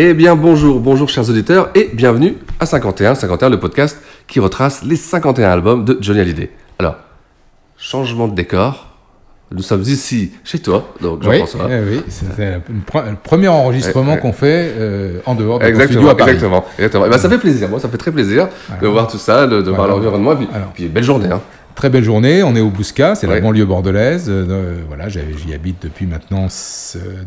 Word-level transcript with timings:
Eh 0.00 0.14
bien 0.14 0.36
bonjour, 0.36 0.78
bonjour 0.78 1.08
chers 1.08 1.28
auditeurs 1.28 1.70
et 1.74 1.90
bienvenue 1.92 2.36
à 2.60 2.66
51, 2.66 3.16
51 3.16 3.48
le 3.48 3.58
podcast 3.58 4.00
qui 4.28 4.38
retrace 4.38 4.84
les 4.84 4.94
51 4.94 5.50
albums 5.50 5.84
de 5.84 5.98
Johnny 6.00 6.20
Hallyday. 6.20 6.50
Alors, 6.78 6.94
changement 7.76 8.28
de 8.28 8.34
décor, 8.36 8.96
nous 9.50 9.60
sommes 9.60 9.82
ici 9.82 10.34
chez 10.44 10.60
toi, 10.60 10.88
donc 11.00 11.24
Jean-François. 11.24 11.66
Oui, 11.66 11.74
oui 11.90 12.02
c'était 12.06 12.58
le 12.58 13.16
premier 13.20 13.48
enregistrement 13.48 14.18
qu'on 14.18 14.32
fait 14.32 14.72
euh, 14.76 15.18
en 15.26 15.34
dehors 15.34 15.58
de 15.58 15.64
exactement, 15.64 15.98
studio 15.98 16.08
à 16.10 16.16
Paris. 16.16 16.30
Exactement, 16.30 16.64
exactement. 16.78 17.06
Et 17.06 17.10
ben, 17.10 17.18
ça 17.18 17.28
fait 17.28 17.38
plaisir, 17.38 17.68
moi 17.68 17.80
ça 17.80 17.88
fait 17.88 17.98
très 17.98 18.12
plaisir 18.12 18.46
de 18.80 18.86
voir 18.86 19.08
tout 19.08 19.18
ça, 19.18 19.48
de, 19.48 19.68
voir 19.68 19.88
l'environnement, 19.88 20.34
et 20.34 20.36
puis, 20.36 20.48
Alors, 20.54 20.68
puis 20.74 20.86
belle 20.86 21.02
journée. 21.02 21.28
Hein. 21.32 21.40
Très 21.78 21.90
belle 21.90 22.02
journée, 22.02 22.42
on 22.42 22.56
est 22.56 22.60
au 22.60 22.70
Bousca, 22.70 23.14
c'est 23.14 23.28
ouais. 23.28 23.36
la 23.36 23.40
banlieue 23.40 23.64
bordelaise. 23.64 24.24
Euh, 24.28 24.82
voilà, 24.88 25.08
j'y 25.08 25.54
habite 25.54 25.80
depuis 25.80 26.06
maintenant, 26.06 26.48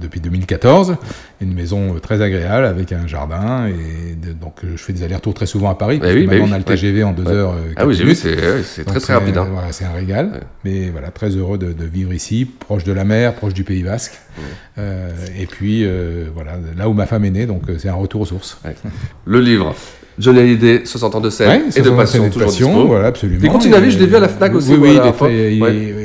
depuis 0.02 0.20
2014. 0.20 0.98
Une 1.40 1.54
maison 1.54 1.96
très 2.02 2.22
agréable 2.22 2.66
avec 2.66 2.92
un 2.92 3.08
jardin. 3.08 3.68
Et 3.68 4.14
de, 4.14 4.34
donc 4.34 4.56
je 4.64 4.76
fais 4.76 4.92
des 4.92 5.04
allers-retours 5.04 5.36
très 5.36 5.46
souvent 5.46 5.70
à 5.70 5.76
Paris. 5.76 6.00
Bah 6.00 6.08
oui, 6.14 6.28
maintenant 6.28 6.44
oui, 6.44 6.50
on 6.52 6.54
a 6.54 6.58
le 6.58 6.66
TGV 6.66 6.98
ouais. 6.98 7.04
en 7.04 7.14
deux 7.14 7.30
heures. 7.30 7.52
Euh, 7.52 7.74
ah 7.78 7.88
oui, 7.88 7.96
j'ai 7.96 8.04
vu, 8.04 8.14
c'est 8.14 8.84
très 8.84 9.00
très 9.00 9.14
rapide. 9.14 9.38
Hein. 9.38 9.48
Voilà, 9.50 9.72
c'est 9.72 9.86
un 9.86 9.94
régal. 9.94 10.42
Mais 10.66 10.90
voilà, 10.90 11.12
très 11.12 11.30
heureux 11.30 11.58
de, 11.58 11.72
de, 11.72 11.86
vivre 11.86 12.12
ici, 12.12 12.44
proche 12.44 12.84
de 12.84 12.92
la 12.92 13.06
mer, 13.06 13.36
proche 13.36 13.54
du 13.54 13.64
Pays 13.64 13.84
Basque. 13.84 14.20
Euh, 14.78 15.12
et 15.40 15.46
puis 15.46 15.86
euh, 15.86 16.26
voilà, 16.36 16.58
là 16.76 16.90
où 16.90 16.94
ma 16.94 17.06
femme 17.06 17.24
est 17.24 17.32
née, 17.32 17.46
donc 17.46 17.62
c'est 17.78 17.88
un 17.88 17.94
retour 17.94 18.20
aux 18.20 18.26
sources. 18.26 18.60
Le 19.24 19.40
livre. 19.40 19.74
Johnny 20.20 20.40
Hallyday, 20.40 20.82
60 20.86 21.16
ans 21.16 21.22
de 21.22 21.30
scène 21.30 21.50
ouais, 21.50 21.62
et 21.76 21.82
de 21.82 21.90
passion, 21.90 22.30
toujours 22.30 22.48
passion, 22.48 22.68
dispo. 22.68 22.88
voilà, 22.88 23.08
absolument. 23.08 23.40
Il 23.44 23.50
continue 23.50 23.76
à 23.76 23.80
vivre, 23.80 23.94
je 23.94 24.00
l'ai 24.00 24.08
vu 24.08 24.16
à 24.16 24.20
la 24.20 24.28
FNAC 24.28 24.56
aussi. 24.56 24.72
Oui, 24.74 24.78
oui, 24.82 25.00
voilà, 25.00 25.14
il 25.30 25.40
est, 25.40 25.56
il, 25.56 25.64
ouais. 25.64 26.01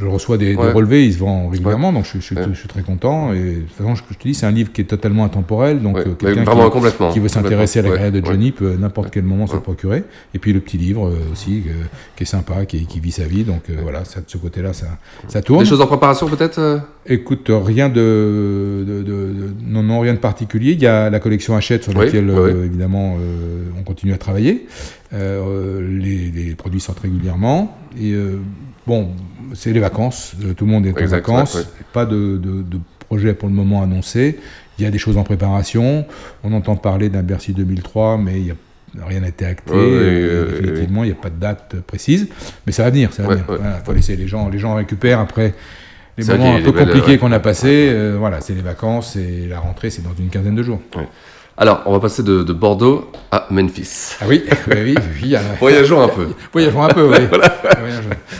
Je 0.00 0.06
reçois 0.06 0.38
des, 0.38 0.54
relevés, 0.54 1.06
il 1.06 1.12
se 1.12 1.18
vend 1.18 1.48
régulièrement, 1.48 1.92
donc 1.92 2.04
je, 2.04 2.20
je, 2.20 2.34
je, 2.34 2.52
je, 2.52 2.58
suis 2.58 2.68
très 2.68 2.82
content. 2.82 3.32
Et 3.32 3.54
de 3.54 3.60
toute 3.60 3.70
façon, 3.70 3.94
je, 3.94 4.02
te 4.02 4.22
dis, 4.22 4.34
c'est 4.34 4.46
un 4.46 4.50
livre 4.50 4.72
qui 4.72 4.80
est 4.80 4.84
totalement 4.84 5.24
intemporel, 5.24 5.80
donc 5.80 5.98
euh, 5.98 6.14
quelqu'un 6.14 6.44
qui, 6.44 7.12
qui, 7.12 7.20
veut 7.20 7.28
s'intéresser 7.28 7.80
à 7.80 7.82
la 7.82 7.90
carrière 7.90 8.12
de 8.12 8.24
Johnny 8.24 8.52
peut 8.52 8.76
n'importe 8.78 9.10
quel 9.10 9.24
moment 9.24 9.46
se 9.46 9.54
le 9.54 9.60
procurer. 9.60 10.04
Et 10.34 10.38
puis 10.38 10.52
le 10.52 10.60
petit 10.60 10.78
livre 10.78 11.08
euh, 11.08 11.32
aussi, 11.32 11.64
euh, 11.66 11.72
qui 12.16 12.22
est 12.22 12.26
sympa, 12.26 12.64
qui, 12.66 12.86
qui, 12.86 13.00
vit 13.00 13.12
sa 13.12 13.24
vie, 13.24 13.44
donc 13.44 13.62
euh, 13.70 13.76
voilà, 13.82 14.04
ça, 14.04 14.20
de 14.20 14.28
ce 14.28 14.38
côté-là, 14.38 14.72
ça, 14.72 14.86
ça 15.28 15.42
tourne. 15.42 15.62
Des 15.62 15.68
choses 15.68 15.80
en 15.80 15.86
préparation 15.86 16.28
peut-être 16.28 16.58
euh? 16.58 16.78
Écoute, 17.06 17.50
rien 17.50 17.88
de, 17.88 18.84
de, 18.86 19.02
de, 19.02 19.34
non, 19.66 19.82
non, 19.82 20.00
rien 20.00 20.12
de 20.12 20.18
particulier. 20.18 20.72
Il 20.72 20.82
y 20.82 20.86
a 20.86 21.08
la 21.08 21.20
collection 21.20 21.56
Hachette 21.56 21.84
sur 21.84 21.94
laquelle, 21.94 22.30
évidemment, 22.64 23.16
on 23.78 23.82
continue 23.82 24.12
à 24.12 24.18
travailler. 24.18 24.66
Euh, 25.14 25.80
les, 25.98 26.30
les, 26.30 26.54
produits 26.54 26.80
sortent 26.80 27.00
régulièrement. 27.00 27.78
Et 27.98 28.12
euh, 28.12 28.40
bon, 28.86 29.10
c'est 29.54 29.72
les 29.72 29.80
vacances. 29.80 30.34
tout 30.56 30.64
le 30.64 30.70
monde 30.70 30.86
est 30.86 30.90
exact, 30.90 31.28
en 31.28 31.34
vacances. 31.34 31.54
Ouais. 31.54 31.62
Pas 31.92 32.06
de, 32.06 32.36
de, 32.36 32.62
de, 32.62 32.78
projet 33.08 33.32
pour 33.32 33.48
le 33.48 33.54
moment 33.54 33.82
annoncé. 33.82 34.38
Il 34.78 34.84
y 34.84 34.86
a 34.86 34.90
des 34.90 34.98
choses 34.98 35.16
en 35.16 35.24
préparation. 35.24 36.04
On 36.44 36.52
entend 36.52 36.76
parler 36.76 37.08
d'un 37.08 37.22
Bercy 37.22 37.54
2003, 37.54 38.18
mais 38.18 38.38
il 38.38 38.46
y 38.48 38.50
a 38.50 38.54
rien 39.06 39.20
n'a 39.20 39.28
été 39.28 39.44
acté. 39.46 39.72
Ouais, 39.72 39.78
euh, 39.78 40.60
définitivement, 40.60 41.04
il 41.04 41.06
n'y 41.08 41.12
a 41.12 41.20
pas 41.20 41.30
de 41.30 41.40
date 41.40 41.76
précise. 41.86 42.28
Mais 42.66 42.72
ça 42.72 42.84
va 42.84 42.90
venir. 42.90 43.12
Ça 43.12 43.22
va 43.22 43.30
venir. 43.30 43.44
Voilà, 43.46 43.80
faut 43.84 43.92
laisser 43.92 44.16
les 44.16 44.28
gens, 44.28 44.48
les 44.48 44.58
gens 44.58 44.74
récupèrent 44.74 45.20
après 45.20 45.54
les 46.16 46.24
moments 46.24 46.56
un 46.56 46.62
peu 46.62 46.72
compliqués 46.72 47.18
qu'on 47.18 47.32
a 47.32 47.40
passés. 47.40 47.90
Euh, 47.90 48.16
voilà, 48.18 48.40
c'est 48.40 48.54
les 48.54 48.62
vacances 48.62 49.16
et 49.16 49.46
la 49.48 49.60
rentrée, 49.60 49.90
c'est 49.90 50.02
dans 50.02 50.14
une 50.18 50.28
quinzaine 50.28 50.54
de 50.54 50.62
jours. 50.62 50.80
Alors, 51.60 51.82
on 51.86 51.92
va 51.92 51.98
passer 51.98 52.22
de, 52.22 52.44
de, 52.44 52.52
Bordeaux 52.52 53.10
à 53.32 53.48
Memphis. 53.50 54.14
Ah 54.20 54.26
oui, 54.28 54.44
oui, 54.68 54.76
oui. 54.84 54.94
oui 55.20 55.34
euh... 55.34 55.40
Voyageons 55.58 56.00
un 56.00 56.06
peu. 56.06 56.28
Voyageons 56.52 56.84
un 56.84 56.88
peu, 56.88 57.08
oui. 57.08 57.16
voilà. 57.28 57.52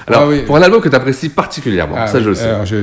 Alors, 0.06 0.22
ah, 0.22 0.28
oui. 0.28 0.42
pour 0.46 0.56
un 0.56 0.62
album 0.62 0.80
que 0.80 0.88
tu 0.88 0.94
apprécies 0.94 1.28
particulièrement, 1.28 1.96
ah, 1.98 2.06
ça 2.06 2.20
je 2.20 2.28
le 2.28 2.36
sais. 2.36 2.44
Alors, 2.44 2.64
je, 2.64 2.76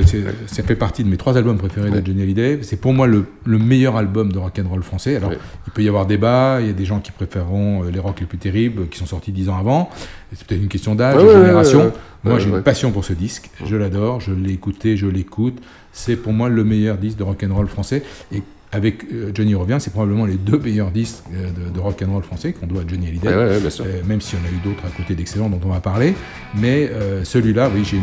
ça 0.46 0.62
fait 0.62 0.76
partie 0.76 1.04
de 1.04 1.08
mes 1.08 1.16
trois 1.16 1.38
albums 1.38 1.56
préférés 1.56 1.90
de 1.90 2.06
Johnny 2.06 2.22
Hallyday. 2.22 2.58
C'est 2.60 2.78
pour 2.78 2.92
moi 2.92 3.06
le, 3.06 3.24
le, 3.46 3.56
meilleur 3.58 3.96
album 3.96 4.30
de 4.30 4.38
rock'n'roll 4.38 4.82
français. 4.82 5.16
Alors, 5.16 5.32
il 5.32 5.72
peut 5.72 5.82
y 5.82 5.88
avoir 5.88 6.04
débat. 6.04 6.58
Il 6.60 6.66
y 6.66 6.70
a 6.70 6.74
des 6.74 6.84
gens 6.84 7.00
qui 7.00 7.12
préféreront 7.12 7.84
les 7.84 7.98
rocks 7.98 8.20
les 8.20 8.26
plus 8.26 8.38
terribles, 8.38 8.88
qui 8.88 8.98
sont 8.98 9.06
sortis 9.06 9.32
dix 9.32 9.48
ans 9.48 9.58
avant. 9.58 9.88
C'est 10.34 10.46
peut-être 10.46 10.60
une 10.60 10.68
question 10.68 10.94
d'âge, 10.94 11.16
de 11.16 11.30
génération. 11.30 11.92
Moi, 12.24 12.38
j'ai 12.40 12.50
une 12.50 12.62
passion 12.62 12.92
pour 12.92 13.06
ce 13.06 13.14
disque. 13.14 13.48
Je 13.64 13.74
l'adore. 13.74 14.20
Je 14.20 14.32
l'ai 14.32 14.52
écouté, 14.52 14.98
je 14.98 15.06
l'écoute. 15.06 15.56
C'est 15.92 16.16
pour 16.16 16.34
moi 16.34 16.50
le 16.50 16.62
meilleur 16.62 16.98
disque 16.98 17.16
de 17.16 17.22
rock'n'roll 17.22 17.68
français. 17.68 18.02
Et 18.34 18.42
avec 18.72 19.04
euh, 19.12 19.30
Johnny 19.34 19.54
revient, 19.54 19.76
c'est 19.80 19.92
probablement 19.92 20.26
les 20.26 20.34
deux 20.34 20.58
meilleurs 20.58 20.90
disques 20.90 21.22
euh, 21.32 21.50
de, 21.50 21.72
de 21.72 21.80
rock 21.80 22.02
and 22.06 22.12
roll 22.12 22.22
français 22.22 22.52
qu'on 22.52 22.66
doit 22.66 22.82
à 22.82 22.84
Johnny 22.86 23.08
Hallyday. 23.08 23.28
Ouais, 23.28 23.34
ouais, 23.34 23.60
euh, 23.80 24.02
même 24.04 24.20
si 24.20 24.34
on 24.34 24.44
a 24.46 24.50
eu 24.50 24.58
d'autres 24.64 24.84
à 24.86 24.90
côté 24.90 25.14
d'excellents 25.14 25.48
dont 25.48 25.60
on 25.64 25.68
va 25.68 25.80
parler, 25.80 26.14
mais 26.54 26.90
euh, 26.92 27.24
celui-là, 27.24 27.70
oui, 27.74 27.84
j'ai 27.84 28.00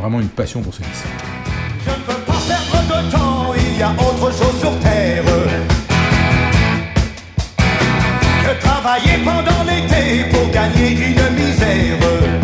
vraiment 0.00 0.20
une 0.20 0.28
passion 0.28 0.62
pour 0.62 0.74
ce 0.74 0.80
disque. 0.82 1.04
Je 1.84 1.90
ne 1.90 1.96
veux 1.96 2.24
pas 2.24 2.38
perdre 2.48 2.82
de 2.88 3.10
temps, 3.12 3.54
il 3.54 3.78
y 3.78 3.82
a 3.82 3.92
autre 3.92 4.32
chose 4.32 4.60
sur 4.60 4.78
terre 4.80 5.24
que 8.42 8.60
travailler 8.60 9.18
pendant 9.24 9.64
l'été 9.64 10.24
pour 10.30 10.50
gagner 10.50 10.92
une 10.92 11.36
misère. 11.36 12.35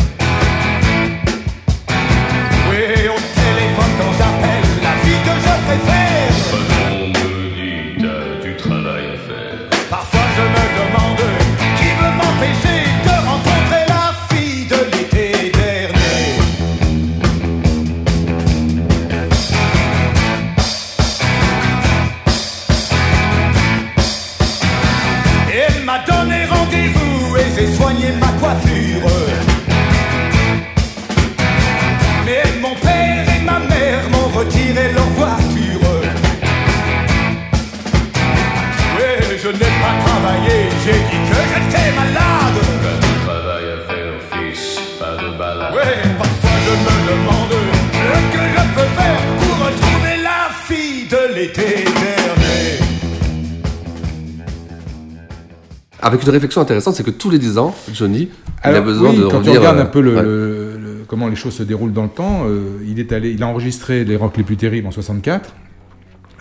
Avec 56.02 56.22
une 56.24 56.30
réflexion 56.30 56.60
intéressante, 56.60 56.94
c'est 56.96 57.04
que 57.04 57.10
tous 57.10 57.30
les 57.30 57.38
10 57.38 57.58
ans, 57.58 57.74
Johnny, 57.92 58.28
Alors, 58.62 58.78
il 58.78 58.82
a 58.82 58.84
besoin 58.84 59.10
oui, 59.10 59.16
de 59.18 59.22
quand 59.22 59.38
revenir. 59.38 59.52
on 59.52 59.58
regarde 59.58 59.78
un 59.78 59.86
peu 59.86 60.00
le, 60.00 60.16
ouais. 60.16 60.22
le, 60.22 60.76
le, 60.76 61.04
comment 61.06 61.28
les 61.28 61.36
choses 61.36 61.54
se 61.54 61.62
déroulent 61.62 61.92
dans 61.92 62.02
le 62.02 62.08
temps, 62.08 62.42
euh, 62.46 62.78
il 62.86 62.98
est 62.98 63.12
allé, 63.12 63.30
il 63.30 63.42
a 63.42 63.46
enregistré 63.46 64.04
les 64.04 64.16
rocs 64.16 64.36
les 64.36 64.42
plus 64.42 64.56
terribles 64.56 64.88
en 64.88 64.90
64 64.90 65.54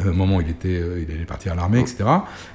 au 0.06 0.10
euh, 0.10 0.14
moment 0.14 0.38
où 0.38 0.42
il 0.42 0.50
était, 0.50 0.80
euh, 0.80 1.04
il 1.08 1.14
allait 1.14 1.26
partir 1.26 1.54
à 1.54 1.56
l'armée, 1.56 1.80
etc. 1.80 2.04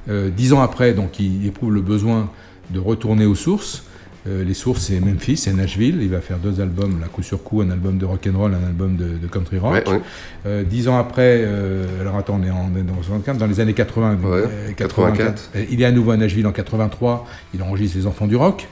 Euh, 0.09 0.31
dix 0.31 0.53
ans 0.53 0.61
après, 0.61 0.93
donc, 0.93 1.19
il 1.21 1.47
éprouve 1.47 1.73
le 1.73 1.81
besoin 1.81 2.31
de 2.71 2.81
retourner 2.81 3.27
aux 3.27 3.35
sources. 3.35 3.85
Euh, 4.29 4.45
les 4.45 4.55
sources, 4.55 4.83
c'est 4.87 4.99
Memphis, 5.01 5.37
c'est 5.37 5.53
Nashville. 5.53 5.99
Il 6.01 6.09
va 6.09 6.21
faire 6.21 6.39
deux 6.39 6.61
albums, 6.61 6.99
là, 7.01 7.07
coup 7.07 7.23
sur 7.23 7.43
coup, 7.43 7.61
un 7.61 7.71
album 7.71 7.99
de 7.99 8.05
rock 8.05 8.29
and 8.33 8.37
roll, 8.39 8.55
un 8.55 8.67
album 8.67 8.97
de, 8.97 9.19
de 9.19 9.27
country 9.29 9.59
rock. 9.59 9.73
Ouais, 9.75 9.89
ouais. 9.89 10.01
Euh, 10.47 10.63
dix 10.65 10.89
ans 10.89 10.99
après, 10.99 11.43
euh, 11.45 12.01
alors 12.01 12.17
attends, 12.17 12.41
on 12.43 12.45
est, 12.47 12.51
en, 12.51 12.69
dans 12.69 13.03
64, 13.03 13.39
dans 13.39 13.47
les 13.47 13.61
années 13.61 13.75
80, 13.75 14.19
Ouais, 14.23 14.43
euh, 14.47 14.73
84. 14.77 15.51
euh, 15.55 15.65
il 15.71 15.81
est 15.81 15.85
à 15.85 15.93
nouveau 15.93 16.11
à 16.11 16.17
Nashville 16.17 16.47
en 16.47 16.53
83. 16.53 17.27
Il 17.55 17.63
enregistre 17.63 17.97
Les 17.99 18.07
Enfants 18.07 18.27
du 18.27 18.37
Rock. 18.37 18.67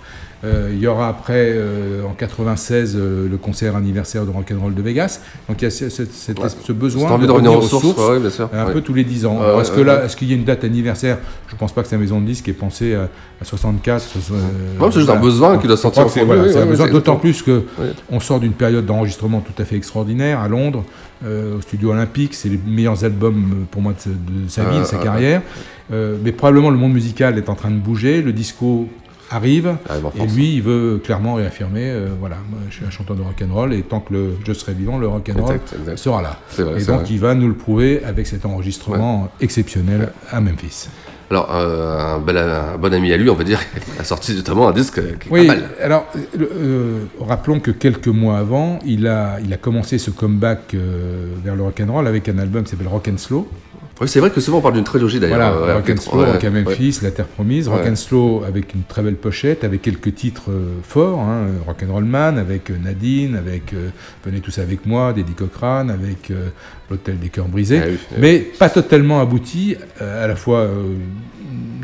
Euh, 0.45 0.69
il 0.73 0.79
y 0.79 0.87
aura 0.87 1.09
après, 1.09 1.53
euh, 1.55 2.03
en 2.05 2.13
96, 2.13 2.97
euh, 2.97 3.29
le 3.31 3.37
concert 3.39 3.77
anniversaire 3.77 4.27
de 4.27 4.31
Rock'n'Roll 4.31 4.75
de 4.75 4.83
Vegas. 4.83 5.21
Donc 5.49 5.63
il 5.63 5.65
y 5.65 5.69
a 5.69 5.71
ce, 5.71 5.89
ce- 5.89 6.05
cette- 6.05 6.39
Ouais. 6.39 6.49
ce 6.63 6.73
besoin 6.73 7.11
envie 7.11 7.27
de 7.27 7.33
revenir 7.33 7.57
aux 7.57 7.63
sources, 7.63 7.85
ouais, 7.97 8.19
bien 8.21 8.29
sûr. 8.31 8.51
un 8.53 8.67
Ouais. 8.67 8.73
peu 8.75 8.81
tous 8.83 8.93
les 8.93 9.05
10 9.05 9.25
ans. 9.25 9.41
Alors, 9.41 9.61
est-ce 9.63 9.71
que 9.71 9.79
ouais, 9.79 9.85
là, 9.85 9.99
ouais. 10.01 10.05
est-ce 10.07 10.17
qu'il 10.17 10.29
y 10.29 10.33
a 10.33 10.37
une 10.37 10.45
date 10.45 10.63
anniversaire? 10.65 11.19
Je 11.49 11.57
pense 11.57 11.73
pas 11.73 11.83
que 11.83 11.89
sa 11.89 11.97
maison 11.97 12.21
de 12.21 12.27
disques 12.27 12.49
ait 12.49 12.53
pensé 12.53 12.95
à, 12.95 13.09
à 13.41 13.45
64. 13.45 14.03
soix- 14.03 14.37
euh, 14.37 14.79
Non, 14.79 14.91
c'est 14.91 14.99
juste 15.01 15.11
un 15.11 15.17
besoin 15.21 15.57
qu'il 15.59 15.69
doit 15.69 15.77
sortir 15.79 16.11
c'est 16.11 16.25
voilà, 16.25 16.43
un 16.43 16.67
besoin, 16.67 16.89
d'autant 16.89 17.17
plus 17.17 17.41
que 17.43 17.63
Ouais. 17.79 17.93
on 18.11 18.21
sort 18.21 18.39
d'une 18.41 18.53
période 18.53 18.85
d'enregistrement 18.85 19.41
tout 19.41 19.61
à 19.63 19.65
fait 19.65 19.77
extraordinaire 19.77 20.41
à 20.41 20.49
Londres, 20.49 20.85
euh, 21.25 21.57
au 21.57 21.61
studio 21.63 21.93
Olympique. 21.93 22.35
C'est 22.35 22.49
les 22.51 22.61
meilleurs 22.67 23.03
albums 23.05 23.67
pour 23.71 23.81
moi 23.81 23.93
de, 23.95 24.01
sa- 24.01 24.11
de 24.11 24.49
sa 24.49 24.65
vie, 24.65 24.81
de 24.81 24.85
sa 24.85 24.99
carrière. 24.99 25.41
Euh, 25.93 26.17
mais 26.23 26.33
probablement 26.33 26.71
le 26.71 26.77
monde 26.79 26.93
musical 26.93 27.39
est 27.39 27.49
en 27.49 27.55
train 27.55 27.71
de 27.71 27.79
bouger. 27.79 28.21
Le 28.21 28.33
disco 28.33 28.89
arrive 29.31 29.77
et 30.17 30.27
lui 30.27 30.55
il 30.57 30.63
veut 30.63 31.01
clairement 31.03 31.35
réaffirmer 31.35 31.91
euh, 31.91 32.09
voilà 32.21 32.37
moi, 32.51 32.59
je 32.71 32.77
suis 32.77 32.85
un 32.85 32.91
chanteur 32.91 33.17
de 33.17 33.23
rock 33.23 33.43
and 33.43 33.53
roll 33.55 33.73
et 33.73 33.83
tant 33.83 34.01
que 34.01 34.13
le, 34.13 34.35
je 34.47 34.53
serai 34.53 34.73
vivant 34.75 34.99
le 34.99 35.09
rock 35.09 35.31
and 35.35 35.41
roll 35.43 35.55
Exact, 35.55 35.75
exact. 35.81 35.97
sera 35.99 36.23
là 36.23 36.39
vrai, 36.59 36.81
et 36.83 36.85
donc 36.85 37.01
vrai. 37.01 37.07
il 37.11 37.19
va 37.21 37.35
nous 37.35 37.49
le 37.49 37.55
prouver 37.55 38.03
avec 38.05 38.27
cet 38.27 38.45
enregistrement 38.47 39.29
exceptionnel 39.41 40.13
à 40.31 40.41
Memphis 40.41 40.89
Alors, 41.31 41.49
euh, 41.55 42.17
un, 42.17 42.19
bel, 42.21 42.37
un 42.37 42.77
bon 42.77 42.93
ami 42.93 43.13
à 43.13 43.17
lui, 43.17 43.31
on 43.31 43.35
va 43.35 43.45
dire, 43.45 43.61
a 43.99 44.05
sorti 44.05 44.35
notamment 44.35 44.69
un 44.69 44.73
disque 44.73 45.01
qui 45.19 45.29
est 45.29 45.33
Oui, 45.33 45.47
pas 45.47 45.55
mal. 45.55 45.65
alors 45.83 46.07
euh, 46.39 47.05
rappelons 47.21 47.61
que 47.61 47.71
quelques 47.71 48.09
mois 48.09 48.39
avant, 48.39 48.79
il 48.85 49.07
a, 49.07 49.39
il 49.43 49.53
a 49.53 49.57
commencé 49.57 49.99
ce 49.99 50.11
comeback 50.11 50.75
vers 51.45 51.57
le 51.57 51.63
rock'n'roll 51.63 52.07
avec 52.07 52.29
un 52.29 52.39
album 52.39 52.63
qui 52.65 52.71
s'appelle 52.73 52.89
Rock 52.89 53.09
and 53.13 53.17
Slow. 53.19 53.49
Oui, 54.01 54.09
c'est 54.09 54.19
vrai 54.19 54.31
que 54.31 54.41
souvent 54.41 54.59
on 54.59 54.61
parle 54.61 54.75
d'une 54.75 54.83
trilogie 54.85 55.21
d'ailleurs. 55.21 55.37
Voilà, 55.55 55.73
euh, 55.73 55.75
Rock 55.77 55.91
and 55.91 56.01
Slow, 56.01 56.21
ouais, 56.23 56.33
Rock 56.33 56.43
à 56.45 56.51
Memphis, 56.51 56.99
ouais. 57.01 57.05
La 57.05 57.11
Terre 57.13 57.27
Promise, 57.27 57.69
Rock 57.69 57.83
Ouais. 57.85 57.91
and 57.91 57.97
Slow 57.97 58.43
avec 58.45 58.75
une 58.75 58.83
très 58.83 59.03
belle 59.03 59.15
pochette, 59.15 59.63
avec 59.63 59.83
quelques 59.83 60.13
titres 60.17 60.51
euh, 60.51 60.79
forts, 60.83 61.21
hein, 61.21 61.47
Rock 61.65 61.85
and 61.89 61.93
Roll 61.93 62.05
Man, 62.05 62.37
avec 62.39 62.71
euh, 62.71 62.77
Nadine, 62.83 63.37
avec 63.37 63.73
euh, 63.73 63.91
Venez 64.25 64.41
tous 64.41 64.59
avec 64.59 64.85
moi, 64.85 65.13
d'Eddie 65.13 65.35
Cochrane, 65.35 65.91
avec 65.91 66.33
euh, 66.33 66.49
L'Hôtel 66.91 67.21
des 67.21 67.29
Cœurs 67.29 67.47
Brisés, 67.47 67.81
Ah 67.83 67.87
oui, 67.89 67.97
ah 68.01 68.07
oui. 68.15 68.19
mais 68.21 68.39
pas 68.59 68.69
totalement 68.69 69.21
abouti, 69.21 69.77
à 70.01 70.27
la 70.27 70.35
fois 70.35 70.67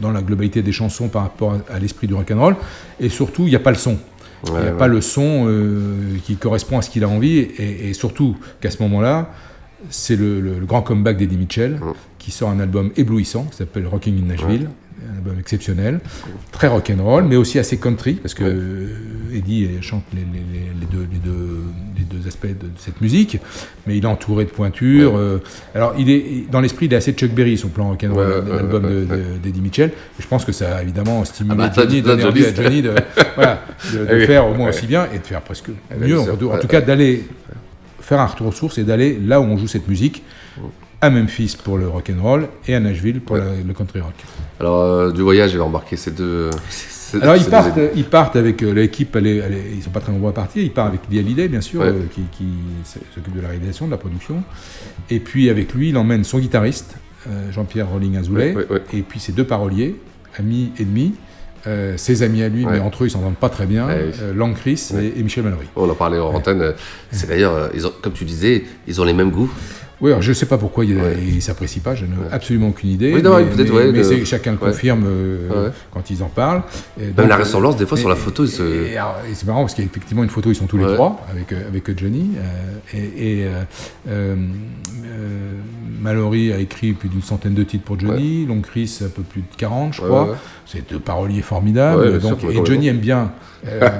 dans 0.03 0.11
la 0.11 0.21
globalité 0.23 0.62
des 0.62 0.73
chansons 0.73 1.09
par 1.09 1.23
rapport 1.23 1.53
à, 1.71 1.75
à 1.75 1.79
l'esprit 1.79 2.07
du 2.09 2.15
rock 2.15 2.31
and 2.33 2.41
roll, 2.41 2.57
et 2.99 3.09
surtout 3.09 3.43
il 3.45 3.51
n'y 3.51 3.57
a 3.57 3.61
pas 3.61 3.71
le 3.71 3.77
son. 3.77 3.99
Il 4.47 4.53
n'y 4.53 4.69
a 4.69 4.73
pas 4.73 4.89
le 4.89 5.01
son 5.01 5.47
qui 6.25 6.37
correspond 6.37 6.79
à 6.79 6.83
ce 6.83 6.91
qu'il 6.91 7.05
a 7.05 7.09
envie, 7.09 7.39
et, 7.39 7.91
et 7.91 7.93
surtout 7.95 8.37
qu'à 8.61 8.71
ce 8.71 8.83
moment-là, 8.83 9.31
c'est 9.88 10.17
le, 10.17 10.41
le- 10.41 10.59
le 10.59 10.67
grand 10.67 10.82
comeback 10.82 11.17
d'Eddie 11.17 11.37
Mitchell, 11.37 11.81
qui 12.19 12.31
sort 12.31 12.50
un 12.50 12.61
album 12.61 12.91
éblouissant, 12.97 13.44
qui 13.50 13.56
s'appelle 13.56 13.87
Rocking 13.87 14.23
in 14.23 14.27
Nashville, 14.27 14.69
un 15.11 15.17
album 15.17 15.38
exceptionnel, 15.38 16.00
très 16.53 16.69
rock'n'roll, 16.69 17.25
mais 17.25 17.37
aussi 17.37 17.59
assez 17.59 17.79
country, 17.79 18.15
parce 18.15 18.35
que 18.35 18.44
euh, 18.44 18.88
Eddie 19.35 19.67
chante 19.81 20.03
les, 20.12 20.21
les- 20.21 20.27
les- 20.61 20.67
les 20.81 20.87
deux, 20.87 21.06
les, 21.11 21.19
deux, 21.19 21.62
les 21.97 22.05
deux 22.05 22.29
aspects 22.29 22.47
de, 22.47 22.69
cette 22.77 23.00
musique, 23.00 23.38
mais 23.87 23.97
il 23.97 24.05
est 24.05 24.06
entouré 24.06 24.44
de 24.44 24.50
pointures. 24.50 25.17
euh, 25.17 25.38
alors, 25.75 25.94
il 25.99 26.11
est, 26.11 26.50
dans 26.50 26.61
l'esprit, 26.61 26.87
il 26.87 26.93
est 26.93 26.97
assez 26.97 27.12
Chuck 27.12 27.31
Berry, 27.31 27.56
son 27.56 27.69
plan 27.69 27.88
rock'n'roll, 27.88 28.44
l'album 28.47 28.87
d'Eddie 29.43 29.61
Mitchell. 29.62 29.88
Et 30.19 30.23
je 30.23 30.26
pense 30.29 30.44
que 30.44 30.53
ça 30.53 30.76
a 30.76 30.83
évidemment 30.83 31.25
stimulé 31.25 31.56
Ah 31.59 31.69
bah, 31.69 31.73
Johnny, 31.75 32.03
donné 32.03 32.25
envie 32.25 32.44
à 32.44 32.55
Johnny 32.55 32.83
de, 32.83 32.93
voilà, 33.37 33.62
de- 33.93 33.99
de 34.05 34.06
Ah 34.11 34.15
oui. 34.15 34.26
faire 34.26 34.47
au 34.47 34.55
moins 34.55 34.69
aussi 34.69 34.87
bien 34.87 35.06
et 35.15 35.19
de 35.19 35.25
faire 35.26 35.41
presque 35.41 35.71
mieux. 35.99 36.21
En, 36.21 36.37
tout- 36.37 36.69
cas, 36.69 36.83
d'aller 36.83 37.25
faire 38.11 38.19
un 38.21 38.27
retour 38.27 38.49
aux 38.49 38.53
sources 38.53 38.77
et 38.79 38.83
d'aller 38.83 39.17
là 39.25 39.41
où 39.41 39.45
on 39.45 39.57
joue 39.57 39.69
cette 39.69 39.87
musique, 39.87 40.25
à 41.01 41.11
Memphis 41.11 41.57
pour 41.62 41.79
le 41.79 41.87
rock 41.89 42.11
and 42.11 42.21
roll 42.21 42.49
et 42.67 42.75
à 42.75 42.81
Nashville 42.81 43.21
pour 43.21 43.37
Ouais. 43.37 43.43
la- 43.43 43.62
le 43.67 43.73
country 43.73 44.01
rock. 44.01 44.15
Alors, 44.59 44.81
euh, 44.83 45.12
du 45.12 45.23
voyage, 45.23 45.53
il 45.53 45.59
va 45.59 45.65
embarquer 45.65 45.97
ces 45.97 46.11
deux. 46.11 46.51
ces- 46.69 47.23
Alors 47.23 47.37
ils 47.37 47.45
deux 47.45 47.51
partent, 47.51 47.79
ils 47.95 48.05
partent 48.05 48.35
avec 48.37 48.62
euh, 48.65 48.73
l'équipe, 48.75 49.15
elle 49.15 49.29
est- 49.29 49.37
elle 49.37 49.53
est- 49.55 49.65
ils 49.77 49.83
sont 49.83 49.91
pas 49.91 50.01
très 50.01 50.11
nombreux 50.12 50.31
à 50.31 50.33
partir, 50.35 50.61
ils 50.62 50.73
partent 50.73 50.89
avec 50.89 51.03
Lee 51.09 51.21
Hallyday 51.21 51.47
bien 51.49 51.61
sûr, 51.61 51.81
Ouais. 51.83 51.87
euh, 51.87 52.03
qui, 52.12 52.23
qui 52.37 52.49
s'occupe 53.15 53.35
de 53.37 53.41
la 53.41 53.49
réalisation, 53.49 53.87
de 53.87 53.93
la 53.93 53.97
production, 53.97 54.43
et 55.09 55.21
puis 55.21 55.49
avec 55.49 55.73
lui 55.73 55.91
il 55.91 55.97
emmène 55.97 56.25
son 56.25 56.39
guitariste, 56.41 56.97
Jean-Pierre 57.53 57.89
Rolling 57.89 58.17
Azoulay, 58.17 58.55
ouais. 58.57 58.83
et 58.93 59.03
puis 59.03 59.21
ses 59.21 59.33
deux 59.33 59.45
paroliers, 59.45 59.95
amis 60.39 60.73
et 60.81 60.85
demi, 60.85 61.15
euh, 61.67 61.95
ses 61.97 62.23
amis 62.23 62.43
à 62.43 62.49
lui, 62.49 62.65
Ouais. 62.65 62.73
mais 62.73 62.79
entre 62.81 63.05
eux 63.05 63.07
ils 63.07 63.11
s'entendent 63.11 63.37
pas 63.37 63.49
très 63.49 63.67
bien, 63.67 63.87
Ouais, 63.87 64.05
oui. 64.09 64.19
euh, 64.23 64.33
Ouais. 64.93 65.07
et, 65.07 65.19
et 65.19 65.23
Michel 65.23 65.45
Mallory. 65.45 65.67
On 65.77 65.89
en 65.89 65.95
parlait 65.95 66.19
en 66.19 66.33
antenne. 66.35 66.75
C'est 67.11 67.29
d'ailleurs, 67.29 67.55
euh, 67.55 67.69
comme 68.03 68.12
tu 68.12 68.25
disais, 68.25 68.65
ils 68.87 69.01
ont 69.01 69.05
les 69.05 69.12
mêmes 69.12 69.31
goûts. 69.31 69.51
Oui, 70.00 70.11
alors 70.11 70.23
je 70.23 70.31
ne 70.31 70.35
sais 70.35 70.47
pas 70.47 70.56
pourquoi 70.56 70.85
il 70.85 70.97
Ouais. 70.97 71.17
ne 71.35 71.41
s'apprécient 71.41 71.82
pas, 71.82 71.94
je 71.94 72.06
n'ai 72.06 72.12
absolument 72.32 72.69
aucune 72.69 72.91
idée. 72.91 73.12
Oui, 73.14 73.23
non, 73.23 73.37
mais, 73.37 73.44
mais- 73.64 73.70
ouais, 73.70 73.93
mais 73.93 74.02
de- 74.02 74.25
chacun 74.25 74.52
le 74.52 74.56
confirme 74.56 75.05
euh, 75.06 75.70
quand 75.93 76.08
ils 76.11 76.23
en 76.23 76.29
parlent. 76.29 76.62
Et 76.99 77.06
Même 77.17 77.29
la 77.29 77.37
euh, 77.37 77.41
ressemblance, 77.41 77.76
des 77.76 77.85
fois, 77.87 77.99
sur 77.99 78.08
la 78.08 78.17
photo, 78.17 78.44
ils 78.44 78.49
se- 78.50 78.62
Et, 78.62 78.97
c'est 79.35 79.47
marrant 79.47 79.61
parce 79.62 79.75
qu'effectivement, 79.75 80.23
une 80.25 80.31
photo, 80.31 80.50
ils 80.50 80.55
sont 80.55 80.67
tous 80.67 80.79
les 80.79 80.87
trois 80.94 81.25
avec, 81.31 81.52
euh, 81.52 81.69
avec 81.69 81.99
Johnny. 81.99 82.31
euh, 82.38 82.97
et 82.97 83.44
euh, 83.47 83.62
euh, 84.08 84.37
euh, 85.05 85.52
Mallory 86.00 86.52
a 86.52 86.58
écrit 86.58 86.93
plus 86.93 87.08
d'une 87.08 87.23
centaine 87.23 87.55
de 87.55 87.62
titres 87.62 87.85
pour 87.85 87.99
Johnny. 88.00 88.47
Long 88.47 88.61
Chris, 88.62 88.99
un 89.05 89.08
peu 89.08 89.23
plus 89.23 89.43
de 89.43 89.47
40, 89.58 89.94
je 89.94 90.00
crois. 90.02 90.37
C'est 90.67 90.88
deux 90.88 90.99
paroliers 91.00 91.43
formidables. 91.43 92.19
Donc, 92.20 92.43
et 92.44 92.64
Johnny 92.64 92.88
aime 92.88 92.99
bien 92.99 93.19
euh, 93.19 93.26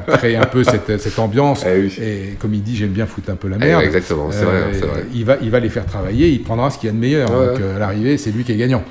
créer 0.07 0.37
un 0.37 0.47
peu 0.47 0.65
cette, 0.65 0.99
cette 1.01 1.19
ambiance. 1.19 1.65
Eh 1.67 1.81
oui. 1.81 1.99
Et 2.03 2.35
comme 2.39 2.55
il 2.55 2.63
dit, 2.63 2.77
j'aime 2.77 2.91
bien 2.91 3.07
foutre 3.07 3.31
un 3.31 3.37
peu 3.37 3.49
la 3.49 3.57
Eh, 3.57 3.61
merde. 3.67 3.83
exactement, 3.83 4.31
c'est 4.31 4.45
vrai, 4.45 4.63
c'est 4.73 4.87
vrai. 4.87 5.05
Il 5.15 5.25
va, 5.25 5.37
il 5.43 5.51
va 5.51 5.61
les 5.61 5.69
faire 5.69 5.87
travailler, 5.87 6.29
il 6.31 6.43
prendra 6.43 6.71
ce 6.71 6.79
qu'il 6.79 6.87
y 6.87 6.91
a 6.91 6.93
de 6.95 6.99
meilleur. 6.99 7.31
Ouais, 7.31 7.47
donc 7.49 7.61
euh, 7.61 7.77
à 7.77 7.79
l'arrivée, 7.79 8.17
c'est 8.19 8.31
lui 8.31 8.45
qui 8.45 8.53
est 8.53 8.57
gagnant. 8.57 8.83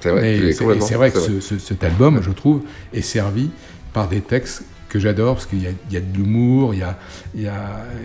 C'est 0.00 0.10
vrai, 0.10 0.52
c'est- 0.52 0.94
vrai 0.94 1.10
que 1.12 1.20
c'est 1.20 1.40
ce- 1.40 1.40
ce- 1.40 1.58
cet 1.58 1.84
album, 1.84 2.20
je 2.22 2.30
trouve, 2.30 2.62
est 2.92 3.00
servi 3.00 3.48
par 3.92 4.08
des 4.08 4.20
textes 4.20 4.64
que 4.88 4.98
j'adore 4.98 5.34
parce 5.34 5.46
qu'il 5.46 5.62
y, 5.62 5.66
a- 5.66 5.70
il 5.88 5.94
y 5.94 5.96
a 5.98 6.00
de 6.00 6.16
l'humour, 6.16 6.72
il 6.74 6.80
y 6.80 6.82
a, 6.82 6.98
il 7.36 7.50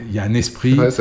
il 0.09 0.13
y 0.15 0.19
a 0.19 0.23
un 0.23 0.33
esprit 0.33 0.77
euh, 0.77 0.91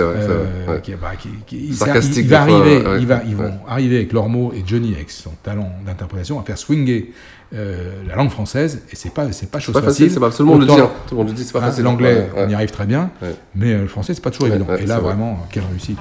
Sarcastique, 1.73 2.25
il, 2.25 2.29
va 2.29 2.47
fois, 2.47 2.57
arriver, 2.61 2.77
ouais, 2.87 3.05
ouais, 3.07 3.23
ils 3.29 3.37
vont 3.37 3.53
arriver 3.69 3.97
avec 3.97 4.13
leurs 4.13 4.29
mots 4.29 4.53
et 4.55 4.63
Johnny 4.67 4.95
avec 4.95 5.11
son 5.11 5.33
talent 5.43 5.71
d'interprétation 5.85 6.39
à 6.41 6.45
faire 6.45 6.59
swinger 6.59 7.11
euh, 7.55 7.93
la 8.09 8.17
langue 8.17 8.31
française 8.31 8.81
et 8.91 8.97
c'est 8.97 9.13
pas 9.13 9.31
c'est 9.33 9.51
pas 9.51 9.59
chose 9.59 9.75
pas 9.75 9.83
facile, 9.83 10.11
c'est 10.11 10.19
pas- 10.21 10.29
le 10.29 10.45
le 10.45 10.65
Autant- 10.65 10.75
dit, 10.75 10.81
hein. 10.81 10.91
Tout 11.07 11.15
le 11.15 11.19
monde 11.19 11.29
le 11.29 11.35
dit, 11.35 11.45
c'est 11.45 11.53
pas 11.53 11.59
hein, 11.61 11.63
facile. 11.63 11.85
L'anglais, 11.85 12.15
Ouais, 12.15 12.41
ouais. 12.41 12.45
on 12.47 12.49
y 12.49 12.55
arrive 12.55 12.71
très 12.71 12.87
bien, 12.87 13.11
Ouais. 13.21 13.35
mais 13.55 13.73
euh, 13.75 13.83
le 13.83 13.89
français 13.89 14.15
c'est 14.15 14.23
pas 14.23 14.31
toujours 14.31 14.49
évident. 14.49 14.67
et 14.79 14.87
là 14.87 14.99
vrai. 14.99 15.13
vraiment, 15.13 15.39
quelle 15.51 15.65
réussite. 15.71 15.99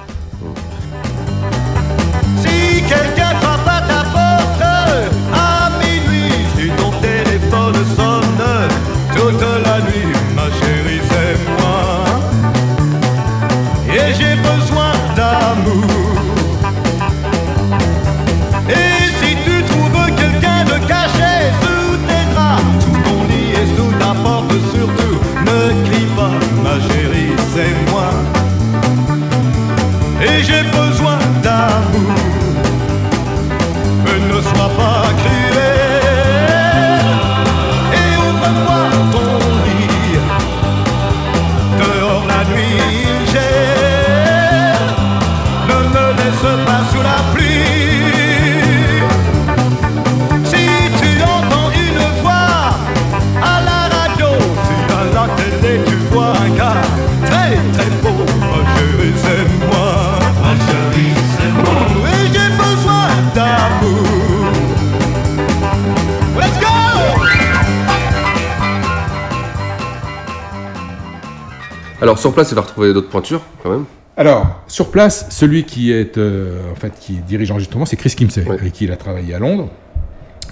Alors, 72.02 72.18
sur 72.18 72.34
place, 72.34 72.50
il 72.50 72.56
va 72.56 72.62
retrouver 72.62 72.92
d'autres 72.92 73.08
pointures, 73.08 73.42
quand 73.62 73.70
même. 73.70 73.84
Alors, 74.16 74.60
sur 74.66 74.90
place, 74.90 75.26
celui 75.30 75.62
qui 75.62 75.92
est 75.92 76.18
euh, 76.18 76.72
en 76.72 76.74
fait 76.74 76.92
qui 76.98 77.14
dirige 77.14 77.48
l'enregistrement, 77.48 77.86
c'est 77.86 77.96
Chris 77.96 78.10
Kimsey, 78.16 78.44
avec 78.48 78.72
qui 78.72 78.84
il 78.84 78.92
a 78.92 78.96
travaillé 78.96 79.34
à 79.34 79.38
Londres. 79.38 79.70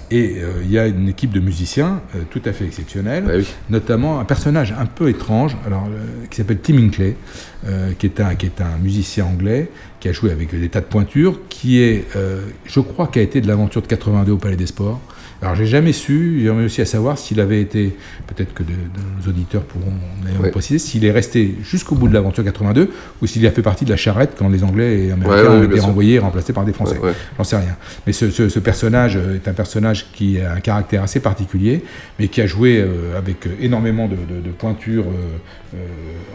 Et 0.09 0.37
euh, 0.41 0.61
il 0.63 0.71
y 0.71 0.79
a 0.79 0.87
une 0.87 1.09
équipe 1.09 1.31
de 1.31 1.41
musiciens 1.41 2.01
euh, 2.15 2.19
tout 2.29 2.41
à 2.45 2.53
fait 2.53 2.65
exceptionnelle, 2.65 3.43
notamment 3.69 4.19
un 4.19 4.23
personnage 4.23 4.73
un 4.77 4.85
peu 4.85 5.09
étrange, 5.09 5.57
alors, 5.67 5.87
qui 6.29 6.37
s'appelle 6.37 6.59
Tim 6.59 6.77
Hinckley, 6.77 7.17
qui, 7.99 8.05
est 8.05 8.21
un, 8.21 8.35
qui 8.35 8.45
est 8.45 8.61
un 8.61 8.77
musicien 8.81 9.25
anglais, 9.25 9.69
qui 9.99 10.07
a 10.07 10.13
joué 10.13 10.31
avec 10.31 10.57
des 10.57 10.69
tas 10.69 10.79
de 10.79 10.85
pointures, 10.85 11.41
qui 11.49 11.81
est, 11.81 12.07
je 12.65 12.79
crois, 12.79 13.07
qui 13.07 13.19
a 13.19 13.21
été 13.21 13.41
de 13.41 13.47
l'aventure 13.47 13.81
de 13.81 13.87
82 13.87 14.31
au 14.31 14.37
Palais 14.37 14.55
des 14.55 14.67
Sports. 14.67 15.01
Alors 15.41 15.55
j'ai 15.55 15.65
jamais 15.65 15.91
su, 15.91 16.39
j'ai 16.43 16.51
réussi 16.51 16.81
à 16.81 16.85
savoir 16.85 17.17
s'il 17.17 17.39
avait 17.39 17.61
été, 17.61 17.95
peut-être 18.27 18.53
que 18.53 18.61
de, 18.61 18.69
de 18.69 18.75
nos 19.23 19.29
auditeurs 19.29 19.63
pourront 19.63 19.93
Ouais. 20.41 20.49
préciser, 20.51 20.77
s'il 20.79 21.03
est 21.03 21.11
resté 21.11 21.55
jusqu'au 21.63 21.95
bout 21.95 22.07
de 22.07 22.13
l'aventure 22.13 22.43
82 22.43 22.89
ou 23.21 23.27
s'il 23.27 23.45
a 23.47 23.51
fait 23.51 23.61
partie 23.63 23.83
de 23.85 23.89
la 23.89 23.97
charrette 23.97 24.31
quand 24.37 24.49
les 24.49 24.63
Anglais 24.63 25.05
et 25.07 25.11
Américains 25.11 25.35
Ouais, 25.43 25.49
ouais, 25.49 25.65
ont 25.67 25.71
été 25.71 25.79
renvoyés 25.79 26.13
et 26.15 26.19
remplacés 26.19 26.53
par 26.53 26.63
des 26.63 26.73
Français. 26.73 26.97
J'en 27.37 27.43
sais 27.43 27.57
rien. 27.57 27.75
Mais 28.07 28.13
ce, 28.13 28.29
ce- 28.29 28.49
ce 28.49 28.59
personnage 28.59 29.17
euh, 29.17 29.35
est 29.35 29.47
un 29.47 29.53
personnage 29.53 30.11
qui 30.13 30.39
a 30.39 30.53
un 30.53 30.59
caractère 30.59 31.03
assez 31.03 31.19
particulier, 31.19 31.83
mais 32.19 32.27
qui 32.27 32.39
a 32.41 32.47
joué 32.47 32.79
euh, 32.79 33.17
avec 33.17 33.45
euh, 33.47 33.49
énormément 33.59 34.07
de, 34.07 34.15
de- 34.15 34.41
de 34.41 34.49
pointures 34.51 35.05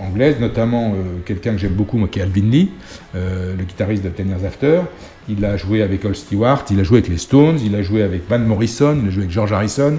anglaises, 0.01 0.37
notamment 0.41 0.95
quelqu'un 1.27 1.53
que 1.53 1.59
j'aime 1.59 1.75
beaucoup, 1.75 1.99
moi, 1.99 2.09
qui 2.09 2.19
est 2.19 2.23
Alvin 2.23 2.51
Lee, 2.51 2.71
le 3.15 3.63
guitariste 3.65 4.03
de 4.05 4.09
Ten 4.09 4.29
Years 4.29 4.45
After. 4.45 4.81
Il 5.29 5.45
a 5.45 5.57
joué 5.57 5.83
avec 5.83 6.05
Al 6.05 6.15
Stewart, 6.15 6.65
il 6.71 6.79
a 6.81 6.85
joué 6.85 6.99
avec 6.99 7.11
les 7.11 7.19
Stones, 7.19 7.59
il 7.65 7.75
a 7.75 7.83
joué 7.83 8.03
avec 8.03 8.29
Van 8.29 8.39
Morrison, 8.39 8.97
il 9.03 9.09
a 9.09 9.11
joué 9.11 9.23
avec 9.23 9.33
George 9.33 9.53
Harrison. 9.53 9.99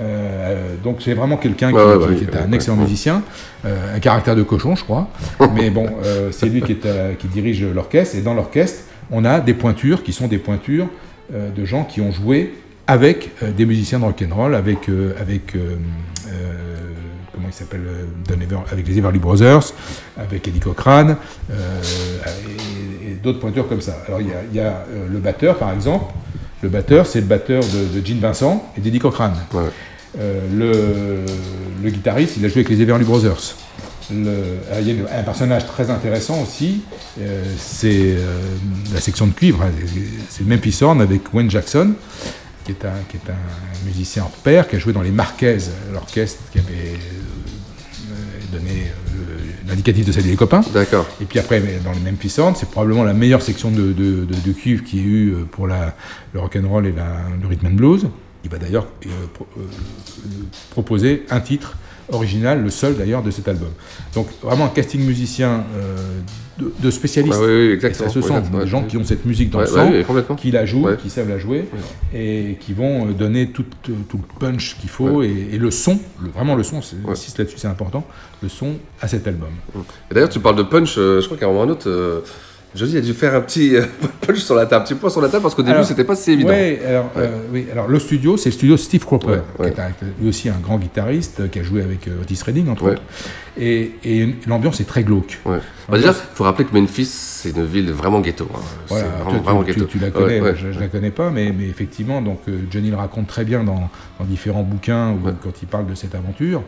Euh, 0.00 0.02
euh, 0.02 0.74
donc 0.84 0.98
c'est 1.00 1.14
vraiment 1.14 1.36
quelqu'un 1.36 1.70
qui, 1.70 1.74
Ouais, 1.74 1.82
ouais, 1.84 1.98
qui- 1.98 2.04
ouais, 2.10 2.16
qui 2.18 2.24
est 2.24 2.34
ouais, 2.34 2.42
un 2.46 2.52
excellent 2.52 2.76
musicien, 2.76 3.22
euh, 3.64 3.96
un 3.96 3.98
caractère 3.98 4.36
de 4.36 4.44
cochon, 4.44 4.76
je 4.76 4.84
crois. 4.84 5.08
Mais 5.56 5.70
bon, 5.70 5.88
euh, 6.04 6.28
c'est 6.30 6.46
lui 6.46 6.62
qui, 6.62 6.72
est, 6.72 7.18
qui 7.18 7.26
dirige 7.26 7.64
l'orchestre. 7.64 8.14
Et 8.16 8.20
dans 8.20 8.34
l'orchestre, 8.34 8.84
on 9.10 9.24
a 9.24 9.40
des 9.40 9.54
pointures 9.54 10.02
qui 10.04 10.12
sont 10.12 10.28
des 10.28 10.38
pointures 10.38 10.86
de 11.32 11.64
gens 11.64 11.84
qui 11.84 12.00
ont 12.00 12.12
joué 12.12 12.54
avec 12.86 13.30
des 13.56 13.66
musiciens 13.66 13.98
de 13.98 14.04
rock'n'roll, 14.04 14.54
avec, 14.54 14.88
avec 15.20 15.52
comment 17.32 17.46
il 17.48 17.52
s'appelle, 17.52 17.82
avec 18.72 18.86
les 18.88 18.98
Everly 18.98 19.18
Brothers, 19.18 19.72
avec 20.16 20.46
Eddie 20.48 20.60
Cochran, 20.60 21.16
et, 21.50 21.52
et 21.52 22.67
d'autres 23.22 23.40
pointures 23.40 23.68
comme 23.68 23.80
ça. 23.80 23.96
Alors 24.06 24.20
il 24.20 24.28
y 24.28 24.32
a, 24.32 24.42
il 24.50 24.56
y 24.56 24.60
a, 24.60 24.84
euh, 24.90 25.06
le 25.10 25.18
batteur, 25.18 25.58
par 25.58 25.72
exemple. 25.72 26.12
Le 26.62 26.68
batteur, 26.68 27.06
c'est 27.06 27.20
le 27.20 27.26
batteur 27.26 27.62
de, 27.62 28.00
de 28.00 28.04
Gene 28.04 28.18
Vincent 28.18 28.72
et 28.76 28.80
d'Eddie 28.80 28.98
Cochran. 28.98 29.32
Euh, 30.18 30.40
le, 30.52 31.24
le 31.84 31.90
guitariste, 31.90 32.34
il 32.38 32.44
a 32.44 32.48
joué 32.48 32.58
avec 32.62 32.70
les 32.70 32.82
Everly 32.82 33.04
Brothers. 33.04 33.54
Le- 34.10 34.32
ah, 34.72 34.80
il 34.80 34.88
y 34.88 35.00
a 35.06 35.18
un 35.20 35.22
personnage 35.22 35.66
très 35.66 35.90
intéressant 35.90 36.42
aussi, 36.42 36.80
euh, 37.20 37.44
c'est 37.58 38.14
euh, 38.16 38.38
la 38.94 39.00
section 39.02 39.26
de 39.26 39.32
cuivre, 39.34 39.62
hein, 39.62 39.70
c'est 40.30 40.44
le 40.44 40.48
Memphis 40.48 40.78
Horn 40.80 41.02
avec 41.02 41.32
Wayne 41.34 41.50
Jackson, 41.50 41.92
qui 42.64 42.72
est, 42.72 42.84
un, 42.86 42.92
qui 43.08 43.18
est 43.18 43.30
un 43.30 43.86
musicien 43.86 44.22
hors 44.22 44.30
pair, 44.30 44.66
qui 44.66 44.76
a 44.76 44.78
joué 44.78 44.94
dans 44.94 45.02
les 45.02 45.10
Marquaises, 45.10 45.70
l'orchestre 45.92 46.40
qui 46.50 46.58
avait 46.58 46.96
euh, 46.96 48.16
donné 48.50 48.70
euh, 48.86 49.07
l'indicatif 49.68 50.06
de 50.06 50.12
saluer 50.12 50.30
les 50.30 50.36
copains. 50.36 50.62
D'accord. 50.72 51.06
Et 51.20 51.24
puis 51.24 51.38
après, 51.38 51.60
dans 51.84 51.92
les 51.92 52.00
Memphis 52.10 52.34
Horn, 52.38 52.54
c'est 52.56 52.68
probablement 52.70 53.04
la 53.04 53.12
meilleure 53.14 53.42
section 53.42 53.70
de, 53.70 53.92
de, 53.92 54.24
de- 54.24 54.40
de 54.46 54.52
cuivre 54.52 54.82
qu'il 54.84 54.98
y 55.00 55.02
ait 55.02 55.06
eu 55.06 55.32
euh, 55.34 55.44
pour 55.50 55.66
la, 55.66 55.94
le 56.32 56.40
rock'n'roll 56.40 56.86
et 56.86 56.92
la, 56.92 57.06
le 57.40 57.46
rhythm 57.46 57.66
and 57.66 57.70
blues. 57.74 58.06
Il 58.44 58.50
va 58.50 58.58
d'ailleurs 58.58 58.86
euh, 59.06 59.08
pro- 59.34 59.46
euh, 59.58 59.60
euh, 59.62 60.28
proposer 60.70 61.24
un 61.30 61.40
titre 61.40 61.76
original, 62.10 62.62
le 62.62 62.70
seul 62.70 62.96
d'ailleurs 62.96 63.22
de 63.22 63.30
cet 63.30 63.48
album. 63.48 63.68
Donc 64.14 64.28
vraiment 64.42 64.64
un 64.64 64.70
casting 64.70 65.04
musicien 65.04 65.64
euh, 65.76 66.20
de, 66.58 66.72
de 66.78 66.90
spécialistes. 66.90 67.38
Ah 67.40 67.44
oui, 67.44 67.52
oui, 67.52 67.60
et 67.68 67.72
exactement. 67.72 68.08
ça 68.08 68.14
se 68.14 68.20
sent, 68.20 68.34
des 68.60 68.66
gens 68.66 68.82
qui 68.84 68.96
ont 68.96 69.04
cette 69.04 69.24
musique 69.24 69.50
dans 69.50 69.60
le 69.60 69.66
sang, 69.66 69.90
qui 70.36 70.50
la 70.50 70.66
jouent, 70.66 70.88
qui 71.00 71.08
savent 71.10 71.28
la 71.28 71.38
jouer, 71.38 71.66
et 72.14 72.56
qui 72.60 72.72
vont 72.72 73.08
euh, 73.08 73.12
donner 73.12 73.50
tout, 73.50 73.64
euh, 73.88 73.92
tout 74.08 74.18
le 74.18 74.38
punch 74.40 74.76
qu'il 74.80 74.90
faut, 74.90 75.22
et, 75.22 75.48
et 75.52 75.58
le 75.58 75.70
son, 75.70 75.98
le- 76.22 76.30
vraiment 76.30 76.54
le 76.56 76.62
son, 76.64 76.82
c'est- 76.82 76.96
j'insiste 77.06 77.38
là-dessus, 77.38 77.58
c'est 77.58 77.68
important, 77.68 78.04
le 78.42 78.48
son 78.48 78.74
à 79.00 79.08
cet 79.08 79.26
album. 79.28 79.50
Et 80.10 80.14
d'ailleurs, 80.14 80.28
tu 80.28 80.40
parles 80.40 80.56
de 80.56 80.62
punch, 80.64 80.96
euh, 80.98 81.20
je 81.20 81.26
crois 81.26 81.36
qu'à 81.38 81.46
un 81.46 81.48
moment 81.48 81.60
ou 81.60 81.64
un 81.64 81.70
autre, 81.70 81.88
Johnny 82.74 82.96
a 82.98 83.00
dû 83.00 83.14
faire 83.14 83.34
un 83.34 83.40
petit 83.40 83.74
euh, 83.76 83.82
punch 84.26 84.38
sur 84.38 84.54
la 84.54 84.66
table, 84.66 84.82
un 84.82 84.84
petit 84.84 84.94
point 84.94 85.08
sur 85.10 85.20
la 85.22 85.28
table, 85.28 85.42
parce 85.42 85.54
qu'au 85.54 85.62
début, 85.62 85.82
c'était 85.84 86.04
pas 86.04 86.14
si 86.16 86.32
évident. 86.32 86.50
ouais, 86.50 86.80
alors, 86.86 87.04
Ouais. 87.16 87.22
euh, 87.22 87.38
oui, 87.52 87.66
alors 87.72 87.88
le 87.88 87.98
studio, 87.98 88.36
c'est 88.36 88.50
le 88.50 88.54
studio 88.54 88.76
Steve 88.76 89.04
Cropper, 89.04 89.40
Ouais, 89.58 89.72
qui 89.72 89.80
est 89.80 89.94
lui 90.20 90.28
aussi 90.28 90.48
un 90.48 90.58
grand 90.62 90.78
guitariste, 90.78 91.40
euh, 91.40 91.48
qui 91.48 91.58
a 91.58 91.62
joué 91.62 91.82
avec 91.82 92.06
euh, 92.08 92.20
Otis 92.20 92.40
Redding, 92.44 92.68
entre 92.68 92.84
autres. 92.90 93.02
Et, 93.60 93.92
et 94.04 94.36
l'ambiance 94.46 94.80
est 94.80 94.84
très 94.84 95.02
glauque. 95.02 95.40
Bah, 95.44 95.58
déjà, 95.96 96.10
il 96.10 96.36
faut 96.36 96.44
rappeler 96.44 96.64
que 96.66 96.78
Memphis, 96.78 97.06
c'est 97.06 97.50
une 97.56 97.64
ville 97.64 97.90
vraiment 97.90 98.20
ghetto. 98.20 98.46
hein. 98.54 98.58
Voilà, 98.88 99.08
vraiment, 99.08 99.30
tu, 99.38 99.44
vraiment 99.44 99.62
tu- 99.64 99.72
ghetto. 99.72 99.84
tu 99.86 99.98
la 99.98 100.10
connais, 100.10 100.40
je, 100.54 100.70
je 100.72 100.78
la 100.78 100.86
connais 100.88 101.10
pas, 101.10 101.30
mais, 101.30 101.52
mais 101.56 101.66
effectivement, 101.66 102.20
donc 102.22 102.40
euh, 102.48 102.58
Johnny 102.70 102.90
le 102.90 102.96
raconte 102.96 103.26
très 103.26 103.44
bien 103.44 103.64
dans, 103.64 103.88
dans 104.20 104.24
différents 104.26 104.62
bouquins 104.62 105.10
ou 105.12 105.18
quand 105.42 105.62
il 105.62 105.66
parle 105.66 105.86
de 105.86 105.94
cette 105.94 106.14
aventure. 106.14 106.62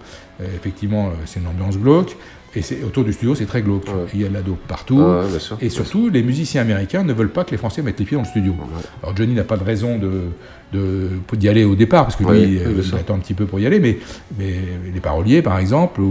Effectivement, 0.57 1.11
c'est 1.27 1.39
une 1.41 1.47
ambiance 1.47 1.77
glauque. 1.77 2.17
Et 2.57 2.63
c'est- 2.63 2.83
autour 2.83 3.05
du 3.05 3.13
studio, 3.13 3.35
c'est 3.37 3.47
très 3.47 3.63
glauque. 3.63 3.87
Il 4.13 4.21
y 4.21 4.25
a 4.25 4.29
de 4.29 4.35
la 4.35 4.43
dope 4.43 4.59
partout. 4.67 4.99
Ah 5.01 5.21
ouais, 5.21 5.29
bien 5.29 5.39
sûr, 5.39 5.57
et 5.61 5.69
surtout, 5.69 6.09
les 6.09 6.23
musiciens 6.23 6.63
américains 6.63 7.05
ne 7.05 7.13
veulent 7.13 7.29
pas 7.31 7.45
que 7.45 7.53
les 7.53 7.57
Français 7.57 7.81
mettent 7.83 8.01
les 8.01 8.05
pieds 8.05 8.17
dans 8.17 8.25
le 8.25 8.29
studio. 8.29 8.55
Alors 9.03 9.17
Johnny 9.17 9.35
n'a 9.35 9.45
pas 9.45 9.57
de 9.57 9.65
raison 9.65 9.99
de 9.99 10.11
d'y 11.37 11.49
aller 11.49 11.65
au 11.65 11.75
départ, 11.75 12.05
parce 12.05 12.17
que 12.17 12.23
lui, 12.25 12.59
euh, 12.59 12.73
il 12.77 12.85
sûr. 12.85 12.97
attend 12.97 13.15
un 13.15 13.19
petit 13.19 13.35
peu 13.35 13.45
pour 13.47 13.59
y 13.61 13.67
aller, 13.67 13.81
mais, 13.81 13.99
mais 14.39 14.55
les 14.93 15.01
paroliers, 15.01 15.43
par 15.43 15.59
exemple, 15.59 16.01
euh, 16.01 16.05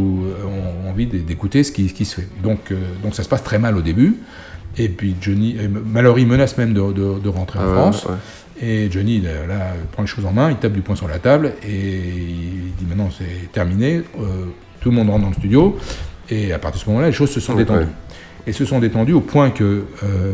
ont 0.83 0.89
envie 0.89 1.05
d'écouter 1.07 1.63
ce 1.63 1.71
qui, 1.71 1.87
ce 1.89 1.93
qui 1.93 2.05
se 2.05 2.15
fait. 2.21 2.27
Donc, 2.43 2.71
euh, 2.71 2.75
donc 3.03 3.15
ça 3.15 3.23
se 3.23 3.29
passe 3.29 3.43
très 3.43 3.59
mal 3.59 3.77
au 3.77 3.81
début. 3.81 4.15
Et 4.77 4.87
puis 4.89 5.15
Johnny, 5.21 5.55
euh, 5.59 5.67
Mallory 5.85 6.25
menace 6.25 6.57
même 6.57 6.73
de, 6.73 6.91
de- 6.91 7.19
de 7.19 7.29
rentrer 7.29 7.59
en 7.59 7.63
Ah 7.63 7.73
France. 7.73 8.07
Et 8.61 8.89
Johnny, 8.91 9.21
là, 9.21 9.45
là, 9.47 9.73
prend 9.93 10.03
les 10.03 10.07
choses 10.07 10.25
en 10.25 10.33
main, 10.33 10.49
il 10.51 10.57
tape 10.57 10.73
du 10.73 10.81
poing 10.81 10.95
sur 10.95 11.07
la 11.07 11.19
table 11.19 11.53
et 11.65 11.95
il 11.97 12.73
dit 12.77 12.85
maintenant 12.87 13.09
c'est 13.17 13.51
terminé, 13.53 13.97
euh, 14.19 14.45
tout 14.81 14.89
le 14.89 14.95
monde 14.95 15.09
rentre 15.09 15.21
dans 15.23 15.29
le 15.29 15.35
studio. 15.35 15.77
Et 16.29 16.53
à 16.53 16.59
partir 16.59 16.79
de 16.79 16.83
ce 16.85 16.89
moment-là, 16.89 17.07
les 17.07 17.13
choses 17.13 17.31
se 17.31 17.39
sont 17.39 17.53
Ouais, 17.53 17.59
détendues. 17.59 17.79
ouais. 17.81 17.87
Et 18.47 18.53
se 18.53 18.65
sont 18.65 18.79
détendues 18.79 19.13
au 19.13 19.21
point 19.21 19.49
que 19.51 19.63
euh, 20.03 20.33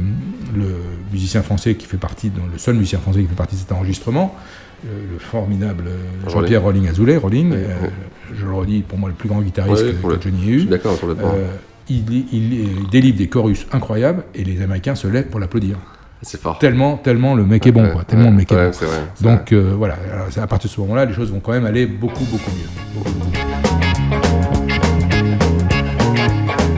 le 0.56 0.68
musicien 1.12 1.42
français 1.42 1.76
qui 1.76 1.86
fait 1.88 1.98
partie, 1.98 2.32
le 2.52 2.58
seul 2.58 2.76
musicien 2.76 3.00
français 3.00 3.22
qui 3.22 3.28
fait 3.28 3.36
partie 3.36 3.56
de 3.56 3.62
cet 3.62 3.72
enregistrement, 3.72 4.36
le 4.84 5.18
formidable 5.20 5.86
euh, 5.88 6.30
Jean-Pierre 6.30 6.62
Rolling 6.62 6.88
Azoulay, 6.88 7.18
Rolling, 7.18 7.52
euh, 7.54 7.66
je 8.34 8.46
le 8.46 8.54
redis, 8.54 8.82
pour 8.82 9.00
moi 9.00 9.10
le 9.10 9.16
plus 9.16 9.28
grand 9.28 9.42
guitariste 9.42 9.84
que- 9.88 9.92
pour 9.94 10.10
que, 10.12 10.16
le- 10.16 10.22
Johnny 10.22 10.50
ait 10.50 10.54
eu. 10.54 10.66
d'accord. 10.66 10.98
Euh, 11.04 11.48
il, 11.90 12.04
il- 12.32 12.54
il 12.54 12.90
délivre 12.92 13.18
des 13.18 13.28
chorus 13.28 13.66
incroyables 13.72 14.24
et 14.36 14.44
les 14.44 14.62
Américains 14.62 14.96
se 14.96 15.08
lèvent 15.08 15.28
pour 15.28 15.40
l'applaudir. 15.40 15.78
C'est 16.22 16.40
fort. 16.40 16.58
Tellement, 16.60 16.98
tellement 16.98 17.36
le 17.36 17.44
mec 17.46 17.66
est 17.68 17.72
bon, 17.72 17.90
quoi. 17.92 18.04
Tellement 18.04 18.30
le 18.30 18.36
mec 18.38 18.52
est 18.52 18.56
bon. 18.56 18.72
vrai, 18.72 18.88
Donc 19.22 19.52
euh, 19.52 19.74
voilà, 19.78 19.98
alors, 20.14 20.28
à 20.38 20.48
partir 20.48 20.70
de 20.70 20.74
ce 20.76 20.82
moment-là, 20.82 21.06
les 21.06 21.14
choses 21.14 21.32
vont 21.32 21.40
quand 21.40 21.52
même 21.52 21.66
aller 21.66 21.86
beaucoup, 21.88 22.24
beaucoup 22.26 22.52
mieux. 22.52 22.70
Beaucoup, 22.96 23.12
beaucoup 23.12 23.32
mieux. 23.32 23.55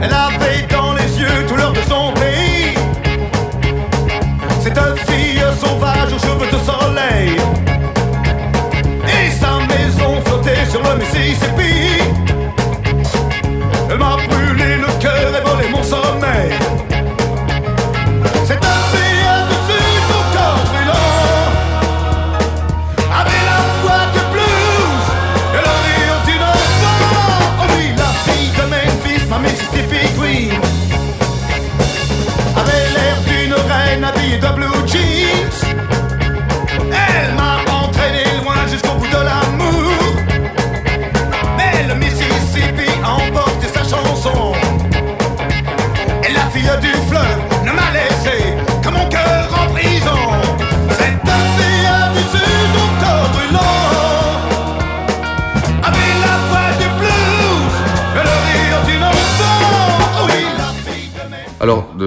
Elle 0.00 0.12
avait 0.12 0.62
dans 0.70 0.87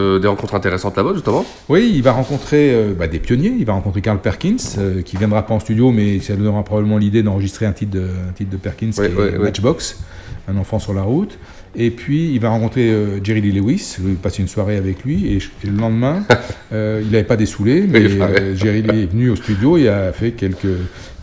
de- 0.01 0.19
des 0.19 0.27
rencontres 0.27 0.55
intéressantes 0.55 0.97
là-bas, 0.97 1.13
justement? 1.13 1.45
Oui, 1.69 1.91
il 1.93 2.01
va 2.01 2.11
rencontrer 2.11 2.73
euh, 2.73 2.93
bah, 2.97 3.07
des 3.07 3.19
pionniers. 3.19 3.53
Il 3.57 3.65
va 3.65 3.73
rencontrer 3.73 4.01
Carl 4.01 4.19
Perkins, 4.19 4.57
euh, 4.77 5.01
qui 5.01 5.17
viendra 5.17 5.45
pas 5.45 5.53
en 5.53 5.59
studio, 5.59 5.91
mais 5.91 6.19
ça 6.19 6.33
lui 6.33 6.43
donnera 6.43 6.63
probablement 6.63 6.97
l'idée 6.97 7.23
d'enregistrer 7.23 7.65
un 7.65 7.73
titre 7.73 7.91
de, 7.91 8.01
un 8.29 8.33
titre 8.33 8.51
de 8.51 8.57
Perkins, 8.57 8.91
qui 8.91 9.01
est. 9.01 9.37
Matchbox, 9.37 9.99
un 10.47 10.57
enfant 10.57 10.79
sur 10.79 10.93
la 10.93 11.03
route. 11.03 11.37
Et 11.75 11.89
puis, 11.89 12.33
il 12.33 12.39
va 12.39 12.49
rencontrer 12.49 12.89
euh, 12.89 13.23
Jerry 13.23 13.39
Lee 13.39 13.53
Lewis, 13.53 13.95
il 14.05 14.15
passe 14.15 14.39
une 14.39 14.49
soirée 14.49 14.75
avec 14.75 15.05
lui, 15.05 15.33
et, 15.33 15.39
le 15.65 15.77
lendemain, 15.77 16.23
euh, 16.73 17.01
il 17.01 17.11
n'avait 17.11 17.23
pas 17.23 17.37
dessoulé, 17.37 17.85
mais 17.87 18.09
Jerry 18.55 18.81
Lee 18.81 19.03
est 19.03 19.11
venu 19.11 19.29
au 19.29 19.37
studio 19.37 19.77
et 19.77 19.87
a 19.87 20.11
fait 20.11 20.31
quelques, 20.31 20.67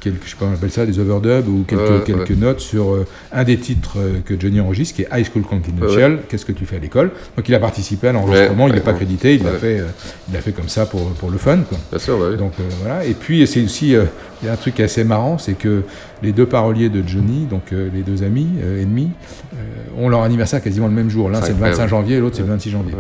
quelques, 0.01 0.25
je 0.25 0.31
sais 0.31 0.37
pas, 0.37 0.47
on 0.47 0.53
appelle 0.55 0.71
ça 0.71 0.87
des 0.87 0.99
overdubs 0.99 1.49
ou 1.49 1.65
quelques, 1.67 1.81
Ouais, 1.83 2.03
quelques 2.05 2.31
ouais. 2.31 2.37
notes 2.37 2.61
sur 2.61 2.95
euh, 2.95 3.07
un 3.33 3.45
des 3.45 3.57
titres 3.59 3.99
euh, 3.99 4.21
que 4.25 4.39
Johnny 4.39 4.61
enregistre, 4.61 4.95
qui 4.97 5.03
est 5.03 5.09
High 5.13 5.27
School 5.31 5.43
Confidential. 5.43 6.21
Qu'est-ce 6.29 6.45
que 6.45 6.53
tu 6.53 6.67
fais 6.67 6.77
à 6.77 6.79
l'école? 6.79 7.11
Donc 7.37 7.49
il 7.49 7.55
a 7.55 7.59
participé 7.61 8.09
à 8.09 8.13
l'enregistrement, 8.13 8.69
il 8.69 8.75
n'est 8.75 8.81
pas 8.81 8.93
crédité, 8.93 9.35
il 9.35 9.43
l'a 9.45 9.53
fait, 9.53 9.81
euh, 9.81 9.87
il 10.33 10.39
fait 10.41 10.53
comme 10.53 10.69
ça 10.69 10.87
pour, 10.87 11.11
pour 11.13 11.31
le 11.31 11.39
fun. 11.39 11.59
Quoi. 11.69 11.79
Bien 11.91 11.99
sûr. 11.99 12.37
Donc 12.37 12.53
voilà. 12.83 13.05
Et 13.05 13.15
puis 13.15 13.47
c'est 13.47 13.63
aussi, 13.63 13.89
il 13.91 14.47
y 14.47 14.49
a 14.49 14.53
un 14.53 14.57
truc 14.57 14.79
assez 14.81 15.05
marrant, 15.05 15.39
c'est 15.39 15.55
que 15.55 15.83
les 16.23 16.33
deux 16.33 16.47
paroliers 16.47 16.89
de 16.89 17.07
Johnny, 17.07 17.47
donc 17.47 17.71
les 17.71 18.03
deux 18.03 18.23
amis 18.23 18.49
ennemis, 18.63 19.11
ont 19.99 20.09
leur 20.09 20.23
anniversaire 20.23 20.63
quasiment 20.63 20.87
le 20.87 20.93
même 20.95 21.11
jour. 21.11 21.29
L'un 21.31 21.41
C'est 21.43 21.49
le 21.49 21.55
25 21.55 21.67
incroyable. 21.69 21.91
janvier 21.91 22.21
l'autre 22.21 22.37
c'est 22.37 22.43
le 22.43 22.49
26 22.49 22.71
janvier. 22.71 22.95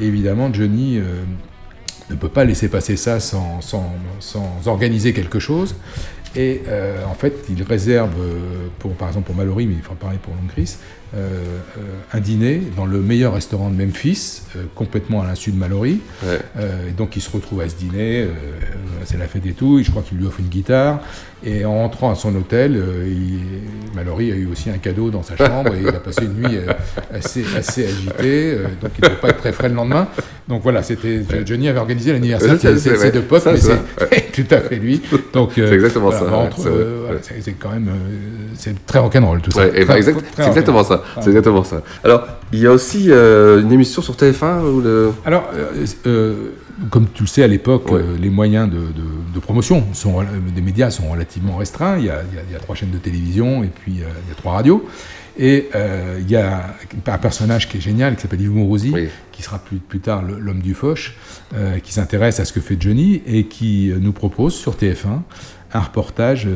Et 0.00 0.06
évidemment, 0.06 0.52
Johnny 0.52 0.98
ne 2.10 2.14
peut 2.16 2.28
pas 2.28 2.44
laisser 2.44 2.68
passer 2.68 2.96
ça 2.96 3.20
sans, 3.20 3.60
sans, 3.60 3.92
sans 4.20 4.48
organiser 4.66 5.12
quelque 5.12 5.38
chose. 5.38 5.74
Et 6.36 6.62
euh, 6.68 7.04
en 7.06 7.14
fait, 7.14 7.34
il 7.48 7.62
réserve, 7.62 8.12
euh, 8.20 8.68
pour, 8.78 8.92
par 8.94 9.08
exemple 9.08 9.26
pour 9.26 9.34
Mallory, 9.34 9.66
mais 9.66 9.74
il 9.74 9.82
faut 9.82 9.94
pareil 9.94 10.18
pour 10.22 10.32
Long 10.34 10.46
Chris, 10.48 10.76
euh, 11.14 11.28
euh, 11.78 11.80
un 12.12 12.20
dîner 12.20 12.62
dans 12.76 12.86
le 12.86 13.00
meilleur 13.00 13.34
restaurant 13.34 13.68
de 13.70 13.76
Memphis, 13.76 14.42
euh, 14.56 14.60
complètement 14.74 15.22
à 15.22 15.26
l'insu 15.26 15.50
de 15.50 15.56
Mallory. 15.56 16.00
Ouais. 16.24 16.38
Euh, 16.58 16.88
et 16.88 16.92
donc 16.92 17.16
il 17.16 17.20
se 17.20 17.30
retrouve 17.30 17.60
à 17.62 17.68
ce 17.68 17.74
dîner, 17.74 18.28
c'est 19.04 19.18
la 19.18 19.26
fête 19.26 19.44
et 19.46 19.52
tout, 19.52 19.78
et 19.78 19.82
je 19.84 19.90
crois 19.90 20.02
qu'il 20.02 20.18
lui 20.18 20.26
offre 20.26 20.40
une 20.40 20.46
guitare. 20.48 21.00
Et 21.42 21.64
en 21.64 21.72
rentrant 21.78 22.10
à 22.10 22.14
son 22.14 22.34
hôtel, 22.36 22.80
il- 23.06 23.96
Mallory 23.96 24.30
a 24.30 24.34
eu 24.34 24.46
aussi 24.46 24.68
un 24.70 24.76
cadeau 24.78 25.10
dans 25.10 25.22
sa 25.22 25.36
chambre 25.36 25.74
et 25.74 25.80
il 25.80 25.88
a 25.88 25.92
passé 25.94 26.24
une 26.26 26.34
nuit 26.34 26.58
assez, 27.12 27.44
assez 27.56 27.86
agitée, 27.86 28.56
donc 28.80 28.90
il 29.02 29.08
ne 29.08 29.14
pas 29.14 29.30
être 29.30 29.38
très 29.38 29.52
frais 29.52 29.68
le 29.68 29.74
lendemain. 29.74 30.06
Donc 30.48 30.62
voilà, 30.62 30.82
c'était 30.82 31.22
Johnny 31.46 31.68
avait 31.68 31.78
organisé 31.78 32.12
l'anniversaire 32.12 32.52
de 32.54 32.76
ses- 32.78 33.10
deux 33.10 33.22
potes, 33.22 33.46
mais 33.46 33.56
c'est 33.58 34.32
tout 34.32 34.54
à 34.54 34.58
fait 34.60 34.76
lui. 34.76 35.00
Donc 35.32 35.52
C'est 35.54 35.62
exactement 35.72 36.10
voilà, 36.10 36.18
ça, 36.20 36.32
entre- 36.36 36.62
c'est 36.62 36.70
voilà, 36.70 37.20
quand 37.58 37.70
même, 37.70 37.90
c'est 38.56 38.84
très 38.86 38.98
rock'n'roll 38.98 39.40
tout 39.40 39.50
ça. 39.50 39.66
Ouais, 39.66 39.84
bah, 39.86 39.96
exact- 39.96 40.20
très 40.32 40.42
c'est 40.42 40.48
exactement 40.50 40.84
ça. 40.84 40.99
C'est 41.20 41.28
exactement 41.30 41.64
ça. 41.64 41.82
Alors, 42.04 42.26
il 42.52 42.58
y 42.60 42.66
a 42.66 42.72
aussi 42.72 43.06
euh, 43.10 43.60
une 43.62 43.72
émission 43.72 44.02
sur 44.02 44.14
TF1 44.14 44.62
où 44.62 44.80
le. 44.80 45.12
Alors, 45.24 45.48
euh, 45.54 45.86
euh, 46.06 46.34
comme 46.90 47.06
tu 47.12 47.22
le 47.24 47.28
sais, 47.28 47.42
à 47.42 47.46
l'époque, 47.48 47.90
les 48.20 48.30
moyens 48.30 48.68
de, 48.70 48.76
de- 48.78 49.34
de 49.34 49.38
promotion 49.40 49.84
sont, 49.92 50.22
des 50.54 50.62
médias 50.62 50.90
sont 50.90 51.08
relativement 51.10 51.56
restreints. 51.56 51.98
Il 51.98 52.04
y, 52.06 52.10
a, 52.10 52.22
il 52.30 52.36
y 52.36 52.38
a- 52.38 52.42
il 52.48 52.52
y 52.52 52.56
a 52.56 52.58
trois 52.58 52.74
chaînes 52.74 52.90
de 52.90 52.98
télévision 52.98 53.62
et 53.62 53.68
puis 53.68 53.92
il 53.96 54.00
y 54.00 54.02
a 54.04 54.34
trois 54.36 54.52
radios. 54.52 54.84
Et 55.38 55.68
euh, 55.74 56.18
il 56.20 56.28
y 56.30 56.36
a 56.36 56.74
un 57.06 57.18
personnage 57.18 57.68
qui 57.68 57.78
est 57.78 57.80
génial, 57.80 58.16
qui 58.16 58.22
s'appelle 58.22 58.40
Yves 58.40 58.50
Mourouzi, 58.50 58.90
qui 59.32 59.42
sera 59.42 59.58
plus, 59.58 59.76
plus 59.78 60.00
tard 60.00 60.22
l'homme 60.22 60.60
du 60.60 60.74
Foch, 60.74 61.14
euh, 61.54 61.78
qui 61.78 61.92
s'intéresse 61.92 62.40
à 62.40 62.44
ce 62.44 62.52
que 62.52 62.60
fait 62.60 62.76
Johnny 62.78 63.22
et 63.26 63.44
qui 63.44 63.92
nous 64.00 64.12
propose 64.12 64.54
sur 64.54 64.74
TF1 64.74 65.20
un 65.72 65.80
reportage 65.80 66.46
euh, 66.46 66.50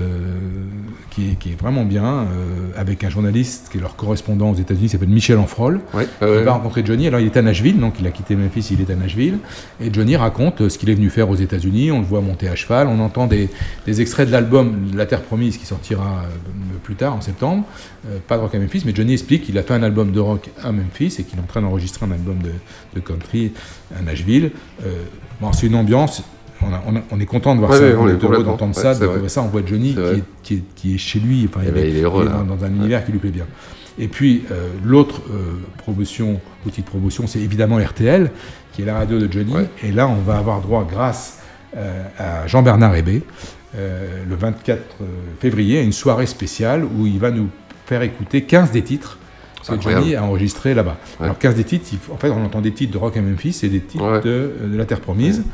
qui, 1.11 1.31
est, 1.31 1.35
qui 1.37 1.51
est 1.53 1.61
vraiment 1.61 1.85
bien, 1.85 2.05
euh, 2.05 2.27
avec 2.77 3.05
un 3.05 3.09
journaliste 3.11 3.69
qui 3.71 3.79
est 3.79 3.81
leur 3.81 3.95
correspondant 3.97 4.51
aux 4.51 4.55
États-Unis, 4.57 4.87
qui 4.87 4.89
s'appelle 4.91 5.09
Michel 5.09 5.39
Enfrol, 5.39 5.81
Ouais, 5.95 6.09
ouais. 6.21 6.43
va 6.43 6.53
rencontrer 6.53 6.83
Johnny. 6.85 7.07
Alors 7.07 7.21
il 7.21 7.27
est 7.27 7.37
à 7.37 7.43
Nashville, 7.43 7.79
donc 7.79 7.95
il 8.01 8.07
a 8.07 8.11
quitté 8.11 8.35
Memphis, 8.35 8.69
il 8.73 8.81
est 8.81 8.91
à 8.91 8.97
Nashville. 8.97 9.39
Et 9.81 9.93
Johnny 9.93 10.17
raconte 10.17 10.63
euh, 10.63 10.69
ce 10.69 10.79
qu'il 10.79 10.91
est 10.91 10.95
venu 10.95 11.11
faire 11.11 11.31
aux 11.31 11.37
États-Unis. 11.37 11.93
On 11.93 12.01
le 12.01 12.05
voit 12.07 12.21
monter 12.21 12.49
à 12.49 12.57
cheval. 12.57 12.89
On 12.89 12.99
entend 13.01 13.27
des, 13.27 13.49
des 13.87 14.01
extraits 14.01 14.27
de 14.27 14.33
l'album 14.33 14.91
La 14.95 15.07
Terre 15.07 15.23
Promise 15.23 15.59
qui 15.59 15.67
sortira 15.67 16.25
plus 16.83 16.97
tard, 16.97 17.15
en 17.15 17.21
septembre. 17.21 17.65
Pas 18.29 18.37
de 18.37 18.43
rock 18.43 18.55
à 18.55 18.59
Memphis, 18.59 18.83
mais 18.85 18.95
Johnny 18.95 19.13
explique 19.15 19.45
qu'il 19.45 19.57
a 19.59 19.63
fait 19.63 19.75
un 19.75 19.83
album 19.83 20.11
de 20.13 20.21
rock 20.21 20.51
à 20.63 20.73
Memphis 20.73 21.17
et 21.19 21.23
qu'il 21.25 21.39
est 21.39 21.43
en 21.43 21.47
train 21.47 21.63
d'enregistrer 21.63 22.05
un 22.05 22.11
album 22.11 22.37
de, 22.43 22.51
de 22.95 23.01
country 23.01 23.53
à 23.99 24.03
Nashville. 24.03 24.51
Euh, 24.85 25.05
bon, 25.41 25.53
c'est 25.53 25.67
une 25.69 25.77
ambiance. 25.77 26.23
On, 26.67 26.73
a- 26.75 26.83
on 26.87 26.97
a- 26.97 27.03
on 27.11 27.21
est 27.21 27.27
content 27.27 27.55
de 27.55 27.61
voir 27.61 27.71
Ouais, 27.73 27.79
ça, 27.79 27.85
on 27.99 28.09
est 28.09 28.13
heureux 28.25 28.45
d'entendre 28.45 28.75
ça, 28.75 28.95
de. 28.95 29.07
On 29.43 29.49
voit 29.49 29.63
Johnny 29.67 29.95
qui 29.95 30.01
est, 30.01 30.23
qui, 30.43 30.55
est, 30.55 30.63
qui 30.75 30.95
est 30.95 30.99
chez 30.99 31.19
lui, 31.21 31.49
enfin, 31.49 31.61
Eh 31.65 31.69
il 31.69 31.75
ben, 31.75 31.87
il 31.89 31.97
est 31.99 32.03
heureux, 32.03 32.25
dans 32.49 32.65
un 32.65 32.69
univers 32.69 33.05
qui 33.05 33.13
lui 33.13 33.19
plaît 33.19 33.31
bien. 33.31 33.47
Et 33.99 34.09
puis 34.09 34.45
euh, 34.51 34.69
l'autre 34.85 35.21
euh, 35.31 35.53
promotion, 35.79 36.41
outil 36.67 36.81
de 36.83 36.87
promotion, 36.87 37.27
c'est 37.27 37.39
évidemment 37.41 37.77
RTL, 37.79 38.31
qui 38.73 38.83
est 38.83 38.85
la 38.85 38.95
radio 38.99 39.19
de 39.19 39.31
Johnny. 39.31 39.55
Et 39.85 39.93
là, 39.93 40.09
on 40.09 40.21
va 40.21 40.37
avoir 40.39 40.61
droit, 40.61 40.87
grâce 40.91 41.41
euh, 41.77 42.03
à 42.19 42.47
Jean-Bernard 42.47 42.97
Hébé, 42.97 43.23
euh, 43.77 44.23
le 44.29 44.35
24 44.35 44.81
février, 45.41 45.79
à 45.79 45.83
une 45.83 45.93
soirée 45.93 46.27
spéciale 46.27 46.85
où 46.85 47.07
il 47.07 47.19
va 47.19 47.31
nous 47.31 47.49
faire 47.87 48.03
écouter 48.03 48.43
15 48.43 48.71
des 48.73 48.83
titres 48.83 49.19
que 49.69 49.75
Incroyable. 49.75 50.03
Johnny 50.05 50.17
a 50.17 50.25
enregistrés 50.25 50.75
là-bas. 50.75 50.99
Alors 51.21 51.39
15 51.39 51.55
des 51.55 51.65
titres, 51.65 51.87
en 52.13 52.17
fait, 52.17 52.31
on 52.31 52.45
entend 52.45 52.61
des 52.61 52.73
titres 52.73 52.93
de 52.93 52.99
Rock 52.99 53.17
à 53.17 53.23
Memphis 53.23 53.61
et 53.63 53.69
des 53.69 53.81
titres 53.81 54.21
de, 54.23 54.53
de 54.71 54.77
La 54.77 54.85
Terre 54.85 55.01
Promise. 55.01 55.45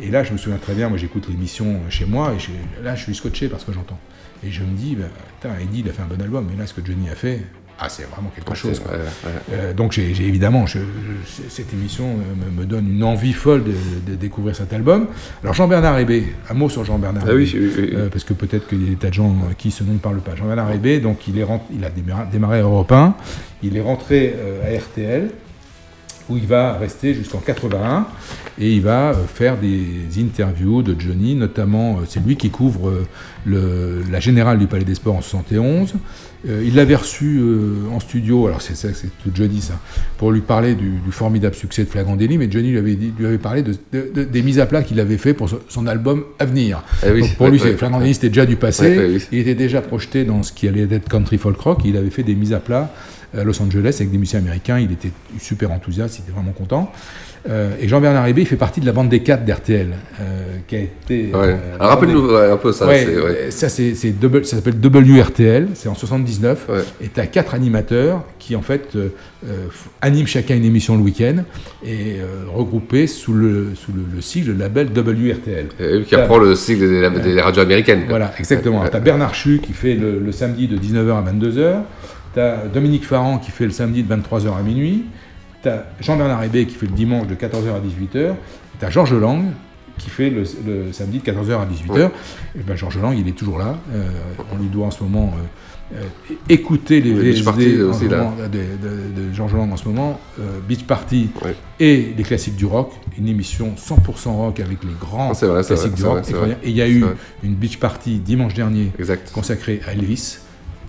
Et 0.00 0.10
là, 0.10 0.22
je 0.24 0.32
me 0.32 0.38
souviens 0.38 0.58
très 0.58 0.74
bien, 0.74 0.88
moi 0.88 0.98
j'écoute 0.98 1.28
l'émission 1.28 1.80
chez 1.88 2.04
moi 2.04 2.32
et 2.36 2.38
je- 2.38 2.84
là, 2.84 2.94
je 2.94 3.02
suis 3.02 3.14
scotché 3.14 3.48
par 3.48 3.60
ce 3.60 3.66
que 3.66 3.72
j'entends. 3.72 3.98
Et 4.44 4.50
je 4.50 4.62
me 4.62 4.76
dis, 4.76 4.94
bah, 4.96 5.06
putain, 5.40 5.54
Eddie, 5.60 5.80
il 5.80 5.88
a 5.88 5.92
fait 5.92 6.02
un 6.02 6.06
bon 6.06 6.20
album, 6.20 6.46
mais 6.50 6.56
là, 6.58 6.66
ce 6.66 6.74
que 6.74 6.84
Johnny 6.84 7.08
a 7.08 7.14
fait, 7.14 7.40
ah, 7.78 7.88
c'est 7.90 8.04
vraiment 8.04 8.30
quelque 8.34 8.48
Ouais, 8.50 8.56
chose. 8.56 8.80
quoi. 8.80 8.92
ouais, 8.92 8.98
ouais. 8.98 9.30
Euh, 9.52 9.72
donc, 9.74 9.92
j'ai 9.92 10.08
évidemment, 10.10 10.64
je- 10.66 10.78
je- 10.78 11.48
cette 11.50 11.72
émission 11.74 12.04
me, 12.16 12.60
me 12.62 12.66
donne 12.66 12.88
une 12.90 13.04
envie 13.04 13.32
folle 13.34 13.64
de, 13.64 13.74
de 14.10 14.16
découvrir 14.16 14.56
cet 14.56 14.72
album. 14.72 15.08
Alors, 15.42 15.54
Jean-Bernard 15.54 15.98
Hébé, 15.98 16.32
un 16.48 16.54
mot 16.54 16.68
sur 16.70 16.84
Jean-Bernard 16.84 17.24
Ah 17.28 17.34
oui, 17.34 17.52
euh, 17.54 18.08
parce 18.10 18.24
que 18.24 18.32
peut-être 18.32 18.66
qu'il 18.68 18.82
y 18.82 18.86
a 18.86 18.90
des 18.90 18.96
tas 18.96 19.08
de 19.08 19.14
gens 19.14 19.36
qui 19.58 19.70
ce 19.70 19.84
nom 19.84 19.92
ne 19.92 19.98
parle 19.98 20.20
pas. 20.20 20.34
Jean-Bernard 20.36 20.72
Hébé, 20.72 21.00
donc, 21.00 21.28
il, 21.28 21.38
est 21.38 21.44
il 21.74 21.84
a 21.84 21.90
démarré, 21.90 22.24
démarré 22.32 22.58
à 22.60 22.62
Europe 22.62 22.92
1, 22.92 23.14
il 23.62 23.76
est 23.76 23.82
rentré 23.82 24.34
euh, 24.38 24.74
à 24.74 24.78
RTL, 24.80 25.30
où 26.28 26.36
il 26.36 26.46
va 26.46 26.72
rester 26.78 27.14
jusqu'en 27.14 27.38
81 27.38 28.04
et 28.58 28.72
il 28.72 28.80
va 28.82 29.12
faire 29.32 29.56
des 29.58 29.86
interviews 30.18 30.82
de 30.82 30.98
Johnny, 30.98 31.36
notamment 31.36 31.98
c'est 32.08 32.18
lui 32.18 32.34
qui 32.36 32.50
couvre 32.50 33.04
le- 33.44 34.02
la 34.10 34.18
générale 34.18 34.58
du 34.58 34.66
Palais 34.66 34.82
des 34.84 34.96
Sports 34.96 35.14
en 35.14 35.20
71. 35.20 35.94
Euh, 36.48 36.62
il 36.64 36.74
l'avait 36.76 36.94
reçu 36.94 37.38
euh, 37.40 37.74
en 37.92 37.98
studio, 37.98 38.46
alors 38.46 38.62
c'est 38.62 38.76
ça, 38.76 38.88
c'est 38.94 39.08
tout 39.22 39.30
Johnny 39.34 39.60
ça, 39.60 39.80
pour 40.16 40.30
lui 40.30 40.42
parler 40.42 40.74
du, 40.74 40.90
du 40.90 41.10
formidable 41.10 41.54
succès 41.56 41.82
de 41.84 41.88
Flagrant 41.88 42.14
Délit, 42.14 42.38
mais 42.38 42.48
Johnny 42.50 42.70
lui 42.70 42.78
avait, 42.78 42.94
dit, 42.94 43.12
lui 43.18 43.26
avait 43.26 43.38
parlé 43.38 43.62
de, 43.62 43.72
de- 43.92 44.10
de- 44.14 44.24
des 44.24 44.42
mises 44.42 44.60
à 44.60 44.66
plat 44.66 44.82
qu'il 44.82 45.00
avait 45.00 45.18
fait 45.18 45.34
pour 45.34 45.48
son, 45.48 45.58
son 45.68 45.86
album 45.86 46.24
Avenir. 46.38 46.82
Eh 47.04 47.10
oui, 47.10 47.22
pour 47.36 47.46
ouais, 47.46 47.52
lui, 47.52 47.58
c'est- 47.58 47.70
ouais, 47.70 47.76
Flagrant 47.76 48.00
ouais. 48.00 48.12
C'était 48.12 48.28
déjà 48.28 48.46
du 48.46 48.54
passé, 48.56 49.18
il 49.32 49.38
était 49.40 49.54
déjà 49.56 49.80
projeté 49.82 50.24
dans 50.24 50.42
ce 50.44 50.52
qui 50.52 50.68
allait 50.68 50.86
être 50.90 51.08
country 51.08 51.38
folk 51.38 51.58
rock, 51.60 51.80
il 51.84 51.96
avait 51.96 52.10
fait 52.10 52.22
des 52.22 52.34
mises 52.36 52.52
à 52.52 52.60
plat 52.60 52.92
à 53.36 53.42
Los 53.42 53.60
Angeles 53.60 53.96
avec 53.96 54.10
des 54.12 54.18
musiciens 54.18 54.38
américains, 54.38 54.78
il 54.78 54.92
était 54.92 55.10
super 55.40 55.72
enthousiaste, 55.72 56.18
il 56.18 56.22
était 56.22 56.32
vraiment 56.32 56.52
content. 56.52 56.92
Euh, 57.48 57.70
et 57.80 57.86
Jean-Bernard 57.86 58.26
Hébé, 58.26 58.42
il 58.42 58.46
fait 58.46 58.56
partie 58.56 58.80
de 58.80 58.86
la 58.86 58.92
bande 58.92 59.08
des 59.08 59.20
4 59.20 59.44
d'RTL, 59.44 59.88
euh, 60.20 60.24
qui 60.66 60.76
a 60.76 60.78
été... 60.80 61.26
Ouais. 61.32 61.32
euh, 61.34 61.56
Alors, 61.78 61.90
rappelle-nous, 61.92 62.34
un 62.34 62.56
peu 62.56 62.72
ça, 62.72 62.86
Ouais, 62.86 63.04
c'est- 63.04 63.16
ouais. 63.16 63.22
euh, 63.46 63.50
ça, 63.50 63.68
c'est, 63.68 64.10
double- 64.18 64.44
ça 64.44 64.56
s'appelle 64.56 64.74
WRTL, 64.82 65.68
c'est 65.74 65.88
en 65.88 65.94
79, 65.94 66.68
et 67.00 67.08
tu 67.08 67.20
as 67.20 67.26
quatre 67.26 67.54
animateurs 67.54 68.24
qui, 68.38 68.56
en 68.56 68.62
fait, 68.62 68.96
animent 70.02 70.26
chacun 70.26 70.56
une 70.56 70.64
émission 70.64 70.96
le 70.96 71.02
week-end, 71.02 71.36
et 71.84 72.16
regroupés 72.52 73.06
sous 73.06 73.32
le, 73.32 73.68
sous 73.74 73.92
le, 73.92 74.02
le 74.14 74.20
sigle, 74.20 74.52
le 74.52 74.58
label 74.58 74.88
WRTL. 74.88 75.66
Et 75.78 76.02
qui 76.02 76.16
reprend 76.16 76.38
le 76.38 76.54
cycle 76.54 76.80
des, 76.80 77.08
des 77.34 77.40
radios 77.40 77.62
américaines. 77.62 78.04
Voilà, 78.08 78.32
exactement. 78.38 78.84
Tu 78.88 78.96
as 78.96 79.00
Bernard 79.00 79.34
Chu 79.34 79.60
qui 79.62 79.72
fait 79.72 79.94
le, 79.94 80.18
le 80.18 80.32
samedi 80.32 80.66
de 80.68 80.76
19h 80.76 81.10
à 81.16 81.32
22h. 81.32 81.76
Tu 82.34 82.40
as 82.40 82.64
Dominique 82.72 83.04
Farran 83.06 83.38
qui 83.38 83.50
fait 83.50 83.64
le 83.64 83.70
samedi 83.70 84.02
de 84.02 84.14
23h 84.14 84.58
à 84.58 84.62
minuit. 84.62 85.04
Tu 85.66 85.72
as 85.72 85.84
Jean-Bernard 86.00 86.44
Hébé 86.44 86.64
qui 86.66 86.76
fait 86.76 86.86
le 86.86 86.92
dimanche 86.92 87.26
de 87.26 87.34
14h 87.34 87.74
à 87.74 87.80
18h. 87.80 88.34
Tu 88.78 88.84
as 88.84 88.90
Georges 88.90 89.14
Lang 89.14 89.46
qui 89.98 90.10
fait 90.10 90.30
le, 90.30 90.44
le 90.66 90.92
samedi 90.92 91.18
de 91.18 91.24
14h 91.24 91.52
à 91.60 91.66
18h. 91.66 91.90
Ouais. 91.92 92.10
Et 92.56 92.62
ben 92.62 92.76
Georges 92.76 92.98
Lang, 93.00 93.16
il 93.18 93.26
est 93.26 93.32
toujours 93.32 93.58
là. 93.58 93.76
Euh, 93.92 94.08
on 94.52 94.58
lui 94.58 94.68
doit 94.68 94.86
en 94.86 94.90
ce 94.90 95.02
moment 95.02 95.32
euh, 95.92 95.96
euh, 95.96 96.34
écouter 96.50 97.00
les 97.00 97.12
Oui, 97.12 97.30
VSD 97.32 97.82
aussi, 97.82 98.06
là. 98.08 98.30
de, 98.44 98.58
de- 98.58 99.28
de 99.28 99.32
Georges 99.34 99.54
Lang 99.54 99.72
en 99.72 99.76
ce 99.76 99.88
moment, 99.88 100.20
euh, 100.38 100.58
Beach 100.68 100.84
Party 100.84 101.30
et 101.80 102.12
les 102.16 102.22
classiques 102.22 102.56
du 102.56 102.66
rock, 102.66 102.92
une 103.18 103.26
émission 103.28 103.72
100% 103.76 104.28
rock 104.36 104.60
avec 104.60 104.84
les 104.84 104.90
grands 105.00 105.32
Ah, 105.32 105.46
vrai, 105.46 105.64
classiques 105.64 105.92
vrai, 105.92 105.96
du 105.96 106.04
rock. 106.04 106.28
vrai. 106.30 106.58
Et 106.62 106.70
il 106.70 106.76
y 106.76 106.82
a 106.82 106.88
eu 106.88 107.04
une 107.42 107.54
beach 107.54 107.78
party 107.78 108.18
dimanche 108.18 108.54
dernier 108.54 108.92
Exact. 108.98 109.32
consacrée 109.32 109.80
à 109.88 109.92
Elvis, 109.94 110.38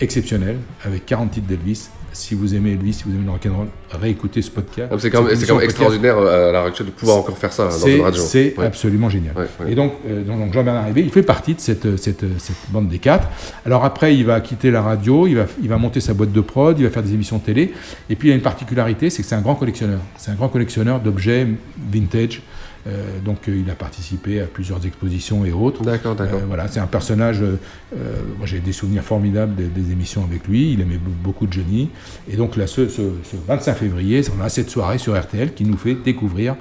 exceptionnelle, 0.01 0.57
avec 0.85 1.05
40 1.05 1.31
titres 1.31 1.47
d'Elvis. 1.47 1.89
Si 2.17 2.33
vous 2.33 2.55
aimez 2.55 2.71
Elvis, 2.71 2.93
si 2.93 3.03
vous 3.05 3.11
aimez 3.15 3.25
le 3.25 3.31
rock'n'roll, 3.31 3.67
réécoutez 3.91 4.41
ce 4.41 4.49
podcast. 4.49 4.89
Ah, 4.91 4.95
C'est 4.97 5.11
quand 5.11 5.21
même, 5.21 5.37
quand 5.47 5.59
extraordinaire 5.59 6.17
euh, 6.17 6.49
à 6.49 6.51
l'heure 6.51 6.65
actuelle 6.65 6.87
de 6.87 6.91
pouvoir 6.91 7.17
encore 7.17 7.37
faire 7.37 7.53
ça 7.53 7.65
dans 7.65 7.71
C'est- 7.71 7.97
une 7.97 8.01
radio. 8.03 8.21
C'est 8.21 8.57
Ouais. 8.57 8.65
absolument 8.65 9.07
génial. 9.09 9.35
Ouais, 9.37 9.45
ouais. 9.59 9.71
Et 9.71 9.75
donc, 9.75 9.93
euh, 10.09 10.23
donc, 10.23 10.51
Jean-Bernard 10.51 10.87
Hébé, 10.87 11.01
il 11.01 11.11
fait 11.11 11.21
partie 11.21 11.53
de 11.53 11.59
cette, 11.59 11.95
cette, 11.97 12.25
cette 12.39 12.55
bande 12.69 12.89
des 12.89 12.97
quatre. 12.97 13.27
Alors 13.65 13.85
après, 13.85 14.15
il 14.15 14.25
va 14.25 14.41
quitter 14.41 14.71
la 14.71 14.81
radio, 14.81 15.27
il 15.27 15.35
va, 15.35 15.45
il 15.61 15.69
va 15.69 15.77
monter 15.77 16.01
sa 16.01 16.13
boîte 16.15 16.31
de 16.31 16.41
prod, 16.41 16.77
il 16.79 16.85
va 16.85 16.89
faire 16.89 17.03
des 17.03 17.13
émissions 17.13 17.37
de 17.37 17.43
télé. 17.43 17.71
Et 18.09 18.15
puis 18.15 18.27
il 18.27 18.31
y 18.31 18.33
a 18.33 18.35
une 18.35 18.41
particularité, 18.41 19.09
c'est 19.11 19.21
que 19.21 19.27
c'est 19.27 19.35
un 19.35 19.41
grand 19.41 19.55
collectionneur. 19.55 19.99
C'est 20.17 20.31
un 20.31 20.35
grand 20.35 20.49
collectionneur 20.49 20.99
d'objets 20.99 21.47
vintage. 21.91 22.41
Euh, 22.87 23.19
donc 23.25 23.49
euh, 23.49 23.57
il 23.63 23.69
a 23.69 23.75
participé 23.75 24.39
à 24.39 24.45
plusieurs 24.45 24.85
expositions 24.85 25.43
et 25.45 25.51
autres. 25.51 25.81
D'accord, 25.83 26.15
d'accord. 26.15 26.39
Euh, 26.39 26.45
voilà, 26.47 26.67
c'est 26.67 26.79
un 26.79 26.87
personnage. 26.87 27.41
moi, 27.41 28.45
j'ai 28.45 28.59
des 28.59 28.71
souvenirs 28.71 29.03
formidables 29.03 29.55
des, 29.55 29.65
des 29.65 29.91
émissions 29.91 30.23
avec 30.23 30.47
lui. 30.47 30.71
Il 30.73 30.81
aimait 30.81 30.95
be- 30.95 31.23
beaucoup 31.23 31.47
Johnny. 31.49 31.89
Et 32.31 32.35
donc 32.37 32.55
là, 32.55 32.65
ce, 32.67 32.87
ce- 32.87 33.01
ce 33.23 33.35
25 33.47 33.73
février, 33.75 34.21
on 34.39 34.43
a 34.43 34.49
cette 34.49 34.69
soirée 34.69 34.97
sur 34.99 35.19
RTL 35.19 35.53
qui 35.53 35.65
nous 35.65 35.77
fait 35.77 35.95
découvrir 35.95 36.55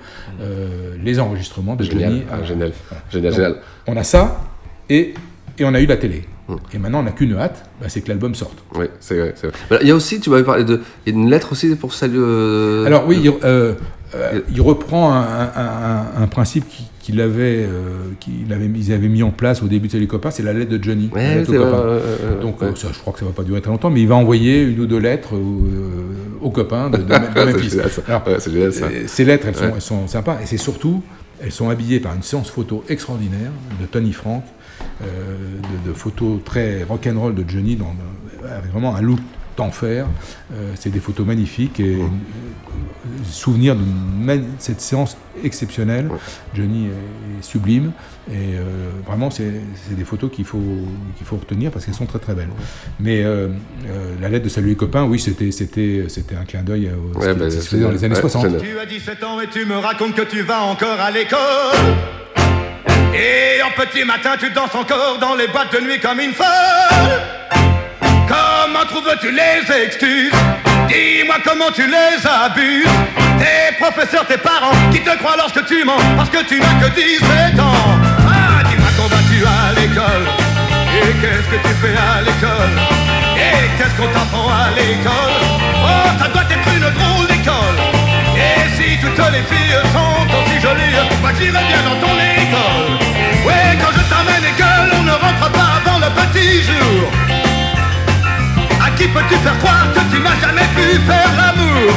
les 1.02 1.18
enregistrements 1.20 1.76
de 1.76 1.84
Génial, 1.84 2.10
Johnny. 2.10 2.22
ah, 2.30 2.36
à- 2.36 2.44
génial. 2.44 2.72
voilà. 2.88 3.04
Génial, 3.10 3.30
Donc, 3.32 3.40
génial. 3.40 3.56
On 3.86 3.96
a 3.96 4.04
ça 4.04 4.40
et 4.90 5.14
Et 5.58 5.64
on 5.64 5.72
a 5.74 5.80
eu 5.80 5.86
la 5.86 5.96
télé. 5.96 6.24
Et 6.72 6.78
maintenant, 6.78 7.00
on 7.00 7.02
n'a 7.02 7.10
qu'une 7.10 7.34
hâte, 7.34 7.68
bah, 7.80 7.86
c'est 7.88 8.02
que 8.02 8.08
l'album 8.08 8.34
sorte. 8.36 8.58
Oui, 8.76 8.86
c'est 9.00 9.16
vrai. 9.18 9.34
vrai. 9.68 9.78
Il 9.82 9.88
y 9.88 9.90
a 9.90 9.96
aussi, 9.96 10.20
tu 10.20 10.30
m'avais 10.30 10.44
parlé 10.44 10.62
de. 10.64 10.80
Il 11.04 11.12
y 11.12 11.16
a 11.16 11.18
une 11.20 11.28
lettre 11.28 11.50
aussi 11.52 11.74
pour 11.74 11.92
saluer. 11.92 12.18
euh, 12.20 12.84
Alors 12.84 13.04
oui, 13.08 13.18
il, 13.24 13.32
euh, 13.42 13.74
euh, 14.14 14.40
il 14.50 14.60
reprend 14.60 15.12
un, 15.12 15.20
un- 15.20 15.50
un- 15.56 16.22
un 16.22 16.26
principe 16.26 16.68
qui- 16.68 16.84
qu'il 17.00 17.20
avait, 17.20 17.64
euh, 17.64 18.10
qu'il 18.18 18.52
avait, 18.52 18.66
ils 18.74 18.92
avaient 18.92 19.06
mis 19.08 19.22
en 19.22 19.30
place 19.30 19.62
au 19.62 19.66
début 19.68 19.86
de 19.88 20.04
copains, 20.06 20.30
c'est 20.32 20.42
la 20.42 20.52
lettre 20.52 20.70
de 20.76 20.82
Johnny. 20.82 21.08
Ouais, 21.14 21.36
lettre 21.36 21.52
Donc 22.42 22.60
ouais. 22.62 22.68
ça, 22.74 22.88
je 22.92 22.98
crois 22.98 23.12
que 23.12 23.20
ça 23.20 23.24
va 23.24 23.30
pas 23.32 23.44
durer 23.44 23.60
très 23.60 23.70
longtemps, 23.70 23.90
mais 23.90 24.00
il 24.02 24.08
va 24.08 24.16
envoyer 24.16 24.62
une 24.62 24.80
ou 24.80 24.86
deux 24.86 24.98
lettres 24.98 25.34
aux, 25.34 25.66
euh, 26.46 26.50
copains 26.50 26.90
de, 26.90 26.96
de, 26.98 27.02
de 27.04 27.52
Memphis. 27.52 27.76
Ouais, 27.76 29.06
Ces 29.06 29.24
lettres, 29.24 29.46
elles 29.48 29.54
sont, 29.56 29.64
Ouais. 29.64 29.72
elles 29.76 29.80
sont 29.80 30.06
sympas, 30.08 30.38
et 30.42 30.46
c'est 30.46 30.56
surtout, 30.56 31.02
elles 31.40 31.52
sont 31.52 31.68
habillées 31.70 32.00
par 32.00 32.14
une 32.14 32.22
séance 32.22 32.50
photo 32.50 32.82
extraordinaire 32.88 33.50
de 33.80 33.86
Tony 33.86 34.12
Frank, 34.12 34.42
euh, 35.02 35.04
de, 35.84 35.90
de 35.90 35.94
photos 35.94 36.40
très 36.44 36.82
rock'n'roll 36.84 37.34
de 37.34 37.44
Johnny, 37.48 37.76
dans, 37.76 37.94
avec 38.50 38.70
vraiment 38.72 38.96
un 38.96 39.02
look 39.02 39.18
d'enfer. 39.56 40.06
C'est 40.74 40.90
des 40.90 41.00
photos 41.00 41.26
magnifiques 41.26 41.78
et 41.80 41.98
souvenir 43.30 43.74
de 43.76 43.82
cette 44.58 44.80
séance 44.80 45.16
exceptionnelle. 45.44 46.08
Johnny 46.54 46.86
est, 46.86 47.42
sublime 47.42 47.92
et 48.30 48.54
euh, 48.54 48.90
vraiment 49.06 49.30
c'est 49.30 49.52
c'est 49.86 49.94
des 49.94 50.04
photos 50.04 50.30
qu'il 50.32 50.46
faut 50.46 50.62
qu'il 51.16 51.26
faut 51.26 51.36
retenir 51.36 51.70
parce 51.70 51.84
qu'elles 51.84 51.94
sont 51.94 52.06
très 52.06 52.18
très 52.18 52.34
belles. 52.34 52.48
Mais 52.98 53.22
euh, 53.22 53.48
euh, 53.88 54.14
la 54.20 54.28
lettre 54.28 54.44
de 54.44 54.48
salut 54.48 54.70
les 54.70 54.76
copains, 54.76 55.04
oui, 55.04 55.18
c'était 55.20 55.50
c'était 55.50 56.06
c'était 56.08 56.34
un 56.34 56.44
clin 56.44 56.62
d'œil 56.62 56.90
au 56.90 57.20
ce 57.20 57.26
Ouais, 57.26 57.34
bah, 57.34 57.50
ce 57.50 57.56
qui 57.56 57.62
se 57.62 57.62
c'est 57.62 57.68
faisait 57.70 57.82
dans 57.82 57.90
les 57.90 58.04
années 58.04 58.14
ouais, 58.14 58.20
60. 58.20 58.42
génial. 58.44 58.62
Tu 58.62 58.78
as 58.78 58.86
17 58.86 59.24
ans 59.24 59.40
et 59.40 59.48
tu 59.48 59.64
me 59.64 59.76
racontes 59.76 60.14
que 60.14 60.22
tu 60.22 60.42
vas 60.42 60.62
encore 60.62 60.98
à 60.98 61.10
l'école. 61.10 61.38
Et 63.14 63.62
en 63.62 63.70
petit 63.70 64.04
matin, 64.04 64.36
tu 64.38 64.50
danses 64.50 64.74
encore 64.74 65.18
dans 65.20 65.34
les 65.34 65.48
boîtes 65.48 65.72
de 65.72 65.80
nuit 65.86 66.00
comme 66.00 66.20
une 66.20 66.32
folle. 66.32 66.46
Comment 68.28 68.84
trouves-tu 68.86 69.30
les 69.30 69.84
excuses? 69.84 70.32
Dis-moi 70.88 71.36
comment 71.44 71.70
tu 71.74 71.86
les 71.86 72.26
abuses. 72.26 72.86
Tes 73.38 73.74
professeurs, 73.78 74.26
tes 74.26 74.38
parents 74.38 74.72
qui 74.92 75.00
te 75.00 75.14
croient 75.18 75.36
lorsque 75.36 75.64
tu 75.66 75.84
mens 75.84 75.98
parce 76.16 76.30
que 76.30 76.42
tu 76.44 76.60
n'as 76.60 76.74
que 76.80 76.94
17 76.94 77.60
ans. 77.60 77.98
Ah, 78.26 78.62
dis-moi 78.68 78.88
quand 78.96 79.08
vas-tu 79.08 79.44
à 79.44 79.72
l'école 79.78 80.26
Et 81.02 81.12
qu'est-ce 81.20 81.48
que 81.50 81.68
tu 81.68 81.74
fais 81.82 81.96
à 81.96 82.22
l'école? 82.22 82.74
Et 83.36 83.66
qu'est-ce 83.76 83.94
qu'on 84.00 84.08
t'apprend 84.08 84.48
à 84.48 84.70
l'école? 84.76 85.36
Oh, 85.84 86.08
ça 86.18 86.28
doit 86.28 86.44
être 86.44 86.68
une 86.74 86.88
drôle 86.98 87.26
d'école. 87.26 87.78
Et 88.36 88.68
si 88.76 88.98
toutes 89.00 89.18
les 89.32 89.44
filles 89.50 89.76
sont 89.92 90.24
aussi 90.38 90.60
jolies, 90.60 90.96
moi 91.20 91.30
j'irai 91.38 91.64
bien 91.66 91.82
dans 91.84 91.98
ton 92.00 92.14
école. 92.14 92.96
Ouais, 93.44 93.76
quand 93.80 93.92
je 93.92 94.02
t'amène 94.08 94.42
l'école, 94.42 94.88
on 94.98 95.02
ne 95.02 95.12
rentre 95.12 95.50
pas 95.50 95.82
avant 95.82 95.98
le 95.98 96.10
petit 96.22 96.62
jour. 96.62 97.25
Qui 98.96 99.08
peux-tu 99.08 99.34
faire 99.36 99.58
croire 99.58 99.86
que 99.94 100.00
tu 100.10 100.20
n'as 100.22 100.36
jamais 100.40 100.66
pu 100.74 100.98
faire 101.06 101.30
l'amour 101.36 101.92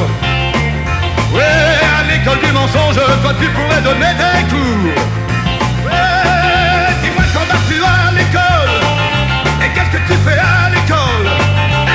Ouais, 1.33 1.79
à 1.97 2.03
l'école 2.11 2.39
du 2.43 2.51
mensonge, 2.51 2.95
toi 2.95 3.33
tu 3.39 3.47
pourrais 3.49 3.81
donner 3.81 4.13
des 4.19 4.43
cours. 4.49 4.93
Ouais, 5.85 6.93
dis-moi 7.01 7.23
quand 7.33 7.45
vas-tu 7.51 7.77
à 7.81 8.11
l'école 8.11 8.75
Et 9.63 9.69
qu'est-ce 9.73 9.91
que 9.97 10.01
tu 10.11 10.17
fais 10.25 10.39
à 10.39 10.69
l'école? 10.69 11.27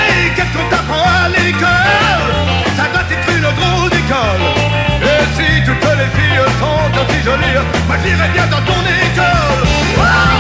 Et 0.09 0.31
qu'est-ce 0.35 0.57
qu'on 0.57 0.69
t'apprend 0.71 1.05
à 1.25 1.29
l'école? 1.29 2.31
Ça 2.77 2.85
doit 2.93 3.05
être 3.11 3.29
une 3.37 3.49
drôle 3.61 3.91
d'école. 3.91 4.45
Et 5.03 5.25
si 5.37 5.63
toutes 5.67 5.85
les 6.01 6.11
filles 6.17 6.49
sont 6.61 6.89
aussi 7.01 7.23
jolies, 7.23 7.61
moi 7.87 7.97
j'irai 8.03 8.29
bien 8.33 8.47
dans 8.47 8.63
ton 8.65 8.81
école. 8.81 10.34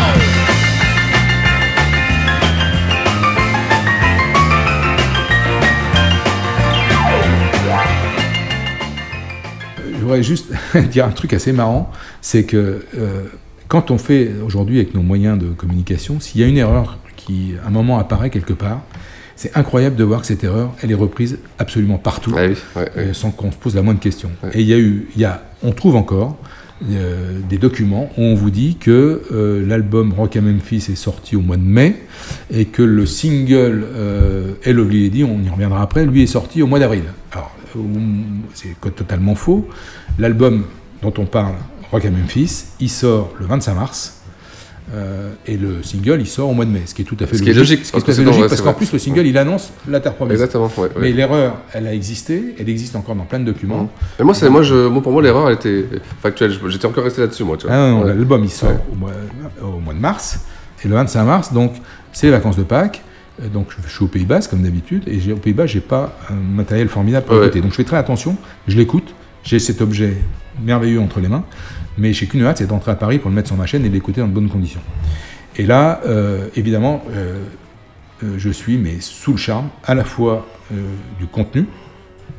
Voudrais 10.05 10.23
juste 10.23 10.53
dire 10.90 11.07
un 11.07 11.11
truc 11.11 11.33
assez 11.33 11.53
marrant, 11.53 11.90
c'est 12.21 12.45
que 12.45 12.85
euh, 12.97 13.23
quand 13.69 13.90
on 13.90 13.99
fait 13.99 14.31
aujourd'hui 14.45 14.77
avec 14.77 14.95
nos 14.95 15.03
moyens 15.03 15.38
de 15.38 15.47
communication, 15.49 16.21
s'il 16.21 16.40
y 16.40 16.45
a 16.45 16.47
une 16.47 16.59
erreur 16.59 16.99
qui 17.17 17.55
à 17.64 17.69
un 17.69 17.71
moment 17.71 17.99
apparaît 17.99 18.31
quelque 18.31 18.53
part, 18.53 18.83
c'est 19.37 19.57
incroyable 19.57 19.97
de 19.97 20.05
voir 20.05 20.21
que 20.21 20.27
cette 20.27 20.45
erreur, 20.45 20.73
elle 20.83 20.93
est 20.93 20.97
reprise 20.97 21.38
absolument 21.59 21.99
partout, 21.99 22.35
euh, 22.37 23.12
sans 23.12 23.33
qu'on 23.33 23.51
se 23.51 23.57
pose 23.57 23.75
la 23.75 23.83
moindre 23.83 23.99
question. 23.99 24.31
Et 24.53 24.61
il 24.61 24.67
y 24.67 24.73
a 24.73 24.79
eu, 24.79 25.09
il 25.17 25.21
y 25.21 25.25
a, 25.25 25.43
on 25.62 25.73
trouve 25.73 25.97
encore 25.97 26.38
euh, 26.90 27.38
des 27.49 27.57
documents 27.57 28.11
où 28.19 28.23
on 28.23 28.35
vous 28.35 28.51
dit 28.51 28.77
que 28.77 29.23
euh, 29.33 29.64
l'album 29.64 30.12
Rock 30.12 30.37
à 30.37 30.40
Memphis 30.40 30.88
est 30.90 30.97
sorti 30.97 31.37
au 31.37 31.40
mois 31.40 31.57
de 31.57 31.62
mai 31.62 32.03
et 32.53 32.64
que 32.64 32.83
le 32.83 33.07
single 33.07 33.87
euh, 33.95 34.55
Lovely 34.67 35.05
Lady, 35.05 35.25
on 35.25 35.40
y 35.40 35.49
reviendra 35.49 35.81
après, 35.81 36.05
lui 36.05 36.25
est 36.25 36.27
sorti 36.27 36.62
au 36.62 36.67
mois 36.67 36.81
d'avril. 36.81 37.05
Alors, 37.33 37.57
c'est 38.55 38.81
totalement 38.95 39.35
faux. 39.35 39.69
L'album 40.19 40.65
dont 41.03 41.15
on 41.19 41.27
parle, 41.27 41.55
Rock 41.91 42.05
à 42.05 42.11
Memphis, 42.11 42.67
il 42.81 42.91
sort 42.91 43.33
le 43.39 43.47
25 43.47 43.75
mars. 43.75 44.21
euh, 44.95 45.31
et 45.47 45.57
le 45.57 45.83
single, 45.83 46.19
il 46.21 46.27
sort 46.27 46.51
au 46.51 46.53
mois 46.55 46.67
de 46.67 46.71
mai, 46.71 46.83
ce 46.85 46.95
qui 46.95 47.03
est 47.03 47.05
tout 47.07 47.17
à 47.21 47.27
fait 47.27 47.37
Ce 47.37 47.43
qui 47.43 47.51
est 47.51 47.55
logique, 47.55 47.85
Ce 47.85 47.93
qui 47.93 48.01
parce 48.03 48.19
ouais, 48.19 48.63
qu'en 48.63 48.75
plus, 48.75 48.93
le 48.93 48.99
single, 48.99 49.27
il 49.27 49.39
annonce 49.39 49.73
la 49.89 49.99
Terre 50.01 50.15
promise. 50.15 50.35
Exactement, 50.35 50.71
ouais, 50.77 50.83
ouais. 50.83 50.91
Mais 51.01 51.13
l'erreur, 51.13 51.57
elle 51.73 51.87
a 51.87 51.95
existé, 51.95 52.55
elle 52.59 52.69
existe 52.69 52.95
encore 52.95 53.15
dans 53.15 53.25
plein 53.25 53.41
de 53.41 53.45
documents. 53.45 53.91
Mais 54.19 54.25
moi, 54.25 54.35
c'est, 54.35 54.51
moi, 54.51 54.63
je, 54.63 54.89
moi, 54.89 55.03
pour 55.03 55.13
moi, 55.13 55.23
l'erreur, 55.23 55.49
elle 55.49 55.55
était 55.55 55.87
factuelle. 56.23 56.53
J'étais 56.69 56.87
encore 56.87 57.05
resté 57.05 57.23
là-dessus, 57.23 57.45
moi, 57.45 57.57
tu 57.57 57.67
vois. 57.67 57.75
Ah 57.75 57.91
non, 57.91 58.05
l'album 58.05 58.45
il 58.45 58.51
sort 58.51 58.73
au, 58.93 58.95
mois, 58.95 59.13
au 59.63 59.79
mois 59.81 59.95
de 59.95 60.01
mars, 60.01 60.41
et 60.85 60.89
le 60.89 60.95
25 60.95 61.25
mars, 61.25 61.53
donc 61.53 61.73
c'est 62.13 62.27
les 62.27 62.33
vacances 62.33 62.57
de 62.57 62.63
Pâques. 62.63 63.03
Euh, 63.42 63.49
Donc 63.49 63.68
je 63.85 63.88
suis 63.92 64.05
au 64.05 64.09
Pays 64.09 64.25
Basque 64.25 64.51
comme 64.51 64.62
d'habitude, 64.62 65.03
et 65.07 65.18
j'ai- 65.20 65.33
au 65.33 65.37
Pays 65.37 65.53
Basque 65.53 65.73
j'ai 65.75 65.81
pas 65.81 66.16
un 66.31 66.35
matériel 66.35 66.88
formidable 66.88 67.27
pour 67.27 67.37
Ouais. 67.37 67.47
écouter. 67.47 67.61
Donc 67.61 67.70
je 67.73 67.77
fais 67.77 67.85
très 67.85 67.97
attention, 67.97 68.37
je 68.68 68.77
l'écoute, 68.77 69.14
j'ai 69.42 69.59
cet 69.59 69.81
objet 69.81 70.14
merveilleux 70.62 71.01
entre 71.01 71.20
les 71.20 71.29
mains, 71.29 71.44
mais 71.99 72.12
j'ai 72.12 72.27
qu'une 72.27 72.44
hâte, 72.44 72.59
c'est 72.59 72.66
d'entrer 72.66 72.92
à 72.92 72.94
Paris 72.94 73.18
pour 73.18 73.31
le 73.31 73.35
mettre 73.37 73.49
sur 73.49 73.57
ma 73.57 73.66
chaîne 73.66 73.85
et 73.85 73.88
l'écouter 73.88 74.20
dans 74.20 74.29
de 74.29 74.33
bonnes 74.33 74.49
conditions. 74.49 74.81
Et 75.57 75.66
là, 75.66 76.01
euh, 76.07 76.49
évidemment, 76.57 77.03
euh, 77.11 77.42
euh, 78.23 78.35
je 78.38 78.51
suis 78.51 78.77
mais 78.79 78.97
sous 79.01 79.33
le 79.33 79.37
charme 79.38 79.68
à 79.85 79.94
la 79.94 80.05
fois 80.05 80.47
euh, 80.73 80.77
du 81.18 81.27
contenu 81.27 81.66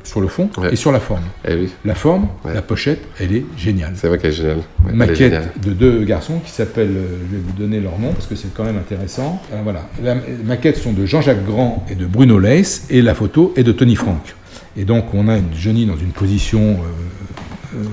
sur 0.06 0.22
le 0.22 0.28
fond 0.30 0.50
et 0.72 0.76
sur 0.78 0.91
la 0.94 1.00
forme. 1.02 1.24
Eh 1.46 1.68
La 1.84 1.96
forme, 1.96 2.28
la 2.46 2.62
pochette, 2.62 3.02
elle 3.20 3.36
est 3.36 3.46
géniale. 3.58 3.91
C'est 3.96 4.08
vrai 4.08 4.18
qu'elle 4.18 4.32
est 4.32 4.36
géniale. 4.36 4.58
Ouais, 4.58 4.63
elle 4.88 4.94
est 4.94 4.98
Maquette 4.98 5.18
géniale. 5.18 5.52
de 5.62 5.72
deux 5.72 6.04
garçons 6.06 6.39
qui 6.46 6.52
s'appellent, 6.52 6.96
euh, 6.96 7.18
je 7.30 7.36
vais 7.36 7.41
vous 7.46 7.54
donner 7.54 7.80
leur 7.82 8.00
nom 8.00 8.13
parce 8.13 8.28
que 8.28 8.36
c'est 8.36 8.54
quand 8.54 8.63
même 8.63 8.78
intéressant. 8.78 9.41
Euh, 9.52 9.60
voilà, 9.63 9.82
la 10.02 10.15
les 10.15 10.22
maquettes 10.46 10.78
sont 10.78 10.94
de 10.94 11.06
Jean-Jacques 11.06 11.46
Grand 11.46 11.86
et 11.89 11.96
de 11.96 12.06
Bruno 12.06 12.39
Leis 12.39 12.84
et 12.89 13.02
la 13.02 13.13
photo 13.13 13.52
est 13.58 13.63
de 13.63 13.72
Tony 13.74 13.96
Frank. 13.96 14.36
Et 14.78 14.86
donc 14.86 15.13
on 15.13 15.28
a 15.28 15.38
une 15.38 15.54
Johnny 15.54 15.86
dans 15.86 15.98
une 15.98 16.12
position 16.12 16.78
euh, 17.74 17.78
euh, 17.80 17.84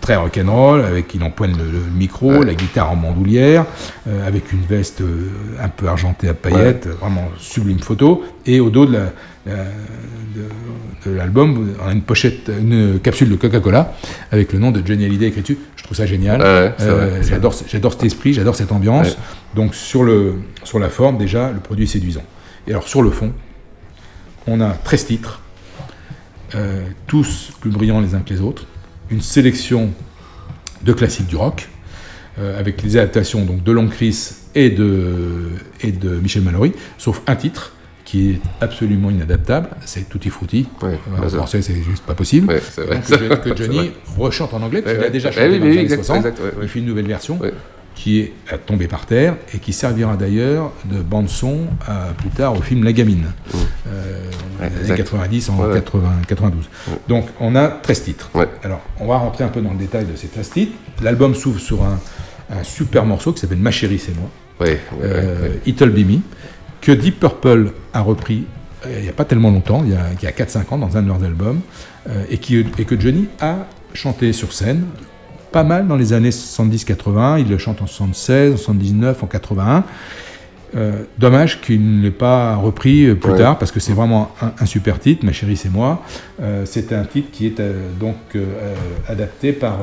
très 0.00 0.16
rock'n'roll, 0.16 0.84
avec 0.84 1.14
il 1.14 1.22
empoigne 1.22 1.52
le, 1.56 1.64
le 1.64 1.80
micro, 1.94 2.42
la 2.42 2.54
guitare 2.54 2.90
en 2.92 2.96
bandoulière, 2.96 3.66
euh, 4.08 4.26
avec 4.26 4.52
une 4.52 4.62
veste 4.62 5.02
euh, 5.02 5.28
un 5.62 5.68
peu 5.68 5.86
argentée 5.88 6.28
à 6.28 6.34
paillettes, 6.34 6.88
vraiment 7.00 7.28
sublime 7.38 7.80
photo. 7.80 8.24
Et 8.46 8.60
au 8.60 8.70
dos 8.70 8.86
de 8.86 8.92
la- 8.94 9.12
de, 9.54 11.10
de 11.10 11.16
l'album, 11.16 11.74
on 11.82 11.88
a 11.88 11.92
une 11.92 12.02
pochette, 12.02 12.50
une 12.60 12.98
capsule 13.00 13.28
de 13.30 13.36
Coca-Cola 13.36 13.94
avec 14.30 14.52
le 14.52 14.58
nom 14.58 14.70
de 14.70 14.82
Johnny 14.84 15.04
Hallyday 15.04 15.26
écrit 15.28 15.42
dessus. 15.42 15.58
Je 15.76 15.82
trouve 15.84 15.96
ça 15.96 16.06
génial. 16.06 16.40
Ouais, 16.40 16.74
Euh, 16.80 17.22
j'adore, 17.22 17.54
j'adore 17.68 17.92
cet 17.92 18.04
esprit, 18.04 18.32
j'adore 18.34 18.54
cette 18.56 18.72
ambiance. 18.72 19.08
Ouais. 19.08 19.16
Donc 19.54 19.74
sur, 19.74 20.04
le, 20.04 20.34
sur 20.64 20.78
la 20.78 20.88
forme, 20.90 21.18
déjà, 21.18 21.50
le 21.52 21.60
produit 21.60 21.84
est 21.84 21.88
séduisant. 21.88 22.24
Et 22.66 22.70
alors 22.72 22.86
sur 22.88 23.02
le 23.02 23.10
fond, 23.10 23.32
on 24.46 24.60
a 24.60 24.70
13 24.70 25.06
titres, 25.06 25.40
euh, 26.54 26.82
tous 27.06 27.52
plus 27.60 27.70
brillants 27.70 28.00
les 28.00 28.14
uns 28.14 28.20
que 28.20 28.32
les 28.32 28.40
autres, 28.40 28.66
une 29.10 29.20
sélection 29.22 29.90
de 30.84 30.92
classiques 30.92 31.26
du 31.26 31.36
rock, 31.36 31.68
euh, 32.38 32.58
avec 32.58 32.82
les 32.82 32.96
adaptations 32.96 33.44
donc, 33.44 33.62
de 33.64 33.72
Long 33.72 33.88
Chris 33.88 34.30
et 34.54 34.70
de, 34.70 35.48
et 35.80 35.92
de 35.92 36.10
Michel 36.10 36.42
Mallory, 36.42 36.72
sauf 36.98 37.22
un 37.26 37.36
titre 37.36 37.72
qui 38.08 38.30
est 38.30 38.40
absolument 38.62 39.10
inadaptable, 39.10 39.68
c'est 39.84 40.08
Tutti 40.08 40.30
Frutti. 40.30 40.66
Euh, 40.82 40.94
en 41.22 41.28
français, 41.28 41.60
c'est 41.60 41.82
juste 41.82 42.02
pas 42.04 42.14
possible. 42.14 42.58
C'est 42.70 42.86
vrai. 42.86 43.02
Donc, 43.28 43.42
que, 43.42 43.54
Johnny 43.62 43.90
rechante 44.16 44.54
en 44.54 44.62
anglais, 44.62 44.80
parce 44.80 44.96
qu'il 44.96 45.04
a 45.04 45.10
déjà 45.10 45.30
chanté 45.30 45.46
oui, 45.50 45.58
dans 45.58 45.66
oui, 45.66 45.72
les 45.72 45.76
années 45.76 45.82
exact, 45.82 46.04
60. 46.04 46.16
exact, 46.16 46.38
ouais, 46.38 46.44
ouais. 46.46 46.52
Il 46.62 46.68
fait 46.68 46.78
une 46.78 46.86
nouvelle 46.86 47.06
version 47.06 47.38
qui 47.94 48.20
est 48.20 48.32
euh, 48.50 48.56
tombée 48.64 48.88
par 48.88 49.04
terre 49.04 49.36
et 49.52 49.58
qui 49.58 49.74
servira 49.74 50.16
d'ailleurs 50.16 50.72
de 50.86 51.02
bande-son 51.02 51.66
à- 51.86 52.14
plus 52.16 52.30
tard 52.30 52.56
au 52.56 52.62
film 52.62 52.82
La 52.82 52.94
Gamine, 52.94 53.26
euh, 53.88 54.30
années 54.62 54.70
exact. 54.80 54.96
90 54.96 55.50
en 55.50 55.58
Ouais, 55.58 55.66
ouais. 55.66 55.74
80 55.74 56.12
92. 56.28 56.64
Donc 57.08 57.26
on 57.40 57.56
a 57.56 57.68
13 57.68 58.02
titres. 58.04 58.30
Alors 58.62 58.80
on 59.00 59.06
va 59.06 59.18
rentrer 59.18 59.44
un 59.44 59.48
peu 59.48 59.60
dans 59.60 59.72
le 59.72 59.78
détail 59.78 60.06
de 60.06 60.16
ces 60.16 60.28
13 60.28 60.48
titres. 60.50 60.72
L'album 61.02 61.34
s'ouvre 61.34 61.60
sur 61.60 61.82
un, 61.82 61.98
un 62.50 62.62
super 62.62 63.04
morceau 63.04 63.34
qui 63.34 63.40
s'appelle 63.40 63.58
Ma 63.58 63.70
chérie 63.70 63.98
c'est 63.98 64.16
moi, 64.16 64.30
Ouais, 64.60 64.70
ouais, 64.70 64.78
euh, 65.02 65.42
ouais, 65.42 65.48
ouais. 65.50 65.60
It'll 65.66 65.90
Be 65.90 65.98
Me, 66.08 66.18
que 66.80 66.92
Deep 66.92 67.20
Purple 67.20 67.72
a 67.92 68.00
repris 68.00 68.44
euh, 68.86 68.94
il 68.98 69.02
n'y 69.02 69.08
a 69.08 69.12
pas 69.12 69.24
tellement 69.24 69.50
longtemps, 69.50 69.82
il 69.84 69.90
y 69.90 69.94
a, 69.94 70.06
il 70.20 70.24
y 70.24 70.28
a 70.28 70.30
4-5 70.30 70.72
ans 70.74 70.78
dans 70.78 70.96
un 70.96 71.02
de 71.02 71.08
leurs 71.08 71.24
albums, 71.24 71.60
euh, 72.08 72.22
et, 72.30 72.38
qui, 72.38 72.58
et 72.78 72.84
que 72.84 72.98
Johnny 72.98 73.26
a 73.40 73.66
chanté 73.92 74.32
sur 74.32 74.52
scène 74.52 74.84
pas 75.50 75.64
mal 75.64 75.88
dans 75.88 75.96
les 75.96 76.12
années 76.12 76.30
70-80. 76.30 77.40
Il 77.40 77.48
le 77.48 77.58
chante 77.58 77.82
en 77.82 77.86
76, 77.86 78.52
en 78.52 78.56
79, 78.56 79.22
en 79.24 79.26
81. 79.26 79.84
Euh, 80.76 81.04
dommage 81.18 81.62
qu'il 81.62 81.96
ne 81.96 82.02
l'ait 82.02 82.10
pas 82.10 82.54
repris 82.56 83.14
plus 83.14 83.32
Ouais. 83.32 83.38
tard 83.38 83.58
parce 83.58 83.72
que 83.72 83.80
c'est 83.80 83.94
vraiment 83.94 84.30
un, 84.42 84.52
un 84.60 84.66
super 84.66 85.00
titre, 85.00 85.24
Ma 85.24 85.32
chérie 85.32 85.56
c'est 85.56 85.70
moi. 85.72 86.02
Euh, 86.42 86.64
c'est 86.66 86.92
un 86.92 87.04
titre 87.04 87.30
qui 87.32 87.46
est 87.46 87.58
euh, 87.58 87.88
donc 87.98 88.16
adapté 89.08 89.52
par, 89.52 89.78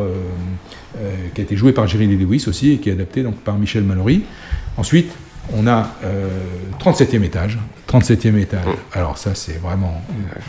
qui 1.34 1.42
a 1.42 1.44
été 1.44 1.58
joué 1.58 1.74
par 1.74 1.88
Jerry 1.88 2.06
Lee 2.08 2.18
Lewis 2.18 2.46
aussi 2.48 2.72
et 2.74 2.78
qui 2.78 2.90
est 2.90 2.94
adapté 2.94 3.24
donc 3.24 3.36
par 3.38 3.58
Michel 3.58 3.84
Mallory. 3.84 4.22
Ensuite, 4.78 5.12
on 5.54 5.68
a 5.68 5.88
euh, 6.04 6.28
37e 6.80 7.24
étage. 7.24 7.58
37e 7.92 8.38
étage. 8.38 8.66
Alors 8.94 9.18
ça 9.18 9.36
c'est 9.36 9.60
vraiment 9.62 10.02
euh, 10.12 10.40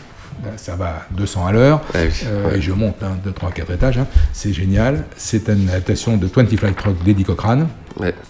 ça 0.57 0.77
va 0.77 0.87
à 0.87 1.07
200 1.13 1.47
à 1.47 1.53
l'heure. 1.53 1.81
Euh, 2.27 2.55
Et 2.57 2.61
je 2.61 2.73
monte 2.73 3.03
1, 3.03 3.17
2, 3.25 3.33
3, 3.33 3.51
4 3.53 3.71
étages. 3.73 3.99
hein. 3.99 4.07
C'est 4.33 4.53
génial. 4.53 5.05
C'est 5.17 5.49
une 5.49 5.69
adaptation 5.71 6.17
de 6.17 6.27
20 6.27 6.57
Flight 6.57 6.81
Rock 6.81 7.03
d'Eddie 7.05 7.25
Cochrane. 7.25 7.69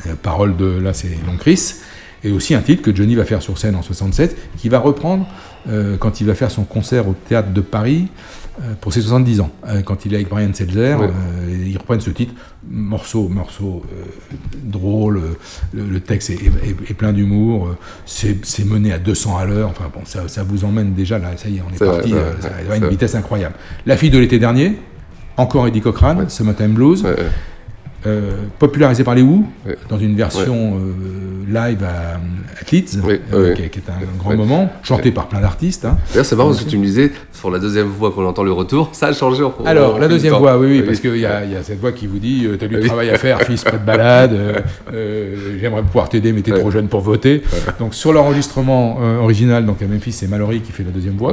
Euh, 0.07 0.14
parole 0.22 0.57
de, 0.57 0.66
là, 0.66 0.92
c'est 0.94 1.09
Long 1.26 1.37
Chris. 1.37 1.74
Et 2.26 2.32
aussi 2.32 2.54
un 2.54 2.60
titre 2.60 2.82
que 2.82 2.94
Johnny 2.94 3.14
va 3.14 3.24
faire 3.24 3.40
sur 3.42 3.56
scène 3.58 3.74
en 3.76 3.82
67, 3.82 4.36
qui 4.58 4.68
va 4.68 4.78
reprendre 4.80 5.26
euh, 5.68 5.96
quand 5.96 6.20
il 6.20 6.26
va 6.26 6.34
faire 6.34 6.50
son 6.50 6.64
concert 6.64 7.08
au 7.08 7.14
Théâtre 7.28 7.50
de 7.52 7.60
Paris 7.60 8.08
euh, 8.60 8.72
pour 8.80 8.92
ses 8.92 9.00
70 9.02 9.40
ans. 9.40 9.50
Euh, 9.68 9.82
quand 9.82 10.04
il 10.06 10.12
est 10.12 10.16
avec 10.16 10.28
Brian 10.28 10.50
Setzer, 10.52 10.96
Ouais. 10.98 11.08
ils 11.66 11.76
reprennent 11.78 12.00
ce 12.00 12.10
titre, 12.10 12.34
morceau, 12.68 13.28
morceau 13.28 13.82
drôle, 14.64 15.20
le, 15.72 15.84
le 15.86 16.00
texte 16.00 16.30
est, 16.30 16.34
est- 16.34 16.90
est 16.90 16.94
plein 16.94 17.12
d'humour, 17.12 17.76
c'est 18.06 18.64
mené 18.64 18.92
à 18.92 18.98
200 18.98 19.36
à 19.38 19.44
l'heure, 19.44 19.68
enfin 19.70 19.90
bon, 19.92 20.00
ça, 20.04 20.26
ça 20.28 20.42
vous 20.42 20.64
emmène 20.64 20.94
déjà 20.94 21.18
là, 21.18 21.36
ça 21.36 21.48
y 21.48 21.58
est, 21.58 21.62
on 21.68 21.72
est, 21.74 21.78
parti, 21.78 22.10
vrai, 22.12 22.22
ça 22.40 22.48
ouais, 22.68 22.74
à 22.74 22.76
une 22.76 22.88
vitesse 22.88 23.14
incroyable. 23.14 23.54
La 23.86 23.96
fille 23.96 24.10
de 24.10 24.18
l'été 24.18 24.38
dernier, 24.38 24.78
encore 25.36 25.66
Eddie 25.68 25.80
Cochrane, 25.80 26.28
Summertime 26.28 26.72
Blues, 26.74 27.04
euh, 28.06 28.30
popularisé 28.58 29.02
par 29.04 29.14
les 29.14 29.22
Who, 29.22 29.44
dans 29.88 29.98
une 29.98 30.14
version 30.16 30.74
euh, 30.78 31.44
live 31.48 31.82
à, 31.84 32.14
à 32.14 32.20
Leeds, 32.72 32.98
Oui, 33.04 33.20
euh, 33.32 33.52
qui, 33.54 33.62
est- 33.62 33.68
qui 33.68 33.78
est 33.80 33.90
un 33.90 34.18
grand 34.18 34.36
moment, 34.36 34.70
chanté 34.82 35.10
par 35.12 35.28
plein 35.28 35.40
d'artistes. 35.40 35.84
hein. 35.84 35.98
D'ailleurs, 36.10 36.24
c'est 36.24 36.36
marrant 36.36 36.50
parce 36.50 36.62
que 36.64 36.68
tu 36.70 36.78
me 36.78 36.84
disais, 36.84 37.10
pour 37.40 37.50
la 37.50 37.58
deuxième 37.58 37.90
fois 37.92 38.10
qu'on 38.12 38.24
entend 38.26 38.42
le 38.44 38.52
retour, 38.52 38.90
ça 38.92 39.08
a 39.08 39.12
changé 39.12 39.42
en 39.42 39.52
Alors, 39.64 39.96
en 39.96 39.98
la 39.98 40.08
deuxième 40.08 40.32
temps. 40.32 40.38
voix, 40.38 40.58
oui, 40.58 40.66
oui, 40.68 40.82
parce 40.82 41.00
qu'il 41.00 41.16
y, 41.16 41.26
a- 41.26 41.44
il 41.44 41.52
y 41.52 41.56
a 41.56 41.62
cette 41.62 41.80
voix 41.80 41.92
qui 41.92 42.06
vous 42.06 42.18
dit 42.18 42.46
T'as 42.58 42.66
du 42.68 42.80
travail 42.80 43.10
à 43.10 43.18
faire, 43.18 43.42
fils, 43.42 43.64
pas 43.64 43.72
de 43.72 43.84
balade, 43.84 44.36
j'aimerais 45.60 45.82
pouvoir 45.82 46.08
t'aider, 46.08 46.32
mais 46.32 46.42
t'es 46.42 46.52
trop 46.52 46.70
jeune 46.70 46.88
pour 46.88 47.00
voter. 47.00 47.42
Donc, 47.78 47.94
sur 47.94 48.12
l'enregistrement 48.12 48.98
original, 49.20 49.66
donc 49.66 49.82
à 49.82 49.86
Memphis, 49.86 50.12
c'est 50.12 50.28
Mallory 50.28 50.60
qui 50.60 50.72
fait 50.72 50.84
la 50.84 50.90
deuxième 50.90 51.16
voix. 51.16 51.32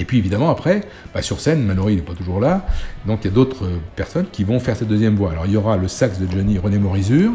Et 0.00 0.04
puis, 0.04 0.18
évidemment, 0.18 0.50
après, 0.50 0.80
bah, 1.14 1.22
sur 1.22 1.38
scène, 1.40 1.62
Mallory 1.64 1.96
n'est 1.96 2.02
pas 2.02 2.14
toujours 2.14 2.40
là, 2.40 2.66
donc 3.06 3.20
il 3.22 3.28
y 3.28 3.30
a 3.30 3.34
d'autres 3.34 3.64
euh, 3.64 3.76
personnes 3.94 4.26
qui 4.32 4.42
vont 4.42 4.58
faire 4.58 4.76
cette 4.76 4.88
deuxième 4.88 5.14
voix. 5.14 5.30
Alors, 5.30 5.46
il 5.46 5.52
y 5.52 5.56
aura 5.56 5.76
le 5.76 5.86
sax 5.86 6.18
de 6.18 6.26
Johnny 6.30 6.58
René 6.58 6.78
Morizur, 6.78 7.30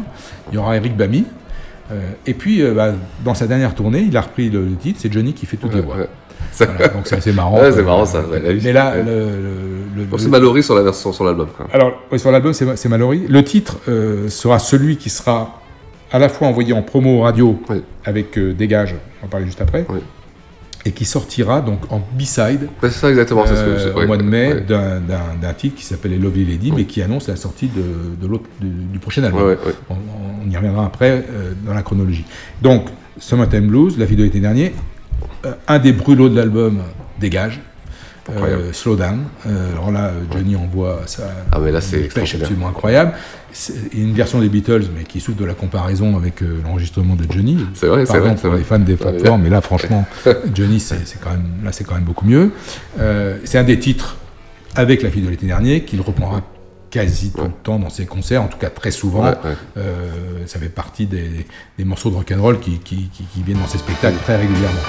il 0.50 0.54
y 0.54 0.58
aura 0.58 0.76
Eric 0.76 0.94
Bamy, 0.96 1.24
euh, 1.90 2.00
et 2.26 2.34
puis, 2.34 2.62
euh, 2.62 2.74
bah, 2.74 2.92
dans 3.24 3.34
sa 3.34 3.46
dernière 3.46 3.74
tournée, 3.74 4.00
il 4.06 4.16
a 4.16 4.20
repris 4.20 4.50
le, 4.50 4.64
le 4.64 4.76
titre, 4.76 4.98
c'est 5.02 5.10
Johnny 5.12 5.32
qui 5.32 5.46
fait 5.46 5.56
toutes 5.56 5.74
les 5.74 5.80
voix. 5.80 5.96
Voilà, 6.58 6.88
donc 6.88 7.06
c'est 7.06 7.16
assez 7.16 7.32
marrant. 7.32 7.60
Ouais, 7.60 7.72
c'est 7.72 7.82
marrant 7.82 8.04
ça. 8.04 8.20
ouais, 8.22 8.40
la 8.40 8.52
vie. 8.52 8.60
Mais 8.64 8.72
là, 8.72 8.92
Ouais. 8.96 9.02
le, 9.04 10.04
le- 10.10 10.18
c'est 10.18 10.28
Mallory 10.28 10.62
sur 10.62 10.74
la 10.74 10.82
version 10.82 11.12
sur 11.12 11.24
l'album. 11.24 11.48
alors, 11.72 11.92
oui, 12.12 12.18
sur 12.18 12.30
l'album, 12.30 12.52
c'est 12.52 12.88
Mallory. 12.88 13.26
Le 13.28 13.42
titre 13.44 13.78
euh, 13.88 14.28
sera 14.28 14.58
celui 14.58 14.96
qui 14.96 15.08
sera 15.10 15.60
à 16.12 16.18
la 16.18 16.28
fois 16.28 16.48
envoyé 16.48 16.72
en 16.72 16.82
promo 16.82 17.20
radio 17.22 17.58
avec 18.04 18.36
euh, 18.36 18.52
Dégage, 18.52 18.94
on 18.94 19.22
va 19.22 19.26
en 19.26 19.28
parler 19.28 19.46
juste 19.46 19.60
après, 19.60 19.86
et 20.86 20.92
qui 20.92 21.04
sortira 21.04 21.60
donc 21.60 21.80
en 21.92 21.98
B-side 22.16 22.62
Ouais, 22.82 22.88
c'est 22.90 23.00
ça 23.00 23.10
exactement, 23.10 23.44
c'est 23.46 23.54
ce 23.56 23.60
que 23.64 23.68
euh, 23.68 23.78
je- 23.78 23.94
au 23.94 23.98
ouais, 24.00 24.06
mois 24.06 24.16
de 24.16 24.22
mai 24.22 24.54
ouais. 24.54 24.60
d'un- 24.62 25.00
d'un 25.00 25.34
d'un 25.40 25.52
titre 25.52 25.76
qui 25.76 25.84
s'appelle 25.84 26.18
Lovely 26.20 26.44
Lady, 26.46 26.72
mais 26.74 26.84
qui 26.84 27.02
annonce 27.02 27.28
la 27.28 27.36
sortie 27.36 27.68
de, 27.68 28.16
de 28.20 28.26
l'autre 28.26 28.44
du, 28.60 28.68
du 28.68 28.98
prochain 28.98 29.22
album. 29.24 29.42
Ouais. 29.42 29.58
On 29.90 30.50
y 30.50 30.56
reviendra 30.56 30.86
après 30.86 31.10
euh, 31.30 31.52
dans 31.66 31.74
la 31.74 31.82
chronologie. 31.82 32.24
Donc, 32.62 32.86
Summertime 33.18 33.66
Blues, 33.66 33.98
la 33.98 34.06
vidéo 34.06 34.24
était 34.24 34.40
dernier, 34.40 34.72
euh, 35.44 35.52
un 35.68 35.78
des 35.78 35.92
brûlots 35.92 36.28
de 36.30 36.36
l'album, 36.36 36.80
Dégage. 37.20 37.60
Euh, 38.36 38.72
slow 38.72 38.96
down. 38.96 39.20
Euh, 39.46 39.72
alors 39.72 39.90
là, 39.90 40.06
euh, 40.06 40.22
Johnny 40.32 40.56
envoie 40.56 41.02
ça. 41.06 41.24
Ah, 41.52 41.58
mais 41.60 41.72
là, 41.72 41.80
c'est 41.80 42.08
absolument 42.16 42.68
incroyable. 42.68 43.12
Une 43.92 44.14
version 44.14 44.40
des 44.40 44.48
Beatles, 44.48 44.84
mais 44.96 45.04
qui 45.04 45.20
souffre 45.20 45.38
de 45.38 45.44
la 45.44 45.54
comparaison 45.54 46.16
avec 46.16 46.42
euh, 46.42 46.60
l'enregistrement 46.64 47.16
de 47.16 47.24
Johnny. 47.30 47.58
C'est 47.74 47.88
vrai, 47.88 48.06
c'est 48.06 48.18
vrai, 48.18 48.30
c'est 48.36 48.42
pour 48.42 48.50
vrai. 48.50 48.58
les 48.58 48.64
fans 48.64 48.78
des 48.78 48.96
Fab 48.96 49.18
Four, 49.24 49.38
mais 49.38 49.50
là, 49.50 49.60
franchement, 49.60 50.06
Johnny, 50.54 50.78
c'est 50.80 51.20
quand 51.20 51.30
même, 51.30 51.64
là, 51.64 51.72
c'est 51.72 51.84
quand 51.84 51.94
même 51.94 52.04
beaucoup 52.04 52.26
mieux. 52.26 52.52
Euh, 53.00 53.38
c'est 53.44 53.58
un 53.58 53.64
des 53.64 53.78
titres 53.78 54.16
avec 54.76 55.02
la 55.02 55.10
fille 55.10 55.22
de 55.22 55.28
l'été 55.28 55.46
dernier 55.46 55.82
qu'il 55.84 56.00
reprendra 56.00 56.42
quasi 56.90 57.32
tout 57.32 57.44
le 57.44 57.52
temps 57.62 57.78
dans 57.78 57.90
ses 57.90 58.06
concerts, 58.06 58.42
en 58.42 58.48
tout 58.48 58.58
cas 58.58 58.70
très 58.70 58.90
souvent. 58.90 59.24
Ouais, 59.24 59.30
ouais. 59.44 59.56
Euh, 59.78 60.10
ça 60.46 60.58
fait 60.58 60.68
partie 60.68 61.06
des, 61.06 61.46
des 61.78 61.84
morceaux 61.84 62.10
de 62.10 62.16
rock'n'roll 62.16 62.60
qui, 62.60 62.78
qui, 62.78 63.08
qui, 63.12 63.24
qui 63.24 63.42
viennent 63.42 63.58
dans 63.60 63.68
ses 63.68 63.78
spectacles 63.78 64.18
très 64.22 64.36
régulièrement. 64.36 64.80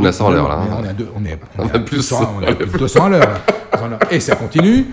On 0.00 0.04
est 0.04 0.08
à 0.08 0.12
100 0.12 0.28
à 0.28 0.32
l'heure, 0.32 0.48
là. 0.48 0.60
On 0.80 0.84
est 0.84 0.88
à 0.88 0.92
deux- 0.92 1.08
on 1.16 1.24
est- 1.24 1.38
On 1.58 1.66
est 1.68 1.76
à 1.76 1.78
plus. 1.78 1.96
200 1.98 2.34
on 2.38 2.42
est 2.42 2.48
à 2.48 2.54
plus 2.54 2.66
de 2.66 2.78
200 2.78 3.04
à 3.04 3.08
l'heure. 3.08 3.20
là. 3.20 3.40
200 3.72 3.84
à 3.84 3.88
l'heure. 3.88 3.98
Et 4.10 4.20
ça 4.20 4.36
continue. 4.36 4.86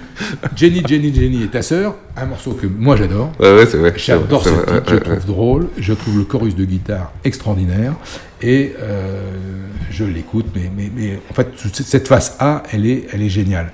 Jenny, 0.55 0.81
Jenny, 0.87 1.13
Jenny 1.13 1.43
et 1.43 1.47
ta 1.47 1.61
sœur, 1.61 1.95
un 2.15 2.25
morceau 2.25 2.51
que 2.51 2.67
moi 2.67 2.95
j'adore. 2.95 3.31
Ouais, 3.39 3.55
ouais, 3.55 3.65
c'est 3.65 3.77
vrai. 3.77 3.93
J'adore 3.97 4.43
ce 4.43 4.49
titre, 4.49 4.83
je 4.91 4.95
trouve 4.97 5.25
drôle, 5.25 5.67
je 5.77 5.93
trouve 5.93 6.17
le 6.19 6.23
chorus 6.25 6.55
de 6.55 6.65
guitare 6.65 7.11
extraordinaire 7.23 7.93
et 8.41 8.73
euh, 8.79 9.21
je 9.89 10.03
l'écoute, 10.03 10.47
mais, 10.55 10.71
mais, 10.75 10.91
mais 10.95 11.19
en 11.29 11.33
fait 11.33 11.47
cette 11.73 12.07
face 12.07 12.35
A, 12.39 12.63
elle 12.71 12.85
est, 12.85 13.07
elle 13.13 13.21
est 13.23 13.29
géniale. 13.29 13.71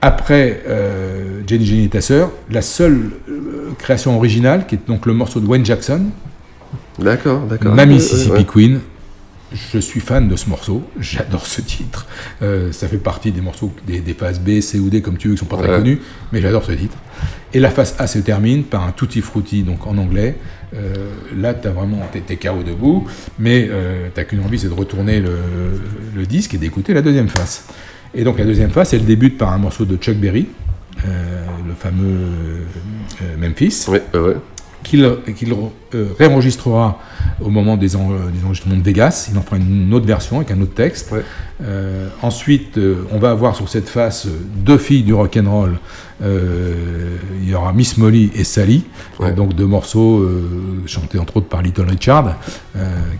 Après 0.00 0.62
euh, 0.68 1.40
Jenny, 1.46 1.66
Jenny 1.66 1.84
et 1.84 1.88
ta 1.88 2.00
sœur, 2.00 2.30
la 2.50 2.62
seule 2.62 3.10
euh, 3.28 3.70
création 3.78 4.16
originale, 4.16 4.66
qui 4.66 4.76
est 4.76 4.80
donc 4.86 5.06
le 5.06 5.12
morceau 5.12 5.40
de 5.40 5.46
Wayne 5.46 5.64
Jackson, 5.66 6.02
D'accord, 6.98 7.40
d'accord. 7.42 7.74
Ma 7.74 7.86
Mississippi 7.86 8.30
ouais. 8.38 8.44
Queen. 8.44 8.80
Je 9.52 9.78
suis 9.78 10.00
fan 10.00 10.28
de 10.28 10.36
ce 10.36 10.48
morceau, 10.48 10.82
j'adore 11.00 11.46
ce 11.46 11.60
titre. 11.62 12.06
Euh, 12.42 12.70
ça 12.72 12.86
fait 12.86 12.98
partie 12.98 13.32
des 13.32 13.40
morceaux 13.40 13.72
des, 13.86 14.00
des 14.00 14.12
phases 14.12 14.40
B, 14.40 14.60
C 14.60 14.78
ou 14.78 14.90
D 14.90 15.00
comme 15.00 15.16
tu 15.16 15.28
veux, 15.28 15.34
qui 15.34 15.40
sont 15.40 15.46
pas 15.46 15.56
très 15.56 15.68
Ouais. 15.70 15.76
connus, 15.78 16.00
mais 16.32 16.40
j'adore 16.42 16.64
ce 16.64 16.72
titre. 16.72 16.96
Et 17.54 17.60
la 17.60 17.70
phase 17.70 17.94
A 17.98 18.06
se 18.06 18.18
termine 18.18 18.64
par 18.64 18.84
un 18.86 18.92
tutti 18.92 19.22
frutti, 19.22 19.62
donc 19.62 19.86
en 19.86 19.96
anglais. 19.96 20.36
Euh, 20.74 21.08
là, 21.34 21.54
tu 21.54 21.66
as 21.66 21.70
vraiment, 21.70 22.06
t'es, 22.12 22.36
KO 22.36 22.62
debout, 22.62 23.06
mais 23.38 23.66
euh, 23.70 24.08
t'as 24.14 24.24
qu'une 24.24 24.40
envie, 24.40 24.58
c'est 24.58 24.68
de 24.68 24.74
retourner 24.74 25.18
le, 25.20 25.30
le 26.14 26.26
disque 26.26 26.52
et 26.52 26.58
d'écouter 26.58 26.92
la 26.92 27.00
deuxième 27.00 27.28
face. 27.28 27.64
Et 28.14 28.24
donc 28.24 28.38
la 28.38 28.44
deuxième 28.44 28.70
face, 28.70 28.92
elle 28.92 29.06
débute 29.06 29.38
par 29.38 29.52
un 29.52 29.58
morceau 29.58 29.86
de 29.86 29.96
Chuck 29.96 30.16
Berry, 30.16 30.46
euh, 31.06 31.44
le 31.66 31.72
fameux 31.74 32.18
euh, 33.22 33.36
Memphis, 33.38 33.86
qu'il, 34.12 34.34
qu'il 34.88 35.04
euh, 35.04 36.06
réenregistrera 36.18 36.98
au 37.40 37.50
moment 37.50 37.76
des, 37.76 37.94
en- 37.96 38.10
euh, 38.12 38.30
des 38.32 38.44
enregistrements 38.44 38.76
de 38.76 38.82
Vegas. 38.82 39.28
Il 39.30 39.38
en 39.38 39.42
fera 39.42 39.56
une 39.56 39.92
autre 39.94 40.06
version 40.06 40.36
avec 40.38 40.50
un 40.50 40.60
autre 40.60 40.74
texte. 40.74 41.12
Euh, 41.62 42.08
ensuite, 42.22 42.78
on 43.12 43.18
va 43.18 43.30
avoir 43.30 43.54
sur 43.56 43.68
cette 43.68 43.88
face 43.88 44.26
deux 44.56 44.78
filles 44.78 45.02
du 45.02 45.14
rock 45.14 45.36
and 45.36 45.50
roll. 45.50 45.78
Euh, 46.20 47.16
il 47.42 47.48
y 47.48 47.54
aura 47.54 47.72
Miss 47.72 47.96
Molly 47.96 48.30
et 48.34 48.42
Sally, 48.44 48.84
Euh, 49.20 49.32
donc 49.32 49.54
deux 49.54 49.66
morceaux 49.66 50.18
euh, 50.20 50.82
chantés 50.86 51.18
entre 51.18 51.36
autres 51.38 51.46
par 51.48 51.62
Little 51.62 51.82
Richard, 51.88 52.36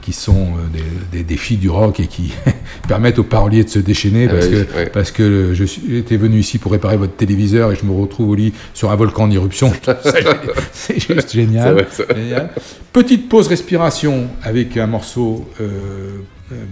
qui 0.02 0.12
sont 0.12 0.48
des, 0.72 0.82
des- 1.18 1.24
des 1.24 1.36
filles 1.36 1.56
du 1.58 1.70
rock 1.70 1.98
et 2.00 2.06
qui 2.06 2.32
permettent 2.88 3.18
aux 3.18 3.24
paroliers 3.24 3.64
de 3.64 3.68
se 3.68 3.78
déchaîner 3.80 4.26
Ah 4.28 4.34
parce 4.34 4.46
oui, 4.46 4.52
que 4.64 4.76
ouais. 4.76 4.86
parce 4.92 5.10
que 5.10 5.54
je 5.54 5.64
suis- 5.64 5.82
j'étais 5.88 6.16
venu 6.16 6.38
ici 6.38 6.58
pour 6.58 6.72
réparer 6.72 6.96
votre 6.96 7.14
téléviseur 7.16 7.72
et 7.72 7.76
je 7.76 7.84
me 7.84 7.92
retrouve 7.92 8.30
au 8.30 8.34
lit 8.34 8.52
sur 8.74 8.90
un 8.90 8.96
volcan 8.96 9.24
en 9.24 9.30
éruption. 9.30 9.72
C'est 10.72 10.98
juste 11.00 11.32
génial. 11.32 11.86
Vrai. 12.08 12.50
Petite 12.92 13.28
pause 13.28 13.48
respiration 13.48 14.28
avec 14.42 14.76
un 14.76 14.86
morceau 14.86 15.48
euh, 15.60 16.10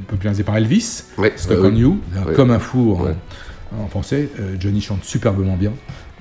popularisé 0.08 0.42
par 0.42 0.56
Elvis, 0.56 1.04
Stuck 1.36 1.60
bah 1.60 1.68
on 1.68 1.68
oui. 1.74 1.80
You, 1.80 1.98
comme 2.34 2.50
un 2.50 2.58
fou 2.58 2.98
en, 3.72 3.76
Ouais. 3.76 3.84
en 3.84 3.88
français. 3.88 4.28
Euh, 4.40 4.56
Johnny 4.58 4.80
chante 4.80 5.04
superbement 5.04 5.56
bien. 5.56 5.72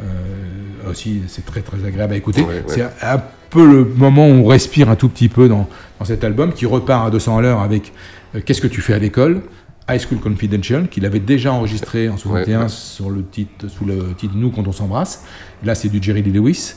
Euh, 0.01 0.91
aussi, 0.91 1.21
c'est 1.27 1.45
très 1.45 1.61
très 1.61 1.85
agréable 1.85 2.13
à 2.13 2.17
écouter. 2.17 2.41
Ouais, 2.41 2.55
ouais. 2.55 2.63
C'est 2.67 2.81
un, 2.81 3.21
peu 3.49 3.65
le 3.65 3.85
moment 3.85 4.27
où 4.27 4.31
on 4.31 4.45
respire 4.47 4.89
un 4.89 4.95
tout 4.95 5.07
petit 5.07 5.29
peu 5.29 5.47
dans, 5.47 5.69
dans 5.99 6.05
cet 6.05 6.23
album 6.25 6.51
qui 6.51 6.65
repart 6.65 7.07
à 7.07 7.11
200 7.11 7.37
à 7.37 7.41
l'heure 7.41 7.61
avec 7.61 7.93
euh, 8.35 8.41
Qu'est-ce 8.45 8.59
que 8.59 8.67
tu 8.67 8.81
fais 8.81 8.93
à 8.93 8.99
l'école? 8.99 9.43
High 9.87 10.01
School 10.01 10.19
Confidential, 10.19 10.89
qu'il 10.89 11.05
avait 11.05 11.19
déjà 11.19 11.53
enregistré 11.53 12.09
en 12.09 12.17
61 12.17 12.57
Ouais, 12.57 12.63
ouais. 12.63 12.69
sur 12.69 13.11
le 13.11 13.23
titre, 13.23 13.67
sous 13.69 13.85
le 13.85 14.13
titre 14.17 14.33
Nous 14.35 14.49
quand 14.49 14.67
on 14.67 14.71
s'embrasse. 14.71 15.23
Là, 15.63 15.75
c'est 15.75 15.89
du 15.89 16.01
Jerry 16.01 16.23
Lee 16.23 16.31
Lewis. 16.31 16.73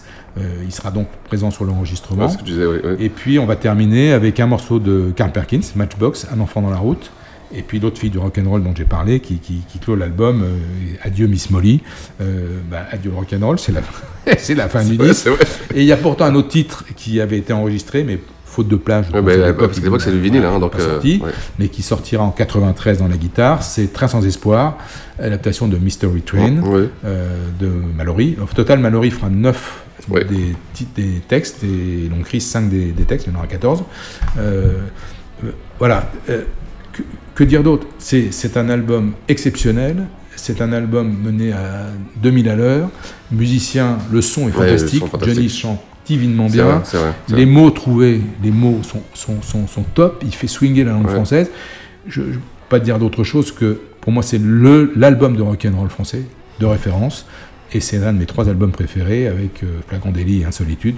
Il 0.62 0.70
sera 0.70 0.90
donc 0.92 1.08
présent 1.24 1.50
sur 1.50 1.64
l'enregistrement. 1.64 2.28
Et 3.00 3.08
puis, 3.08 3.38
on 3.40 3.46
va 3.46 3.56
terminer 3.56 4.12
avec 4.12 4.38
un 4.38 4.46
morceau 4.46 4.78
de 4.78 5.10
Carl 5.16 5.32
Perkins, 5.32 5.62
Matchbox, 5.74 6.28
Un 6.32 6.38
enfant 6.38 6.60
dans 6.62 6.70
la 6.70 6.76
route. 6.76 7.10
Et 7.54 7.62
puis 7.62 7.80
l'autre 7.80 7.98
fille 7.98 8.10
du 8.10 8.18
rock'n'roll 8.18 8.62
dont 8.62 8.74
j'ai 8.76 8.84
parlé, 8.84 9.20
qui, 9.20 9.38
qui, 9.38 9.62
qui 9.68 9.78
clôt 9.78 9.96
l'album, 9.96 10.42
euh, 10.42 10.96
Adieu 11.02 11.26
Miss 11.26 11.50
Molly. 11.50 11.80
Euh, 12.20 12.58
bah, 12.70 12.84
adieu 12.90 13.10
le 13.10 13.16
rock'n'roll, 13.16 13.58
c'est 13.58 13.72
la, 13.72 13.80
c'est 14.38 14.54
la 14.54 14.68
fin 14.68 14.84
du 14.84 14.96
disque. 14.96 15.28
Et 15.74 15.80
il 15.80 15.86
y 15.86 15.92
a 15.92 15.96
pourtant 15.96 16.26
un 16.26 16.34
autre 16.34 16.48
titre 16.48 16.84
qui 16.96 17.20
avait 17.20 17.38
été 17.38 17.52
enregistré, 17.52 18.04
mais 18.04 18.18
faute 18.44 18.68
de 18.68 18.76
plage. 18.76 19.06
Ouais, 19.12 19.22
bah, 19.22 19.32
à 19.32 19.36
l'époque, 19.48 19.72
parce 19.80 20.04
c'est 20.04 20.10
le 20.10 20.18
vinyle, 20.18 20.44
hein, 20.44 20.58
donc, 20.58 20.74
euh, 20.74 20.94
sorti, 20.94 21.20
ouais. 21.24 21.30
mais 21.58 21.68
qui 21.68 21.82
sortira 21.82 22.24
en 22.24 22.30
93 22.30 22.98
dans 22.98 23.08
la 23.08 23.16
guitare. 23.16 23.62
C'est 23.62 23.92
Train 23.92 24.08
sans 24.08 24.24
espoir, 24.26 24.78
adaptation 25.18 25.68
de 25.68 25.78
Mystery 25.78 26.22
Train 26.22 26.62
de 27.60 27.66
Mallory. 27.96 28.36
Au 28.42 28.46
total, 28.46 28.80
Mallory 28.80 29.10
fera 29.10 29.30
9 29.30 29.84
des, 30.28 30.54
des 30.96 31.20
textes 31.26 31.62
et 31.64 32.08
donc 32.08 32.24
Chris 32.24 32.40
5 32.40 32.68
des, 32.68 32.92
des 32.92 33.04
textes, 33.04 33.26
il 33.26 33.32
y 33.32 33.36
en 33.36 33.38
aura 33.38 33.46
14. 33.46 33.84
Euh, 34.38 34.78
euh, 35.44 35.50
voilà. 35.78 36.10
que, 36.26 37.02
que 37.38 37.44
dire 37.44 37.62
d'autre? 37.62 37.86
C'est 37.98 38.56
un 38.56 38.68
album 38.68 39.12
exceptionnel. 39.28 40.04
C'est 40.36 40.60
un 40.60 40.72
album 40.72 41.16
mené 41.22 41.52
à 41.52 41.86
2000 42.22 42.48
à 42.48 42.56
l'heure. 42.56 42.90
Musicien, 43.32 43.98
le 44.12 44.22
son 44.22 44.42
est 44.42 44.44
Ouais, 44.46 44.52
fantastique. 44.52 45.00
son 45.00 45.06
fantastique. 45.06 45.34
Johnny 45.36 45.48
chante 45.48 45.80
divinement 46.06 46.46
bien. 46.46 46.64
vrai, 46.64 46.98
vrai, 46.98 47.12
les 47.36 47.44
mots 47.46 47.70
trouvés, 47.70 48.20
les 48.42 48.50
mots 48.50 48.80
sont, 48.82 49.02
sont, 49.14 49.42
sont, 49.42 49.66
sont 49.66 49.82
top. 49.94 50.22
Il 50.26 50.34
fait 50.34 50.46
swinger 50.46 50.84
la 50.84 50.92
langue 50.92 51.06
Ouais. 51.06 51.12
française. 51.14 51.50
Je 52.06 52.22
ne 52.22 52.26
peux 52.34 52.38
pas 52.68 52.80
dire 52.80 52.98
d'autre 52.98 53.24
chose 53.24 53.52
que 53.52 53.80
pour 54.00 54.12
moi, 54.12 54.22
c'est 54.22 54.40
l'album 54.96 55.36
de 55.36 55.42
rock'n'roll 55.42 55.90
français 55.90 56.22
de 56.60 56.66
référence. 56.66 57.26
Et 57.74 57.80
c'est 57.80 57.98
l'un 57.98 58.12
de 58.14 58.18
mes 58.18 58.26
trois 58.26 58.48
albums 58.48 58.70
préférés 58.72 59.26
avec 59.26 59.62
euh, 59.62 59.66
et 60.40 60.44
Insolitude. 60.44 60.96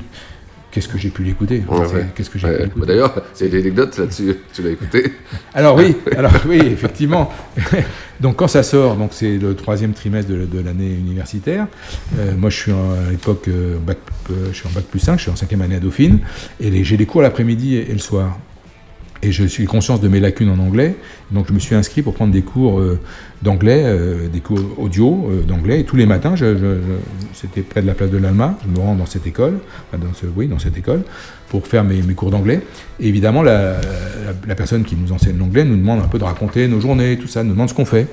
Qu'est-ce 0.70 0.86
que 0.88 0.98
j'ai 0.98 1.08
pu 1.10 1.24
l'écouter 1.24 1.64
Ouais, 1.68 1.78
C'est- 1.88 1.94
ouais. 1.94 2.06
Qu'est-ce 2.14 2.30
que 2.30 2.38
j'ai 2.38 2.46
Ouais, 2.46 2.70
bah 2.76 2.86
D'ailleurs, 2.86 3.22
c'est 3.34 3.48
une 3.48 3.56
anecdote 3.56 3.98
là-dessus, 3.98 4.36
tu 4.54 4.62
l'as 4.62 4.70
écouté. 4.70 5.12
alors 5.52 5.76
oui, 5.76 5.96
alors 6.16 6.32
oui, 6.46 6.58
effectivement. 6.58 7.32
donc 8.20 8.36
quand 8.36 8.46
ça 8.48 8.62
sort, 8.62 8.94
donc 8.96 9.10
c'est 9.12 9.36
le 9.36 9.54
troisième 9.56 9.92
trimestre 9.94 10.30
de, 10.30 10.44
de 10.46 10.60
l'année 10.60 10.90
universitaire. 10.92 11.66
Euh, 12.18 12.36
moi, 12.36 12.50
je 12.50 12.56
suis 12.56 12.72
en- 12.72 12.92
à 12.92 13.10
l'époque 13.10 13.48
euh, 13.48 13.78
bac, 13.78 13.98
euh, 14.30 14.50
je 14.52 14.56
suis 14.58 14.68
en 14.68 14.70
bac 14.70 14.84
plus 14.84 15.00
5, 15.00 15.16
je 15.16 15.22
suis 15.22 15.30
en 15.30 15.36
cinquième 15.36 15.62
année 15.62 15.76
à 15.76 15.80
Dauphine, 15.80 16.20
et 16.60 16.84
j'ai 16.84 16.96
des 16.96 17.06
cours 17.06 17.22
l'après-midi 17.22 17.74
et, 17.76 17.90
et 17.90 17.92
le 17.92 17.98
soir. 17.98 18.38
Et 19.22 19.32
je 19.32 19.44
suis 19.44 19.66
conscience 19.66 20.00
de 20.00 20.08
mes 20.08 20.18
lacunes 20.20 20.48
en 20.48 20.58
anglais, 20.58 20.94
donc 21.32 21.46
je 21.48 21.52
me 21.52 21.58
suis 21.58 21.74
inscrit 21.74 22.02
pour 22.02 22.14
prendre 22.14 22.32
des 22.32 22.42
cours 22.42 22.80
euh, 22.80 22.98
d'anglais, 23.42 23.82
euh, 23.84 24.28
des 24.28 24.40
cours 24.40 24.58
audio 24.78 25.28
euh, 25.30 25.42
d'anglais. 25.42 25.80
Et 25.80 25.84
tous 25.84 25.96
les 25.96 26.06
matins, 26.06 26.34
je, 26.36 26.56
je- 26.56 26.58
je- 26.58 26.80
c'était 27.34 27.62
près 27.62 27.82
de 27.82 27.86
la 27.86 27.94
place 27.94 28.10
de 28.10 28.18
l'Alma, 28.18 28.56
je 28.64 28.70
me 28.70 28.84
rends 28.84 28.94
dans 28.94 29.06
cette 29.06 29.26
école, 29.26 29.58
enfin, 29.92 30.04
dans 30.04 30.12
ce, 30.14 30.26
oui, 30.34 30.48
dans 30.48 30.58
cette 30.58 30.76
école, 30.76 31.02
pour 31.48 31.66
faire 31.66 31.84
mes, 31.84 32.02
mes 32.02 32.14
cours 32.14 32.30
d'anglais. 32.30 32.60
Et 33.00 33.08
évidemment, 33.08 33.42
la, 33.42 33.72
la- 33.72 33.78
la 34.46 34.54
personne 34.54 34.84
qui 34.84 34.96
nous 34.96 35.12
enseigne 35.12 35.38
l'anglais 35.38 35.64
nous 35.64 35.76
demande 35.76 36.00
un 36.00 36.08
peu 36.08 36.18
de 36.18 36.24
raconter 36.24 36.66
nos 36.68 36.80
journées, 36.80 37.16
tout 37.16 37.28
ça, 37.28 37.42
nous 37.44 37.52
demande 37.52 37.68
ce 37.68 37.74
qu'on 37.74 37.84
fait. 37.84 38.06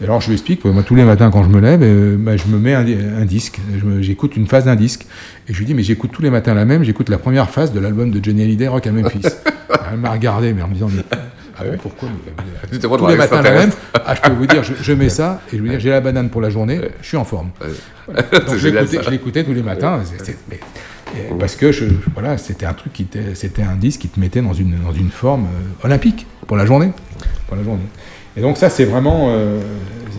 Et 0.00 0.04
alors 0.04 0.20
je 0.20 0.26
lui 0.26 0.34
explique, 0.34 0.64
moi 0.64 0.82
tous 0.82 0.96
les 0.96 1.04
matins 1.04 1.30
quand 1.30 1.44
je 1.44 1.48
me 1.48 1.60
lève, 1.60 2.18
bah, 2.18 2.36
je 2.36 2.46
me 2.48 2.58
mets 2.58 2.74
un, 2.74 2.84
un 3.20 3.24
disque, 3.24 3.60
j'écoute 4.00 4.36
une 4.36 4.46
phase 4.48 4.64
d'un 4.64 4.74
disque. 4.74 5.06
Et 5.48 5.52
je 5.54 5.58
lui 5.58 5.66
dis, 5.66 5.74
mais 5.74 5.84
j'écoute 5.84 6.10
tous 6.12 6.22
les 6.22 6.30
matins 6.30 6.52
la 6.54 6.64
même, 6.64 6.82
j'écoute 6.82 7.08
la 7.08 7.18
première 7.18 7.48
phase 7.50 7.72
de 7.72 7.78
l'album 7.78 8.10
de 8.10 8.22
Johnny 8.22 8.42
Hallyday, 8.42 8.66
Rock 8.68 8.86
à 8.88 8.92
Memphis. 8.92 9.22
Elle 9.92 9.98
m'a 10.00 10.10
regardé, 10.10 10.52
mais 10.52 10.62
en 10.62 10.68
me 10.68 10.74
disant, 10.74 10.88
mais, 10.94 11.02
ah 11.56 11.64
bon, 11.64 11.78
pourquoi 11.80 12.08
mais, 12.08 12.78
Tous 12.78 13.06
les 13.06 13.16
matins 13.16 13.42
la 13.42 13.52
même. 13.52 13.70
Ah, 13.94 14.14
je 14.14 14.20
peux 14.20 14.32
vous 14.32 14.46
dire, 14.46 14.62
je, 14.64 14.74
je 14.80 14.92
mets 14.92 15.08
ça, 15.08 15.40
et 15.52 15.56
je 15.56 15.62
veux 15.62 15.68
dire, 15.68 15.80
j'ai 15.80 15.90
la 15.90 16.00
banane 16.00 16.30
pour 16.30 16.40
la 16.40 16.50
journée, 16.50 16.80
je 17.00 17.06
suis 17.06 17.16
en 17.16 17.24
forme. 17.24 17.50
Voilà. 18.06 18.22
Donc 18.46 18.56
je 18.56 18.68
l'écoutais- 19.10 19.44
tous 19.44 19.52
les 19.54 19.62
matins. 19.62 20.00
mais- 20.48 20.60
et 21.16 21.32
parce 21.38 21.54
que 21.54 21.70
je, 21.70 21.84
voilà, 22.14 22.38
c'était 22.38 22.66
un 22.66 22.72
truc 22.72 22.92
qui 22.92 23.02
était, 23.02 23.34
c'était 23.36 23.62
un 23.62 23.76
disque 23.76 24.00
qui 24.00 24.08
te 24.08 24.18
mettait 24.18 24.42
dans 24.42 24.52
une, 24.52 24.76
dans 24.82 24.92
une 24.92 25.10
forme 25.10 25.44
euh, 25.44 25.86
olympique 25.86 26.26
pour 26.48 26.56
la 26.56 26.66
journée, 26.66 26.90
pour 27.46 27.56
la 27.56 27.62
journée. 27.62 27.84
Et 28.36 28.40
donc 28.40 28.56
ça, 28.56 28.68
c'est 28.68 28.84
vraiment, 28.84 29.26
euh, 29.28 29.60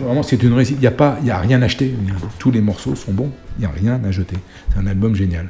vraiment, 0.02 0.24
c'est 0.24 0.42
une 0.42 0.54
réussite. 0.54 0.78
Il 0.78 0.82
n'y 0.82 0.88
a 0.88 0.92
pas, 0.92 1.18
il 1.22 1.28
y 1.28 1.32
a 1.32 1.38
rien 1.38 1.62
à 1.62 1.66
acheter. 1.66 1.94
Tous 2.40 2.50
les 2.50 2.62
morceaux 2.62 2.96
sont 2.96 3.12
bons. 3.12 3.30
Il 3.58 3.62
n'y 3.62 3.66
a 3.66 3.72
rien 3.76 4.00
à 4.06 4.12
jeter. 4.12 4.38
C'est 4.72 4.80
un 4.80 4.88
album 4.88 5.16
génial. 5.16 5.48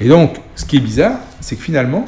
Et 0.00 0.08
donc, 0.08 0.36
ce 0.54 0.64
qui 0.64 0.76
est 0.76 0.80
bizarre, 0.80 1.18
c'est 1.40 1.56
que 1.56 1.62
finalement, 1.62 2.04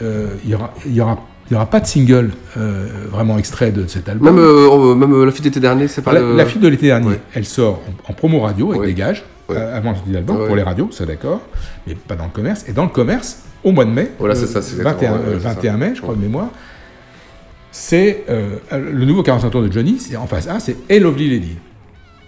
euh, 0.00 0.34
il 0.44 0.50
y 0.50 0.54
aura, 0.54 0.74
il 0.86 0.94
y 0.94 1.00
aura, 1.00 1.18
il 1.48 1.52
y 1.52 1.56
aura 1.56 1.66
pas 1.66 1.80
de 1.80 1.86
single 1.86 2.30
euh, 2.56 2.86
vraiment 3.10 3.38
extrait 3.38 3.70
de 3.72 3.86
cet 3.86 4.08
album. 4.08 4.34
Même, 4.34 4.44
euh, 4.44 4.94
même 4.94 5.12
euh, 5.14 5.24
la 5.26 5.32
fille 5.32 5.42
d'été 5.42 5.60
dernier, 5.60 5.86
c'est 5.88 6.02
pas 6.02 6.12
la, 6.12 6.20
le- 6.20 6.36
la 6.36 6.44
fille 6.46 6.60
de 6.60 6.68
l'été 6.68 6.86
dernier, 6.86 7.08
Ouais. 7.08 7.20
elle 7.34 7.44
sort 7.44 7.82
en, 8.08 8.10
en 8.10 8.14
promo 8.14 8.40
radio 8.40 8.70
avec 8.70 8.80
Ouais. 8.80 8.86
des 8.88 8.94
gages 8.94 9.24
Ouais. 9.48 9.56
euh, 9.56 9.76
avant 9.78 9.92
de 9.92 10.12
l'album 10.12 10.44
pour 10.46 10.56
les 10.56 10.62
radios, 10.62 10.88
ça 10.90 11.06
d'accord, 11.06 11.40
mais 11.86 11.94
pas 11.94 12.16
dans 12.16 12.24
le 12.24 12.30
commerce. 12.30 12.64
Et 12.68 12.72
dans 12.72 12.82
le 12.84 12.88
commerce, 12.90 13.42
au 13.62 13.70
mois 13.72 13.84
de 13.84 13.90
mai, 13.90 14.10
Voilà, 14.18 14.34
le 14.34 14.40
c'est 14.40 14.46
ça, 14.46 14.60
c'est 14.60 14.76
21, 14.82 14.90
exactement, 14.92 15.12
ouais, 15.12 15.18
euh, 15.28 15.34
ouais, 15.34 15.40
c'est 15.40 15.48
21 15.54 15.72
ça. 15.72 15.78
mai, 15.78 15.92
je 15.94 16.02
crois 16.02 16.14
de 16.16 16.20
mémoire, 16.20 16.48
c'est 17.70 18.24
le 18.72 19.04
nouveau 19.04 19.22
45 19.22 19.50
tours 19.50 19.62
de 19.62 19.70
Johnny. 19.70 19.98
C'est 19.98 20.16
en 20.16 20.26
face 20.26 20.48
A, 20.48 20.60
c'est 20.60 20.76
Hey 20.88 20.98
Lovely 21.00 21.28
Lady. 21.30 21.56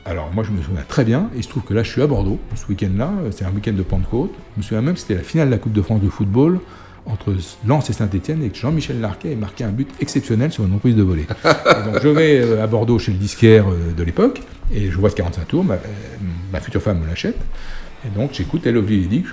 Alors 0.05 0.31
moi 0.35 0.43
je 0.45 0.51
me 0.53 0.63
souviens 0.63 0.83
très 0.89 1.05
bien, 1.05 1.29
et 1.35 1.39
il 1.39 1.43
se 1.45 1.49
trouve 1.49 1.65
que 1.65 1.75
là 1.75 1.83
je 1.83 1.91
suis 1.91 2.01
à 2.03 2.07
Bordeaux, 2.07 2.39
ce 2.55 2.67
week-end-là, 2.69 3.11
c'est 3.31 3.45
un 3.45 3.51
week-end 3.51 3.73
de 3.73 3.83
Pentecôte. 3.83 4.33
Je 4.55 4.59
me 4.61 4.63
souviens 4.63 4.81
même 4.83 4.95
que 4.95 5.01
c'était 5.01 5.15
la 5.17 5.23
finale 5.23 5.49
de 5.49 5.53
la 5.53 5.59
Coupe 5.59 5.73
de 5.73 5.83
France 5.83 6.01
de 6.01 6.09
football 6.09 6.61
entre 7.09 7.35
Lens 7.67 7.89
et 7.91 7.93
Saint-Etienne, 7.93 8.43
et 8.45 8.49
que 8.51 8.57
Jean-Michel 8.59 9.01
Larquet 9.01 9.33
ait 9.33 9.37
marqué 9.37 9.65
un 9.65 9.71
but 9.71 9.89
exceptionnel 10.01 10.53
sur 10.53 10.65
une 10.65 10.75
reprise 10.75 10.95
de 10.97 11.03
volée. 11.03 11.27
Et 11.45 11.91
donc 11.93 12.03
je 12.03 12.09
vais 12.09 12.41
euh, 12.41 12.63
à 12.63 12.67
Bordeaux 12.67 12.99
chez 12.99 13.13
le 13.13 13.19
disquaire 13.19 13.65
euh, 13.69 13.93
de 13.97 14.03
l'époque, 14.03 14.43
et 14.73 14.91
je 14.91 14.97
vois 14.97 15.11
ce 15.11 15.15
45 15.17 15.49
tours, 15.49 15.65
ma, 15.65 15.75
euh, 15.75 15.79
ma 16.53 16.61
future 16.61 16.83
femme 16.83 17.01
me 17.01 17.07
l'achète. 17.07 17.37
Et 18.07 18.17
donc 18.17 18.31
j'écoute 18.33 18.65
Lovely 18.65 19.01
Lady, 19.01 19.25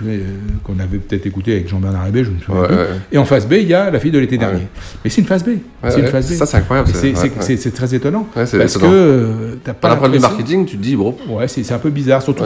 qu'on 0.64 0.78
avait 0.80 0.98
peut-être 0.98 1.24
écouté 1.24 1.52
avec 1.52 1.68
Jean-Bernard 1.68 2.08
Hébé, 2.08 2.24
je 2.24 2.30
me 2.30 2.38
souviens 2.40 2.62
Ouais, 2.62 2.66
plus. 2.66 2.76
ouais. 2.76 2.86
Et 3.12 3.18
en 3.18 3.24
face 3.24 3.46
B, 3.46 3.52
il 3.60 3.68
y 3.68 3.74
a 3.74 3.90
La 3.92 4.00
fille 4.00 4.10
de 4.10 4.18
l'été 4.18 4.38
dernier. 4.38 4.66
Mais 5.04 5.10
c'est 5.10 5.20
une 5.20 5.26
face 5.26 5.44
B. 5.44 5.50
c'est 5.88 5.98
une 5.98 6.06
ouais. 6.06 6.10
face 6.10 6.28
B. 6.28 6.34
Ça, 6.34 6.46
c'est 6.46 6.56
incroyable. 6.56 6.88
C'est, 6.92 7.72
très 7.72 7.94
étonnant. 7.94 8.26
Parce 8.34 8.54
étonnant. 8.54 8.90
que 8.90 8.92
euh, 8.92 9.54
t'as 9.62 9.72
pas 9.72 9.94
Par 9.94 10.02
l'impression- 10.02 10.28
marketing, 10.28 10.66
tu 10.66 10.78
te 10.78 10.82
dis, 10.82 10.96
bon. 10.96 11.14
Ouais, 11.28 11.46
c'est, 11.46 11.70
un 11.70 11.78
peu 11.78 11.90
bizarre. 11.90 12.22
Surtout 12.22 12.42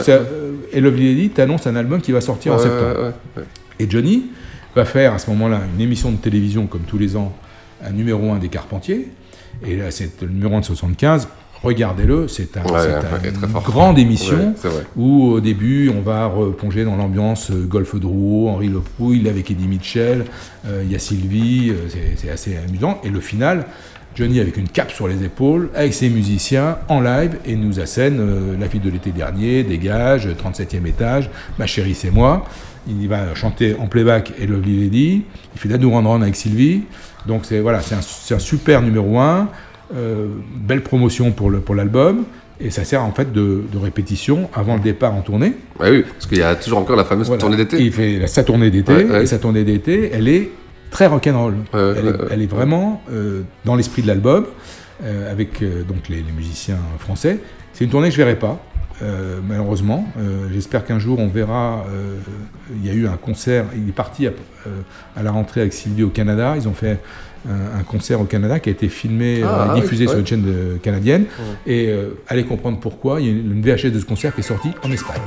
Hey 0.72 0.80
Lovely 0.82 1.14
Lady 1.14 1.30
t'annonce 1.30 1.66
un 1.66 1.74
album 1.74 2.00
qui 2.02 2.12
va 2.12 2.20
sortir 2.20 2.52
en 2.52 2.58
septembre. 2.58 3.14
Et 3.78 3.88
Johnny 3.88 4.24
va 4.74 4.84
faire 4.84 5.14
à 5.14 5.18
ce 5.18 5.30
moment-là 5.30 5.60
une 5.74 5.80
émission 5.80 6.10
de 6.12 6.16
télévision, 6.16 6.66
comme 6.66 6.82
tous 6.82 6.98
les 6.98 7.16
ans, 7.16 7.32
un 7.84 7.90
numéro 7.90 8.30
1 8.32 8.38
des 8.38 8.48
Carpentiers. 8.48 9.08
Et 9.66 9.76
là, 9.76 9.90
c'est 9.90 10.22
le 10.22 10.28
numéro 10.28 10.54
1 10.56 10.60
de 10.60 10.64
75. 10.64 11.28
Regardez-le, 11.62 12.26
c'est, 12.26 12.56
un, 12.56 12.62
Ouais, 12.62 12.68
c'est 12.80 12.86
ouais, 12.88 12.94
un- 12.94 13.22
ouais, 13.22 13.32
très 13.32 13.46
une 13.46 13.52
grande 13.52 13.98
émission 13.98 14.54
Ouais, 14.64 14.70
où 14.96 15.24
au 15.32 15.40
début 15.40 15.90
on 15.94 16.00
va 16.00 16.24
replonger 16.24 16.84
dans 16.86 16.96
l'ambiance 16.96 17.50
euh, 17.50 17.66
Golfe 17.66 17.96
Drouot, 17.96 18.48
Henri 18.48 18.68
Leprouille, 18.68 19.28
avec 19.28 19.50
Eddie 19.50 19.66
Mitchell, 19.68 20.24
euh, 20.66 20.80
il 20.82 20.90
y 20.90 20.94
a 20.94 20.98
Sylvie, 20.98 21.68
euh, 21.70 21.88
c'est 22.16 22.30
assez 22.30 22.56
amusant. 22.56 22.98
Et 23.04 23.10
le 23.10 23.20
final, 23.20 23.66
Johnny 24.14 24.40
avec 24.40 24.56
une 24.56 24.68
cape 24.68 24.90
sur 24.90 25.08
les 25.08 25.22
épaules, 25.24 25.70
avec 25.74 25.94
ses 25.94 26.08
musiciens 26.08 26.78
en 26.88 27.00
live 27.00 27.36
et 27.46 27.54
nous 27.56 27.80
assène 27.80 28.18
euh, 28.20 28.56
La 28.60 28.68
fille 28.68 28.80
de 28.80 28.90
l'été 28.90 29.10
dernier, 29.12 29.62
Dégage, 29.62 30.26
37e 30.28 30.86
étage, 30.86 31.30
Ma 31.58 31.66
chérie 31.66 31.94
c'est 31.94 32.10
moi. 32.10 32.44
Il 32.88 33.08
va 33.08 33.34
chanter 33.34 33.76
en 33.78 33.86
playback 33.86 34.32
et 34.40 34.46
Lovely 34.46 34.80
Lady. 34.80 35.24
Il 35.54 35.60
fait 35.60 35.68
d'Adour 35.68 35.94
and 35.94 36.10
Run 36.10 36.22
avec 36.22 36.34
Sylvie. 36.34 36.82
Donc 37.26 37.42
c'est 37.44 37.60
voilà, 37.60 37.80
c'est 37.82 38.34
un, 38.34 38.38
super 38.38 38.80
numéro 38.82 39.18
1. 39.18 39.48
belle 40.56 40.82
promotion 40.82 41.30
pour, 41.30 41.50
l'album. 41.74 42.24
Et 42.58 42.70
ça 42.70 42.84
sert 42.84 43.02
en 43.02 43.12
fait 43.12 43.32
de, 43.32 43.64
de 43.72 43.78
répétition 43.78 44.50
avant 44.54 44.74
le 44.74 44.80
départ 44.80 45.14
en 45.14 45.20
tournée. 45.20 45.54
Ouais, 45.78 45.90
oui, 45.90 46.04
parce 46.10 46.26
qu'il 46.26 46.38
y 46.38 46.42
a 46.42 46.54
toujours 46.54 46.78
encore 46.78 46.96
la 46.96 47.04
fameuse 47.04 47.26
Voilà. 47.26 47.40
tournée 47.40 47.56
d'été. 47.56 47.78
Il 47.80 47.92
fait 47.92 48.26
sa 48.26 48.44
tournée 48.44 48.70
d'été, 48.70 48.92
Ouais, 48.92 49.04
ouais. 49.04 49.22
et 49.22 49.26
sa 49.26 49.38
tournée 49.38 49.64
d'été, 49.64 50.10
elle 50.12 50.28
est 50.28 50.50
très 50.90 51.06
rock'n'roll. 51.06 51.54
Ouais, 51.72 51.94
elle, 51.96 52.18
elle 52.30 52.42
est 52.42 52.46
vraiment 52.50 53.02
euh, 53.12 53.42
dans 53.64 53.76
l'esprit 53.76 54.02
de 54.02 54.06
l'album, 54.08 54.46
euh, 55.02 55.30
avec 55.30 55.62
euh, 55.62 55.82
donc 55.82 56.08
les, 56.08 56.16
les 56.16 56.32
musiciens 56.32 56.78
français. 56.98 57.38
C'est 57.72 57.84
une 57.84 57.90
tournée 57.90 58.08
que 58.08 58.12
je 58.14 58.18
verrai 58.18 58.36
pas, 58.36 58.58
euh, 59.02 59.38
malheureusement. 59.46 60.06
Euh, 60.18 60.48
J'espère 60.52 60.84
qu'un 60.84 60.98
jour 60.98 61.18
on 61.18 61.28
verra. 61.28 61.84
euh, 61.90 62.16
il 62.76 62.86
y 62.86 62.90
a 62.90 62.94
eu 62.94 63.06
un 63.06 63.16
concert. 63.16 63.64
Il 63.76 63.88
est 63.88 63.92
parti 63.92 64.26
à, 64.26 64.30
euh, 64.30 64.80
à 65.16 65.22
la 65.22 65.30
rentrée 65.32 65.60
avec 65.62 65.72
Sylvie 65.72 66.02
au 66.02 66.10
Canada. 66.10 66.54
Ils 66.56 66.68
ont 66.68 66.74
fait 66.74 66.98
un, 67.48 67.82
concert 67.84 68.20
au 68.20 68.24
Canada 68.24 68.60
qui 68.60 68.68
a 68.68 68.72
été 68.72 68.88
filmé, 68.90 69.40
Ah, 69.42 69.46
euh, 69.46 69.66
ah 69.70 69.74
oui, 69.74 69.80
diffusé 69.80 70.06
sur 70.06 70.18
une 70.18 70.26
chaîne 70.26 70.42
de- 70.42 70.76
canadienne. 70.82 71.24
Et 71.66 71.88
euh, 71.88 72.10
allez 72.28 72.44
comprendre 72.44 72.78
pourquoi. 72.80 73.20
Il 73.20 73.26
y 73.26 73.28
a 73.30 73.32
une, 73.32 73.52
une 73.52 73.62
VHS 73.62 73.90
de 73.92 73.98
ce 74.00 74.04
concert 74.04 74.34
qui 74.34 74.40
est 74.40 74.44
sortie 74.44 74.72
en 74.84 74.90
Espagne. 74.92 75.22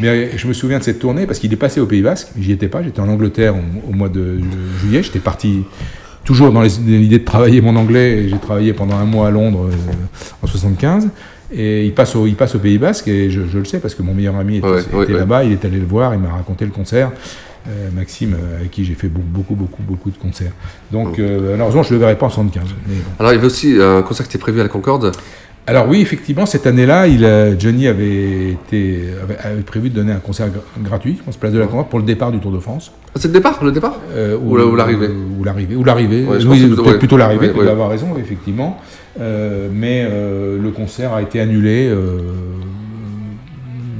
Mais 0.00 0.08
euh, 0.08 0.26
je 0.36 0.46
me 0.46 0.52
souviens 0.52 0.78
de 0.78 0.84
cette 0.84 0.98
tournée 0.98 1.26
parce 1.26 1.38
qu'il 1.38 1.52
est 1.52 1.56
passé 1.56 1.80
au 1.80 1.86
Pays 1.86 2.02
Basque. 2.02 2.28
J'y 2.38 2.52
étais 2.52 2.68
pas. 2.68 2.82
J'étais 2.82 3.00
en 3.00 3.08
Angleterre 3.08 3.54
au, 3.56 3.90
au 3.90 3.92
mois 3.92 4.08
de 4.08 4.38
juillet. 4.80 5.02
J'étais 5.02 5.18
parti 5.18 5.64
toujours 6.24 6.52
dans 6.52 6.62
l'idée 6.62 7.18
de 7.18 7.24
travailler 7.24 7.60
mon 7.60 7.74
anglais. 7.76 8.28
J'ai 8.28 8.38
travaillé 8.38 8.72
pendant 8.72 8.96
un 8.96 9.04
mois 9.04 9.28
à 9.28 9.30
Londres 9.30 9.68
euh, 9.70 10.42
en 10.42 10.46
75. 10.46 11.08
Et 11.50 11.86
il 11.86 11.94
passe, 11.94 12.14
au, 12.14 12.26
il 12.26 12.34
passe 12.34 12.54
au 12.54 12.58
Pays 12.58 12.76
Basque 12.76 13.08
et 13.08 13.30
je, 13.30 13.40
je 13.50 13.58
le 13.58 13.64
sais 13.64 13.78
parce 13.80 13.94
que 13.94 14.02
mon 14.02 14.12
meilleur 14.12 14.36
ami 14.36 14.58
était, 14.58 14.66
Ouais, 14.68 14.80
était 14.82 14.94
ouais, 14.96 15.06
ouais. 15.06 15.12
là-bas. 15.14 15.44
Il 15.44 15.52
est 15.52 15.64
allé 15.64 15.78
le 15.78 15.86
voir. 15.86 16.14
Il 16.14 16.20
m'a 16.20 16.30
raconté 16.30 16.64
le 16.64 16.70
concert. 16.70 17.10
Euh, 17.68 17.90
Maxime, 17.94 18.34
euh, 18.34 18.58
avec 18.58 18.70
qui 18.70 18.84
j'ai 18.84 18.94
fait 18.94 19.08
beaucoup, 19.08 19.26
beaucoup, 19.32 19.54
beaucoup, 19.54 19.82
beaucoup 19.82 20.10
de 20.10 20.16
concerts. 20.16 20.52
Donc, 20.90 21.18
euh, 21.18 21.50
malheureusement, 21.52 21.82
je 21.82 21.88
ne 21.90 21.94
le 21.94 22.00
verrai 22.00 22.16
pas 22.16 22.26
en 22.26 22.30
75. 22.30 22.64
Mais 22.86 22.94
bon. 22.94 23.02
Alors, 23.18 23.32
il 23.32 23.34
y 23.34 23.38
avait 23.38 23.46
aussi 23.46 23.76
un 23.80 24.00
concert 24.02 24.26
qui 24.26 24.30
était 24.30 24.38
prévu 24.38 24.60
à 24.60 24.62
la 24.62 24.68
Concorde. 24.70 25.12
Alors 25.68 25.86
oui, 25.88 26.00
effectivement, 26.00 26.46
cette 26.46 26.66
année-là, 26.66 27.06
il, 27.06 27.26
Johnny 27.58 27.86
avait, 27.88 28.52
été, 28.52 29.00
avait, 29.22 29.36
avait 29.38 29.60
prévu 29.62 29.90
de 29.90 29.94
donner 29.94 30.12
un 30.12 30.18
concert 30.18 30.48
gra- 30.48 30.82
gratuit, 30.82 31.18
on 31.26 31.32
se 31.32 31.38
place 31.38 31.52
de 31.52 31.58
la 31.58 31.66
Concorde, 31.66 31.88
pour 31.88 31.98
le 31.98 32.04
départ 32.06 32.32
du 32.32 32.38
Tour 32.38 32.52
de 32.52 32.58
France. 32.58 32.90
Ah, 33.08 33.12
c'est 33.16 33.28
le 33.28 33.34
départ, 33.34 33.62
le 33.62 33.70
départ 33.70 33.98
Euh, 34.14 34.36
Ou 34.42 34.56
la- 34.56 34.64
ou 34.64 34.74
l'arrivée 34.76 35.08
Ou 35.38 35.44
l'arrivée. 35.44 35.76
Ou 35.76 35.84
l'arrivée. 35.84 36.24
Ouais, 36.24 36.40
je 36.40 36.48
oui, 36.48 36.60
pense 36.60 36.68
plutôt- 36.76 36.90
ouais. 36.90 36.98
plutôt 36.98 37.16
l'arrivée, 37.18 37.50
tu 37.52 37.58
ouais. 37.58 37.68
avoir 37.68 37.90
raison, 37.90 38.08
effectivement. 38.18 38.80
Euh, 39.20 39.68
mais 39.72 40.06
euh, 40.10 40.58
le 40.60 40.70
concert 40.70 41.12
a 41.12 41.20
été 41.22 41.38
annulé. 41.40 41.88
Je 41.90 41.96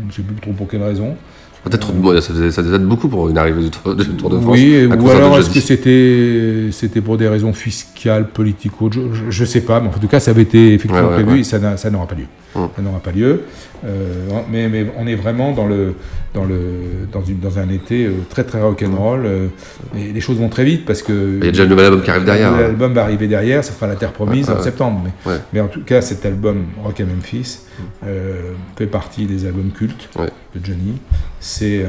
ne 0.06 0.12
sais 0.12 0.22
plus 0.22 0.36
trop 0.40 0.52
pour 0.52 0.68
quelle 0.68 0.82
raison. 0.82 1.16
Peut-être, 1.64 1.92
ça, 2.20 2.32
faisait, 2.32 2.50
ça 2.50 2.62
faisait 2.62 2.78
beaucoup 2.78 3.08
pour 3.08 3.28
une 3.28 3.36
arrivée 3.36 3.62
du 3.64 3.70
Tour, 3.70 3.94
du 3.94 4.04
Tour 4.10 4.30
de 4.30 4.38
France. 4.38 4.56
Oui, 4.56 4.86
ou 4.86 5.08
alors 5.10 5.38
est-ce 5.38 5.50
que 5.50 5.60
c'était 5.60 6.70
c'était 6.72 7.00
pour 7.00 7.18
des 7.18 7.28
raisons 7.28 7.52
fiscales, 7.52 8.28
politiques 8.28 8.80
ou 8.80 8.86
autres 8.86 8.98
Je 9.28 9.42
ne 9.42 9.46
sais 9.46 9.62
pas, 9.62 9.80
mais 9.80 9.88
en 9.88 9.98
tout 9.98 10.06
cas, 10.06 10.20
ça 10.20 10.30
avait 10.30 10.42
été 10.42 10.74
effectivement 10.74 11.08
Ouais, 11.08 11.16
ouais, 11.16 11.22
prévu 11.24 11.32
ouais. 11.32 11.40
et 11.40 11.44
ça 11.44 11.90
n'aura 11.90 12.06
pas 12.06 12.14
lieu. 12.14 12.26
Ça 12.76 12.82
n'aura 12.82 13.00
pas 13.00 13.12
lieu. 13.12 13.42
Euh, 13.84 14.24
mais, 14.50 14.68
mais 14.68 14.86
on 14.98 15.06
est 15.06 15.14
vraiment 15.14 15.52
dans, 15.52 15.66
le, 15.66 15.94
dans, 16.34 16.44
le, 16.44 17.06
dans, 17.12 17.22
une, 17.22 17.38
dans 17.38 17.58
un 17.58 17.68
été 17.68 18.06
euh, 18.06 18.12
très 18.28 18.42
très 18.44 18.60
rock'n'roll. 18.60 19.24
euh, 19.24 19.46
et 19.96 20.12
les 20.12 20.20
choses 20.20 20.38
vont 20.38 20.48
très 20.48 20.64
vite 20.64 20.84
parce 20.84 21.02
que. 21.02 21.38
Il 21.38 21.44
y 21.44 21.48
a 21.48 21.52
déjà 21.52 21.62
le 21.64 21.70
nouvel 21.70 21.86
album 21.86 22.02
qui 22.02 22.10
arrive 22.10 22.24
derrière, 22.24 22.52
hein. 22.52 22.60
L'album 22.60 22.92
va 22.92 23.02
arriver 23.04 23.28
derrière, 23.28 23.62
ça 23.62 23.72
sera 23.72 23.86
La 23.86 23.94
Terre 23.96 24.12
Promise 24.12 24.48
Ouais, 24.48 24.54
en 24.54 24.56
ouais. 24.58 24.62
septembre. 24.62 25.02
Mais, 25.04 25.32
Ouais. 25.32 25.38
mais 25.52 25.60
en 25.60 25.68
tout 25.68 25.82
cas, 25.84 26.00
cet 26.00 26.26
album 26.26 26.64
Rock 26.82 27.00
à 27.00 27.04
Memphis 27.04 27.60
euh, 28.06 28.52
fait 28.76 28.86
partie 28.86 29.26
des 29.26 29.46
albums 29.46 29.70
cultes 29.70 30.08
de 30.18 30.60
Johnny. 30.64 30.98
C'est 31.40 31.82
euh, 31.84 31.86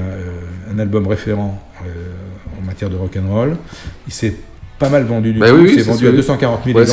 un 0.72 0.78
album 0.78 1.07
référent 1.07 1.59
euh, 1.86 1.89
en 2.61 2.65
matière 2.65 2.89
de 2.91 2.95
rock'n'roll. 2.97 3.55
Il 4.07 4.13
s'est 4.13 4.36
pas 4.80 4.90
mal 4.90 5.04
vendu 5.04 5.34
du 5.34 5.40
Bah 5.40 5.48
oui, 5.54 5.74
c'est 5.76 5.82
vendu 5.84 6.08
à 6.08 6.12
240 6.12 6.62
000 6.66 6.78
Ouais, 6.78 6.86
ce 6.86 6.92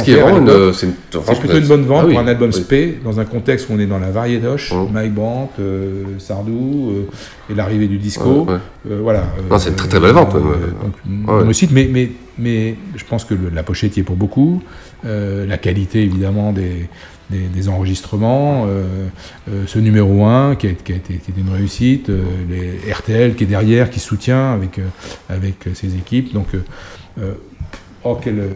une- 0.87 0.93
c'est 1.11 1.19
franchement, 1.23 1.41
plutôt 1.41 1.59
une 1.59 1.67
bonne 1.69 1.85
vente 1.85 2.01
ah 2.03 2.07
oui, 2.07 2.13
pour 2.15 2.21
un 2.23 2.27
album 2.27 2.51
oui. 2.53 2.61
spé 2.61 2.99
dans 3.05 3.21
un 3.21 3.25
contexte 3.25 3.69
où 3.71 3.75
on 3.75 3.79
est 3.79 3.87
dans 3.87 3.99
la 4.01 4.11
variétoche, 4.11 4.73
Mike 4.93 5.15
Brandt, 5.15 5.53
euh, 5.61 6.03
Sardou 6.19 6.91
euh, 6.91 7.53
et 7.53 7.55
l'arrivée 7.55 7.87
du 7.87 7.99
disco. 7.99 8.45
Ouais. 8.49 8.57
Euh, 8.91 8.99
voilà. 9.03 9.25
C'est 9.59 9.71
une 9.71 9.77
très, 9.77 9.89
très 9.89 10.01
belle 10.01 10.11
vente, 10.13 10.35
ouais. 10.35 10.41
donc, 10.41 10.95
Ouais. 11.29 11.43
on 11.43 11.47
le 11.47 11.53
cite, 11.53 11.71
mais, 11.71 11.89
mais, 11.91 12.11
mais 12.39 12.75
je 12.97 13.05
pense 13.05 13.25
que 13.25 13.35
le- 13.35 13.51
la 13.55 13.63
pochette 13.63 13.97
y 13.97 14.01
est 14.01 14.03
pour 14.03 14.17
beaucoup. 14.17 14.63
La 15.05 15.57
qualité, 15.57 16.03
évidemment, 16.03 16.53
des, 16.53 16.89
des, 17.31 17.39
des 17.55 17.69
enregistrements. 17.69 18.67
ce 19.67 19.79
numéro 19.79 20.25
1 20.25 20.57
qui 20.57 20.67
a, 20.67 20.71
qui 20.73 20.93
a 20.93 20.97
été, 20.97 21.15
qui 21.15 21.33
une 21.39 21.55
réussite. 21.55 22.11
les 22.51 22.93
RTL 22.93 23.37
qui 23.37 23.45
est 23.45 23.47
derrière, 23.47 23.91
qui 23.91 24.01
soutient 24.01 24.53
avec, 24.55 24.81
avec 25.29 25.55
ses 25.75 25.95
équipes. 25.95 26.35
Donc, 26.35 26.49
oh, 28.13 28.19
quel, 28.23 28.39
euh, 28.39 28.49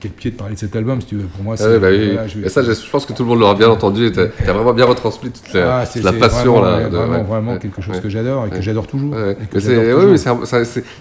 quel 0.00 0.10
pied 0.12 0.30
de 0.30 0.36
parler 0.36 0.54
de 0.54 0.58
cet 0.58 0.74
album, 0.76 1.00
si 1.00 1.06
tu 1.08 1.16
veux. 1.16 1.24
Pour 1.24 1.42
moi, 1.44 1.54
Ah 1.58 1.62
c'est. 1.62 1.78
bah 1.78 1.88
oui, 1.90 2.06
voilà, 2.12 2.22
oui. 2.24 2.32
je 2.40 2.46
Et 2.46 2.48
ça, 2.48 2.62
je 2.62 2.90
pense 2.90 3.06
que 3.06 3.12
tout 3.12 3.22
le 3.22 3.28
monde 3.28 3.40
l'aura 3.40 3.54
bien 3.54 3.68
entendu. 3.68 4.10
Tu 4.12 4.20
as 4.20 4.52
vraiment 4.52 4.72
bien 4.72 4.84
retransmis 4.84 5.30
toute 5.30 5.52
la, 5.52 5.80
Ah, 5.80 5.84
la 6.02 6.12
passion. 6.12 6.60
vraiment, 6.60 6.76
là, 6.78 6.88
de- 6.88 6.96
vraiment, 6.96 7.16
ouais, 7.18 7.22
vraiment 7.24 7.56
quelque 7.58 7.80
chose 7.82 7.96
ouais. 7.96 8.00
que 8.02 8.08
j'adore 8.08 8.46
et 8.46 8.50
que 8.50 8.60
j'adore 8.60 8.86
toujours. 8.86 9.12
Ouais, 9.14 9.36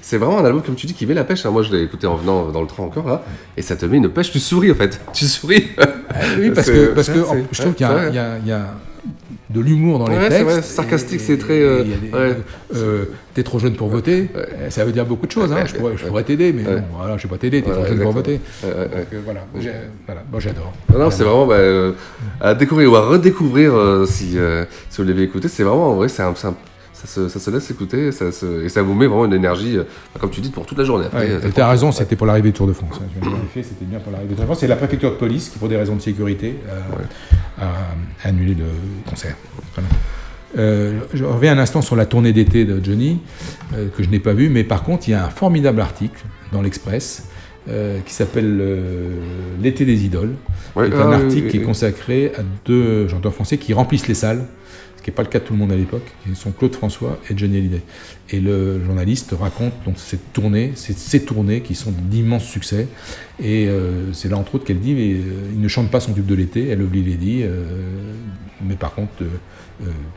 c'est 0.02 0.18
vraiment 0.18 0.39
un 0.39 0.46
album, 0.46 0.62
comme 0.62 0.76
tu 0.76 0.88
dis, 0.88 0.93
qui 0.93 1.06
met 1.06 1.14
la 1.14 1.24
pêche. 1.24 1.46
hein. 1.46 1.52
Moi, 1.52 1.64
je 1.64 1.72
l'ai 1.72 1.84
écouté 1.84 2.08
en 2.08 2.16
venant 2.16 2.48
dans 2.50 2.62
le 2.62 2.68
train 2.68 2.84
encore, 2.84 3.08
là. 3.08 3.24
Et 3.58 3.62
ça 3.62 3.76
te 3.76 3.86
met 3.86 3.98
une 3.98 4.10
pêche. 4.10 4.32
Tu 4.32 4.39
souris, 4.39 4.72
en 4.72 4.76
fait. 4.76 5.00
Tu 5.14 5.26
souris. 5.26 5.68
Ah 5.78 6.16
oui, 6.39 6.52
parce 6.52 6.70
que, 6.70 6.93
parce 6.93 7.10
que 7.10 7.20
je 7.52 7.62
trouve 7.62 7.74
qu'il 7.74 7.86
y, 7.86 7.89
a- 7.89 8.68
de 9.50 9.62
l'humour 9.62 10.00
dans 10.00 10.08
les 10.08 10.16
Ouais, 10.18 10.24
c'est 10.24 10.30
textes. 10.30 10.43
vrai, 10.46 10.62
sarcastique, 10.62 11.22
c'est 11.22 11.38
très, 11.38 11.60
euh, 11.62 11.84
des- 11.84 12.10
ouais. 12.12 12.38
euh, 12.76 13.06
T'es 13.36 13.43
trop 13.43 13.60
jeune 13.60 13.74
pour 13.76 13.89
voter, 13.89 14.30
euh, 14.38 14.70
ça 14.70 14.86
veut 14.86 14.93
dire 14.93 15.06
beaucoup 15.06 15.28
de 15.28 15.32
choses. 15.32 15.52
hein. 15.52 15.66
Je 15.66 15.76
pourrais, 15.76 15.98
je 15.98 16.04
ouais. 16.04 16.08
pourrais 16.08 16.24
t'aider, 16.24 16.54
mais 16.54 16.64
non, 16.64 16.82
voilà, 16.98 17.18
je 17.18 17.28
ne 17.28 17.30
vais 17.30 17.36
pas 17.36 17.38
t'aider, 17.38 17.62
t'es 17.62 17.70
trop 17.70 17.86
jeune 17.86 18.00
pour 18.00 18.14
voter. 18.14 18.39
Donc, 18.64 18.72
euh, 18.72 18.88
voilà, 19.26 19.41
voilà, 20.08 20.22
j'adore. 20.39 20.72
Non, 20.98 21.12
c'est 21.12 21.24
vraiment 21.26 21.46
bah, 21.46 21.56
euh, 21.56 21.91
à 22.39 22.54
découvrir 22.56 22.91
ou 22.91 22.96
à 22.96 23.06
redécouvrir 23.06 23.74
euh, 23.76 24.06
si, 24.06 24.38
euh, 24.38 24.64
si 24.89 25.02
vous 25.02 25.08
l'avez 25.08 25.24
écouté. 25.24 25.50
C'est 25.50 25.64
vraiment, 25.64 25.89
en 25.89 25.96
vrai, 25.96 26.08
c'est 26.08 26.24
un, 26.24 26.30
un- 26.30 26.56
ça, 27.06 27.14
se, 27.14 27.30
ça 27.30 27.39
se 27.39 27.49
laisse 27.51 27.70
écouter 27.72 28.12
ça 28.12 28.32
se- 28.32 28.64
et 28.64 28.70
ça 28.70 28.82
vous 28.82 28.93
met 28.93 29.06
vraiment 29.08 29.26
une 29.26 29.34
énergie, 29.34 29.78
euh, 29.78 29.84
comme 30.20 30.30
tu 30.32 30.41
dis, 30.41 30.49
pour 30.49 30.66
toute 30.66 30.78
la 30.78 30.84
journée. 30.84 31.06
Après, 31.06 31.26
Ouais, 31.26 31.32
euh, 31.32 31.47
et 31.47 31.51
t'as 31.51 31.70
raison, 31.70 31.91
c'était 31.91 32.16
pour 32.16 32.28
l'arrivée 32.28 32.49
du 32.49 32.53
Tour 32.53 32.68
de 32.68 32.74
France. 32.74 32.99
hein. 33.01 33.30
C'était 33.53 33.86
bien 33.86 33.99
pour 33.99 34.12
l'arrivée 34.12 34.30
du 34.30 34.36
Tour 34.36 34.43
de 34.43 34.47
France. 34.47 34.60
C'est 34.60 34.68
la 34.68 34.76
préfecture 34.76 35.12
de 35.12 35.16
police 35.18 35.49
qui, 35.49 35.58
pour 35.60 35.70
des 35.70 35.78
raisons 35.78 35.95
de 35.95 36.01
sécurité, 36.01 36.56
euh, 36.70 37.62
a 37.62 38.28
annulé 38.28 38.53
le 38.56 38.66
concert. 39.10 39.36
Voilà. 39.76 39.89
Euh, 40.58 40.99
je 41.14 41.24
reviens 41.26 41.53
un 41.53 41.60
instant 41.60 41.82
sur 41.82 41.95
la 41.95 42.06
tournée 42.06 42.32
d'été 42.34 42.64
de 42.66 42.84
Johnny, 42.84 43.20
euh, 43.74 43.88
que 43.95 44.03
je 44.03 44.10
n'ai 44.10 44.20
pas 44.20 44.34
vue, 44.34 44.49
mais 44.49 44.64
par 44.64 44.84
contre, 44.84 45.08
il 45.08 45.12
y 45.12 45.14
a 45.14 45.26
un 45.26 45.30
formidable 45.30 45.82
article 45.82 46.24
dans 46.53 46.62
l'Express 46.62 47.28
euh, 47.68 47.99
qui 48.06 48.14
s'appelle 48.14 48.58
euh, 48.62 49.10
L'été 49.62 49.86
des 49.86 50.06
idoles. 50.06 50.36
Ouais, 50.76 50.88
C'est 50.89 50.95
un 51.01 51.12
article 51.12 51.49
qui 51.49 51.58
est 51.58 51.62
consacré 51.62 52.32
à 52.38 52.41
deux 52.66 53.08
chanteurs 53.08 53.34
français 53.34 53.58
qui 53.58 53.74
remplissent 53.74 54.08
les 54.08 54.14
salles, 54.14 54.45
qui 55.06 55.12
n'est 55.12 55.16
pas 55.16 55.22
le 55.22 55.30
cas 55.30 55.38
de 55.38 55.43
tout 55.43 55.53
le 55.53 55.60
monde 55.60 55.72
à 55.72 55.76
l'époque, 55.76 56.01
qui 56.24 56.36
sont 56.36 56.51
Claude 56.51 56.74
François 56.74 57.20
et 57.30 57.38
Johnny 57.38 57.58
Hallyday. 57.58 57.84
Et 58.32 58.39
le 58.39 58.84
journaliste 58.84 59.36
raconte 59.39 59.74
donc 59.86 59.99
cette 59.99 60.34
tournée, 60.34 60.72
ces, 60.74 61.24
tournées 61.24 61.62
qui 61.62 61.76
sont 61.76 61.93
d'immenses 61.95 62.45
succès. 62.45 62.88
Et 63.39 63.68
euh, 63.68 64.12
c'est 64.14 64.30
là 64.30 64.38
entre 64.38 64.56
autres 64.56 64.66
qu'elle 64.66 64.80
dit, 64.80 64.95
mais 64.95 65.14
euh, 65.14 65.51
il 65.53 65.62
ne 65.62 65.68
chante 65.68 65.91
pas 65.91 65.99
son 65.99 66.12
tube 66.12 66.26
de 66.26 66.34
l'été, 66.34 66.70
elle 66.70 66.82
oublie 66.82 67.03
Lady, 67.03 67.41
euh, 67.43 67.66
mais 68.64 68.74
par 68.74 68.95
contre, 68.95 69.12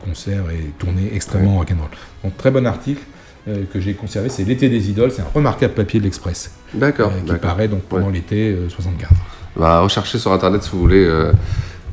concert 0.03 0.45
et 0.49 0.71
tournée 0.79 1.11
extrêmement 1.13 1.57
rock'n'roll. 1.57 1.89
Donc 2.23 2.35
très 2.37 2.49
bon 2.49 2.65
article. 2.65 3.03
que 3.45 3.79
j'ai 3.79 3.93
conservé, 3.93 4.29
c'est 4.29 4.43
L'été 4.43 4.69
des 4.69 4.89
idoles, 4.89 5.11
c'est 5.11 5.21
un 5.21 5.31
remarquable 5.35 5.75
papier 5.75 5.99
de 5.99 6.05
l'Express. 6.05 6.51
D'accord, 6.73 7.11
qui 7.27 7.33
paraît 7.35 7.67
donc 7.67 7.83
pendant 7.83 8.09
l'été 8.09 8.53
euh, 8.53 8.69
75. 8.69 9.07
Bah, 9.55 9.81
recherchez 9.81 10.17
sur 10.17 10.31
internet 10.33 10.63
si 10.63 10.71
vous 10.71 10.79
voulez, 10.79 11.07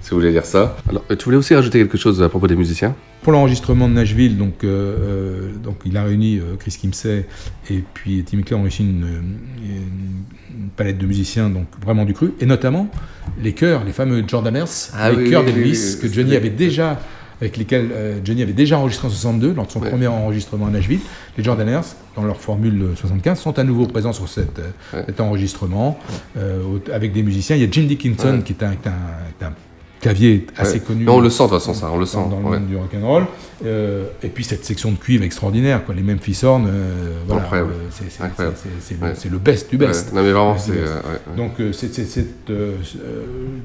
si 0.06 0.10
vous 0.12 0.18
voulez 0.20 0.30
lire 0.30 0.44
ça. 0.46 0.76
Alors, 0.88 1.04
euh, 1.10 1.16
tu 1.16 1.24
voulais 1.24 1.36
aussi 1.36 1.52
rajouter 1.52 1.80
quelque 1.80 1.98
chose 1.98 2.22
à 2.22 2.28
propos 2.28 2.46
des 2.46 2.54
musiciens? 2.54 2.94
Pour 3.22 3.32
l'enregistrement 3.32 3.88
de 3.88 3.94
Nashville, 3.94 4.38
donc, 4.38 4.62
euh, 4.62 4.68
euh, 5.00 5.52
donc 5.64 5.78
il 5.84 5.96
a 5.96 6.04
réuni 6.04 6.38
euh, 6.38 6.54
Chris 6.60 6.76
Kimsey 6.80 7.26
et 7.70 7.82
puis 7.92 8.22
Tim 8.24 8.42
Clay 8.42 8.54
ont 8.56 8.62
réussi 8.62 8.82
une, 8.84 9.04
une- 9.58 10.24
une 10.58 10.68
palette 10.76 10.98
de 10.98 11.06
musiciens 11.06 11.50
donc 11.50 11.66
vraiment 11.84 12.04
du 12.04 12.14
cru, 12.14 12.32
et 12.40 12.46
notamment 12.46 12.88
les 13.42 13.52
chœurs, 13.52 13.82
les 13.84 13.90
fameux 13.92 14.22
Jordaners, 14.26 14.64
Ah 14.94 15.10
les 15.10 15.16
oui, 15.24 15.30
chœurs 15.30 15.42
oui, 15.44 15.52
d'Elvis 15.52 15.70
oui, 15.72 15.98
oui, 16.02 16.08
que 16.08 16.14
Johnny 16.14 16.36
avait 16.36 16.50
déjà 16.50 17.00
avec 17.40 17.56
lesquels 17.58 17.88
euh, 17.92 18.20
Johnny 18.24 18.42
avait 18.42 18.52
déjà 18.52 18.78
enregistré 18.78 19.08
en 19.08 19.10
62 19.10 19.54
lors 19.54 19.66
de 19.66 19.72
son 19.72 19.80
Ouais. 19.80 19.90
premier 19.90 20.06
enregistrement 20.06 20.68
à 20.68 20.70
Nashville. 20.70 21.00
Les 21.36 21.42
Jordaners, 21.44 21.80
dans 22.14 22.22
leur 22.22 22.40
formule 22.40 22.90
75, 22.94 23.38
sont 23.40 23.58
à 23.58 23.64
nouveau 23.64 23.86
présents 23.86 24.12
sur 24.14 24.28
cette, 24.28 24.60
cet 24.92 25.20
enregistrement 25.20 25.98
euh, 26.38 26.62
avec 26.94 27.12
des 27.12 27.22
musiciens. 27.24 27.56
Il 27.56 27.62
y 27.62 27.66
a 27.66 27.68
Jim 27.70 27.82
Dickinson 27.82 28.36
Ouais. 28.36 28.42
qui 28.42 28.52
est 28.52 28.62
un, 28.62 28.70
est 28.70 28.86
un- 28.86 28.92
est 29.40 29.44
un 29.44 29.52
clavier 30.06 30.46
assez 30.56 30.74
Ouais. 30.74 30.78
connu. 30.80 31.08
On 31.08 31.20
le 31.20 31.30
sent 31.30 31.42
de 31.44 31.48
toute 31.48 31.58
façon, 31.58 31.74
ça, 31.74 31.90
on 31.92 31.98
le 31.98 32.06
sent. 32.06 32.18
dans, 32.18 32.28
dans 32.40 32.50
le 32.50 32.58
monde 32.58 32.68
du 32.68 32.76
rock'n'roll. 32.76 33.24
Euh, 33.64 34.04
et 34.22 34.28
puis 34.28 34.44
cette 34.44 34.64
section 34.66 34.92
de 34.92 34.96
cuivre 34.98 35.24
extraordinaire, 35.24 35.82
quoi. 35.84 35.94
les 35.94 36.02
Memphis 36.02 36.38
Horn, 36.44 36.66
euh, 36.68 37.20
voilà, 37.26 37.48
euh, 37.54 37.64
c'est- 37.90 38.04
c'est- 38.10 38.22
Ouais. 39.02 39.30
le- 39.30 39.38
best 39.38 39.70
du 39.70 39.78
best. 39.78 40.12
Non, 40.12 40.22
mais 40.22 40.30
vraiment, 40.32 40.58
c'est, 40.58 40.72
euh. 40.72 41.00
Donc 41.36 41.58
euh, 41.60 41.72
c'est 41.72 41.98
euh, 41.98 42.22
euh, 42.50 42.74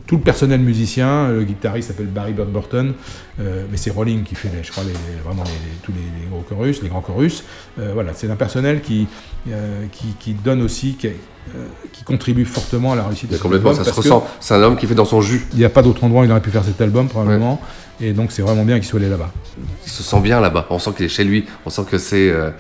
tout 0.08 0.16
le 0.16 0.22
personnel 0.22 0.62
musicien, 0.62 1.30
le 1.30 1.44
guitariste 1.44 1.90
s'appelle 1.90 2.08
Barry 2.08 2.32
Bird 2.32 2.50
Burton, 2.50 2.94
euh, 3.42 3.66
mais 3.70 3.76
c'est 3.78 3.92
Rolling 3.92 4.24
qui 4.24 4.36
fait, 4.36 4.50
les- 4.56 4.64
je 4.64 4.72
crois, 4.72 4.84
les, 4.86 4.94
vraiment 5.26 5.44
les- 5.44 5.78
tous 5.84 5.92
les, 5.92 6.28
gros 6.30 6.42
chorus, 6.48 6.82
les 6.82 6.88
grands 6.90 7.02
chorus. 7.02 7.44
Euh, 7.78 7.92
voilà, 7.94 8.14
c'est 8.14 8.30
un 8.32 8.36
personnel 8.38 8.80
qui, 8.82 9.08
euh, 9.50 9.86
qui, 9.92 10.08
qui 10.20 10.34
donne 10.34 10.62
aussi, 10.62 10.94
qui, 10.96 11.08
euh, 11.08 11.12
qui 11.92 12.04
contribue 12.04 12.46
fortement 12.46 12.94
à 12.94 12.96
la 12.96 13.04
réussite 13.04 13.30
de 13.30 13.34
cet 13.36 13.42
complètement, 13.44 13.72
album, 13.72 13.84
ça 13.86 13.92
se 13.92 13.96
ressent. 13.96 14.26
C'est 14.40 14.54
un 14.54 14.62
homme 14.62 14.78
qui 14.78 14.88
fait 14.88 14.96
dans 14.96 15.06
son 15.06 15.22
jus. 15.22 15.46
Il 15.54 15.60
n'y 15.60 15.66
a 15.66 15.70
pas 15.70 15.82
d'autre 15.82 16.04
endroit 16.04 16.22
où 16.22 16.26
il 16.26 16.32
aurait 16.32 16.42
pu 16.42 16.52
faire 16.52 16.64
cet 16.64 16.80
album 16.82 17.08
probablement, 17.08 17.60
et 18.00 18.14
donc 18.14 18.32
c'est 18.32 18.42
vraiment 18.42 18.64
bien 18.64 18.78
qu'il 18.80 18.88
soit 18.88 19.00
allé 19.00 19.10
là-bas. 19.10 19.32
Il 19.86 19.92
se 19.92 20.04
sent 20.04 20.20
bien 20.22 20.40
là-bas. 20.40 20.68
On 20.70 20.80
sent 20.80 20.92
qu'il 20.96 21.06
est 21.06 21.10
chez 21.10 21.24
lui. 21.24 21.46
On 21.66 21.70
sent 21.70 21.84
que 21.90 21.98
c'est, 21.98 22.30
euh, 22.30 22.52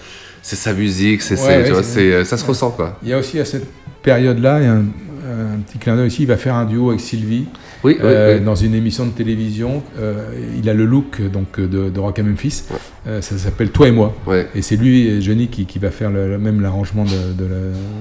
c'est 0.41 0.55
sa 0.55 0.73
musique. 0.73 1.21
C'est, 1.21 1.39
Ouais, 1.39 1.71
ouais, 1.71 1.97
euh, 1.97 2.25
ça 2.25 2.37
se 2.37 2.45
ressent 2.45 2.71
quoi. 2.71 2.97
Il 3.03 3.09
y 3.09 3.13
a 3.13 3.17
aussi 3.17 3.39
à 3.39 3.45
cette 3.45 3.67
période-là, 4.03 4.59
il 4.59 4.65
y 4.65 4.67
a 4.67 4.73
un, 4.73 4.79
un 4.79 5.59
petit 5.65 5.77
clin 5.77 5.95
d'œil 5.95 6.07
ici, 6.07 6.23
il 6.23 6.27
va 6.27 6.37
faire 6.37 6.55
un 6.55 6.65
duo 6.65 6.89
avec 6.89 7.01
Sylvie. 7.01 7.45
Oui, 7.83 7.97
euh, 8.01 8.37
oui. 8.37 8.45
dans 8.45 8.55
une 8.55 8.75
émission 8.75 9.05
de 9.05 9.11
télévision. 9.11 9.83
Euh, 9.99 10.29
il 10.57 10.69
a 10.69 10.73
le 10.73 10.85
look 10.85 11.21
donc 11.21 11.59
de, 11.59 11.89
de 11.89 11.99
Rock 11.99 12.19
à 12.19 12.23
Memphis. 12.23 12.63
Euh, 13.07 13.21
ça 13.21 13.37
s'appelle 13.37 13.71
Toi 13.71 13.87
et 13.87 13.91
moi. 13.91 14.15
Et 14.55 14.61
c'est 14.61 14.75
lui 14.75 15.07
et 15.07 15.21
Johnny 15.21 15.47
qui, 15.47 15.65
qui 15.65 15.79
va 15.79 15.89
faire 15.89 16.11
le, 16.11 16.37
même 16.37 16.61
l'arrangement 16.61 17.03
de, 17.05 17.33
de 17.37 17.49
la, 17.49 17.57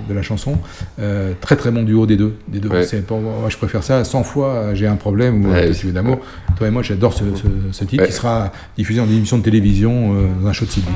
de 0.09 0.15
la 0.15 0.23
chanson. 0.23 0.59
Très 1.41 1.57
très 1.57 1.71
bon 1.71 1.83
duo 1.83 2.07
des 2.07 2.17
deux. 2.17 2.35
Des 2.49 2.59
deux. 2.59 2.69
Ouais. 2.69 2.83
C'est 2.83 3.07
pour 3.07 3.21
moi, 3.21 3.49
je 3.49 3.57
préfère 3.57 3.83
ça 3.83 4.05
100 4.05 4.23
fois. 4.25 4.75
J'ai 4.75 4.87
un 4.87 4.97
problème 4.97 5.47
ou 5.47 5.73
tuer 5.73 5.93
d'amour. 5.93 6.21
Toi 6.59 6.69
et 6.69 6.71
moi, 6.71 6.83
j'adore 6.83 7.15
ce, 7.15 7.25
ce, 7.35 7.47
ce 7.73 7.85
titre 7.85 8.05
qui 8.05 8.13
sera 8.13 8.53
diffusé 8.77 9.01
en 9.01 9.09
émission 9.09 9.39
de 9.39 9.43
télévision 9.43 10.15
dans 10.43 10.49
un 10.49 10.53
show 10.53 10.67
de 10.67 10.71
Sylvie. 10.71 10.89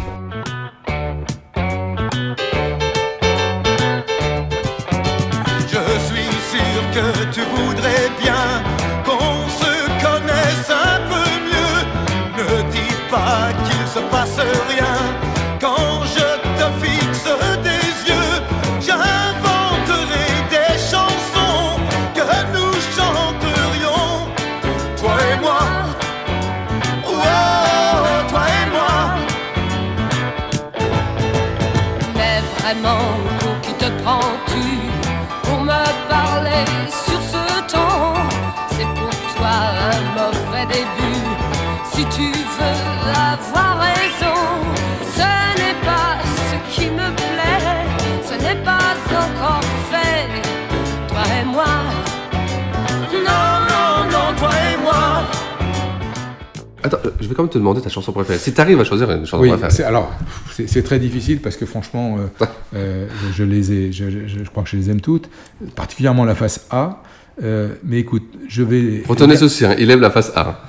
Je 57.24 57.28
vais 57.28 57.34
quand 57.34 57.42
même 57.42 57.50
te 57.50 57.58
demander 57.58 57.80
ta 57.80 57.88
chanson 57.88 58.12
préférée. 58.12 58.38
Si 58.38 58.52
t'arrives 58.52 58.78
à 58.80 58.84
choisir 58.84 59.10
une 59.10 59.24
chanson 59.26 59.42
Oui, 59.42 59.50
préférée. 59.50 59.82
alors 59.88 60.12
c'est 60.52 60.84
très 60.84 60.98
difficile 60.98 61.40
parce 61.40 61.56
que 61.56 61.66
franchement, 61.66 62.18
euh, 62.18 62.44
euh, 62.76 63.06
je, 63.32 63.38
je 63.38 63.44
les 63.44 63.72
ai, 63.72 63.92
je, 63.92 64.10
je- 64.10 64.44
je 64.44 64.50
crois 64.50 64.62
que 64.62 64.68
je 64.70 64.76
les 64.76 64.90
aime 64.90 65.00
toutes, 65.00 65.28
particulièrement 65.74 66.24
la 66.24 66.34
face 66.34 66.66
A. 66.70 67.02
Euh, 67.42 67.70
mais 67.82 67.98
écoute, 67.98 68.22
je 68.48 68.62
vais. 68.62 69.02
Retenez 69.08 69.34
ceci, 69.36 69.64
hein, 69.66 69.74
il 69.78 69.90
aime 69.90 70.00
la 70.00 70.10
face 70.12 70.30
A. 70.36 70.60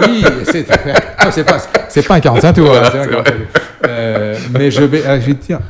Oui, 0.00 0.22
c'est 0.44 0.66
ah, 1.18 1.30
c'est 1.32 1.44
pas 1.44 1.58
c'est 1.88 2.06
pas 2.06 2.14
un 2.16 2.20
45 2.20 2.52
tours. 2.54 2.66
Voilà, 2.66 2.86
hein, 2.86 2.90
c'est 2.92 2.98
un 2.98 3.02
c'est 3.04 3.10
45 3.10 3.24
tours. 3.34 3.46
Euh, 3.86 4.36
mais 4.52 4.70
je 4.70 4.82
vais, 4.82 5.04
ah, 5.06 5.18
je 5.20 5.26
vais 5.26 5.34
te 5.34 5.46
dire 5.46 5.60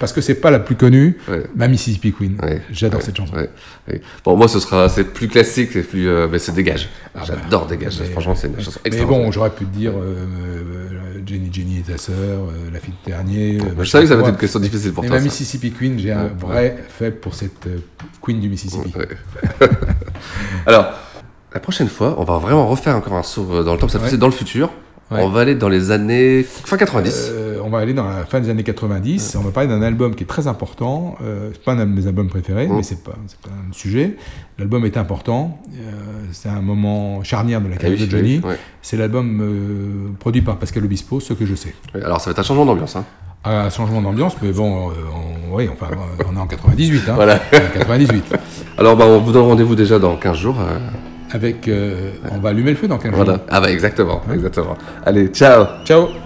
parce 0.00 0.12
que 0.12 0.20
c'est 0.20 0.34
pas 0.36 0.50
la 0.50 0.58
plus 0.58 0.74
connue, 0.74 1.18
ma 1.54 1.68
Mississippi 1.68 2.12
Queen. 2.12 2.36
J'adore 2.72 2.98
Ouais, 3.00 3.04
cette 3.06 3.16
chanson. 3.16 3.34
ouais, 3.34 3.50
ouais. 3.88 4.00
Bon, 4.24 4.36
moi, 4.36 4.48
ce 4.48 4.58
sera, 4.58 4.88
c'est 4.88 5.04
plus 5.04 5.28
classique, 5.28 5.70
c'est 5.72 5.82
plus, 5.82 6.08
euh, 6.08 6.26
mais 6.30 6.38
c'est 6.38 6.52
dégage. 6.52 6.88
Ah 7.14 7.20
J'adore 7.24 7.66
dégage. 7.66 8.00
Franchement, 8.12 8.34
c'est 8.34 8.48
une 8.48 8.58
chanson 8.58 8.80
Mais 8.84 8.88
extraordinaire. 8.88 9.26
bon, 9.26 9.30
j'aurais 9.32 9.50
pu 9.50 9.64
te 9.66 9.76
dire 9.76 9.92
euh, 9.94 10.88
Jenny 11.26 11.50
Jenny 11.52 11.78
et 11.78 11.82
ta 11.92 11.98
sœur, 11.98 12.40
la 12.72 12.80
fille 12.80 12.94
de 13.04 13.10
Ternier. 13.10 13.58
euh, 13.60 13.84
je 13.84 13.88
savais 13.88 14.04
que 14.04 14.10
ça 14.10 14.16
va 14.16 14.22
être 14.22 14.30
une 14.30 14.36
question 14.36 14.60
difficile 14.60 14.92
pour 14.92 15.02
Mais 15.04 15.08
toi, 15.10 15.18
ma. 15.18 15.24
Mississippi 15.24 15.70
Queen, 15.72 15.98
j'ai 15.98 16.10
un 16.12 16.24
Ouais, 16.24 16.30
vrai 16.40 16.76
faible 16.88 17.16
pour 17.16 17.34
cette 17.34 17.68
Queen 18.20 18.40
du 18.40 18.48
Mississippi. 18.48 18.92
Alors, 20.66 20.86
la 21.54 21.60
prochaine 21.60 21.88
fois, 21.88 22.14
on 22.18 22.24
va 22.24 22.38
vraiment 22.38 22.66
refaire 22.66 22.96
encore 22.96 23.14
un 23.14 23.22
saut 23.22 23.46
euh, 23.50 23.62
dans 23.62 23.72
le 23.74 23.78
temps. 23.78 23.88
Ça 23.88 24.00
c'est 24.06 24.16
dans 24.16 24.26
le 24.26 24.32
futur. 24.32 24.70
Ouais. 25.12 25.22
On 25.22 25.28
va 25.28 25.40
aller 25.40 25.54
dans 25.54 25.68
les 25.68 25.90
années 25.90 26.42
fin 26.42 26.76
90. 26.76 27.30
Euh, 27.32 27.60
on 27.62 27.68
va 27.68 27.78
aller 27.78 27.92
dans 27.92 28.08
la 28.08 28.24
fin 28.24 28.40
des 28.40 28.48
années 28.48 28.62
90. 28.62 29.36
On 29.38 29.42
va 29.42 29.50
parler 29.50 29.68
d'un 29.68 29.82
album 29.82 30.14
qui 30.14 30.24
est 30.24 30.26
très 30.26 30.46
important. 30.46 31.16
Euh, 31.22 31.50
c'est 31.52 31.62
pas 31.62 31.72
un 31.72 31.76
de 31.76 31.84
mes 31.84 32.06
albums 32.06 32.28
préférés, 32.28 32.66
mais 32.68 32.82
c'est 32.82 33.02
pas, 33.04 33.12
pas 33.42 33.50
un 33.50 33.72
sujet. 33.72 34.16
L'album 34.58 34.86
est 34.86 34.96
important. 34.96 35.58
Euh, 35.74 35.90
c'est 36.32 36.48
un 36.48 36.62
moment 36.62 37.22
charnière 37.24 37.60
de 37.60 37.68
la 37.68 37.76
carrière 37.76 37.98
oui, 38.00 38.06
de 38.06 38.10
Johnny. 38.10 38.40
C'est 38.80 38.96
l'album 38.96 40.14
produit 40.18 40.42
par 40.42 40.56
Pascal 40.58 40.84
Obispo, 40.84 41.20
ce 41.20 41.34
que 41.34 41.44
je 41.44 41.54
sais. 41.54 41.74
Alors, 41.94 42.20
ça 42.20 42.26
va 42.26 42.32
être 42.32 42.38
un 42.38 42.42
changement 42.42 42.66
d'ambiance. 42.66 42.96
Hein. 42.96 43.04
Un 43.44 43.70
changement 43.70 44.00
d'ambiance, 44.00 44.36
mais 44.40 44.52
bon, 44.52 44.90
on, 44.90 45.56
oui, 45.56 45.68
enfin, 45.70 45.88
on 46.30 46.36
est 46.36 46.40
en 46.40 46.46
98. 46.46 47.08
Hein. 47.08 47.12
Voilà. 47.16 47.40
On 47.52 47.56
est 47.56 47.66
en 47.66 47.78
98. 47.80 48.34
Alors, 48.78 48.96
bah, 48.96 49.04
on 49.06 49.18
vous 49.18 49.32
donne 49.32 49.42
rendez-vous 49.42 49.74
déjà 49.74 49.98
dans 49.98 50.16
15 50.16 50.36
jours. 50.36 50.56
Avec, 51.32 51.66
euh, 51.66 52.12
on 52.30 52.38
va 52.38 52.50
allumer 52.50 52.70
le 52.70 52.76
feu 52.76 52.88
dans 52.88 52.98
15 52.98 53.12
voilà. 53.14 53.34
jours. 53.34 53.42
Ah, 53.48 53.60
bah, 53.60 53.70
exactement. 53.70 54.22
exactement. 54.32 54.76
Allez, 55.04 55.28
ciao. 55.28 55.66
Ciao. 55.84 56.21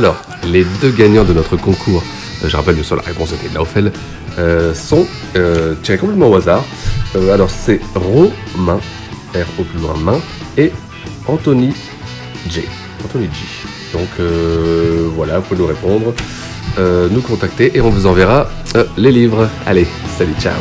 Alors, 0.00 0.16
les 0.44 0.64
deux 0.80 0.92
gagnants 0.92 1.24
de 1.24 1.34
notre 1.34 1.58
concours, 1.58 2.02
euh, 2.42 2.48
je 2.48 2.56
rappelle 2.56 2.74
bien 2.74 2.82
sûr 2.82 2.96
la 2.96 3.02
réponse 3.02 3.34
était 3.34 3.50
de 3.50 3.92
euh, 4.38 4.72
sont 4.72 5.06
euh, 5.36 5.74
tirés 5.82 5.98
complètement 5.98 6.30
au 6.30 6.36
hasard. 6.36 6.64
Alors 7.30 7.50
c'est 7.50 7.82
Romain, 7.94 8.80
R-O 9.34 9.62
plus 9.62 9.78
loin 9.78 9.94
main, 9.98 10.18
et 10.56 10.72
Anthony 11.26 11.74
J. 12.48 12.62
Anthony 13.04 13.26
J. 13.26 13.68
Donc 13.92 14.08
voilà, 15.14 15.40
vous 15.40 15.44
pouvez 15.48 15.60
nous 15.60 15.66
répondre, 15.66 16.14
nous 16.78 17.20
contacter 17.20 17.76
et 17.76 17.82
on 17.82 17.90
vous 17.90 18.06
enverra 18.06 18.48
les 18.96 19.12
livres. 19.12 19.50
Allez, 19.66 19.86
salut, 20.16 20.34
ciao 20.40 20.56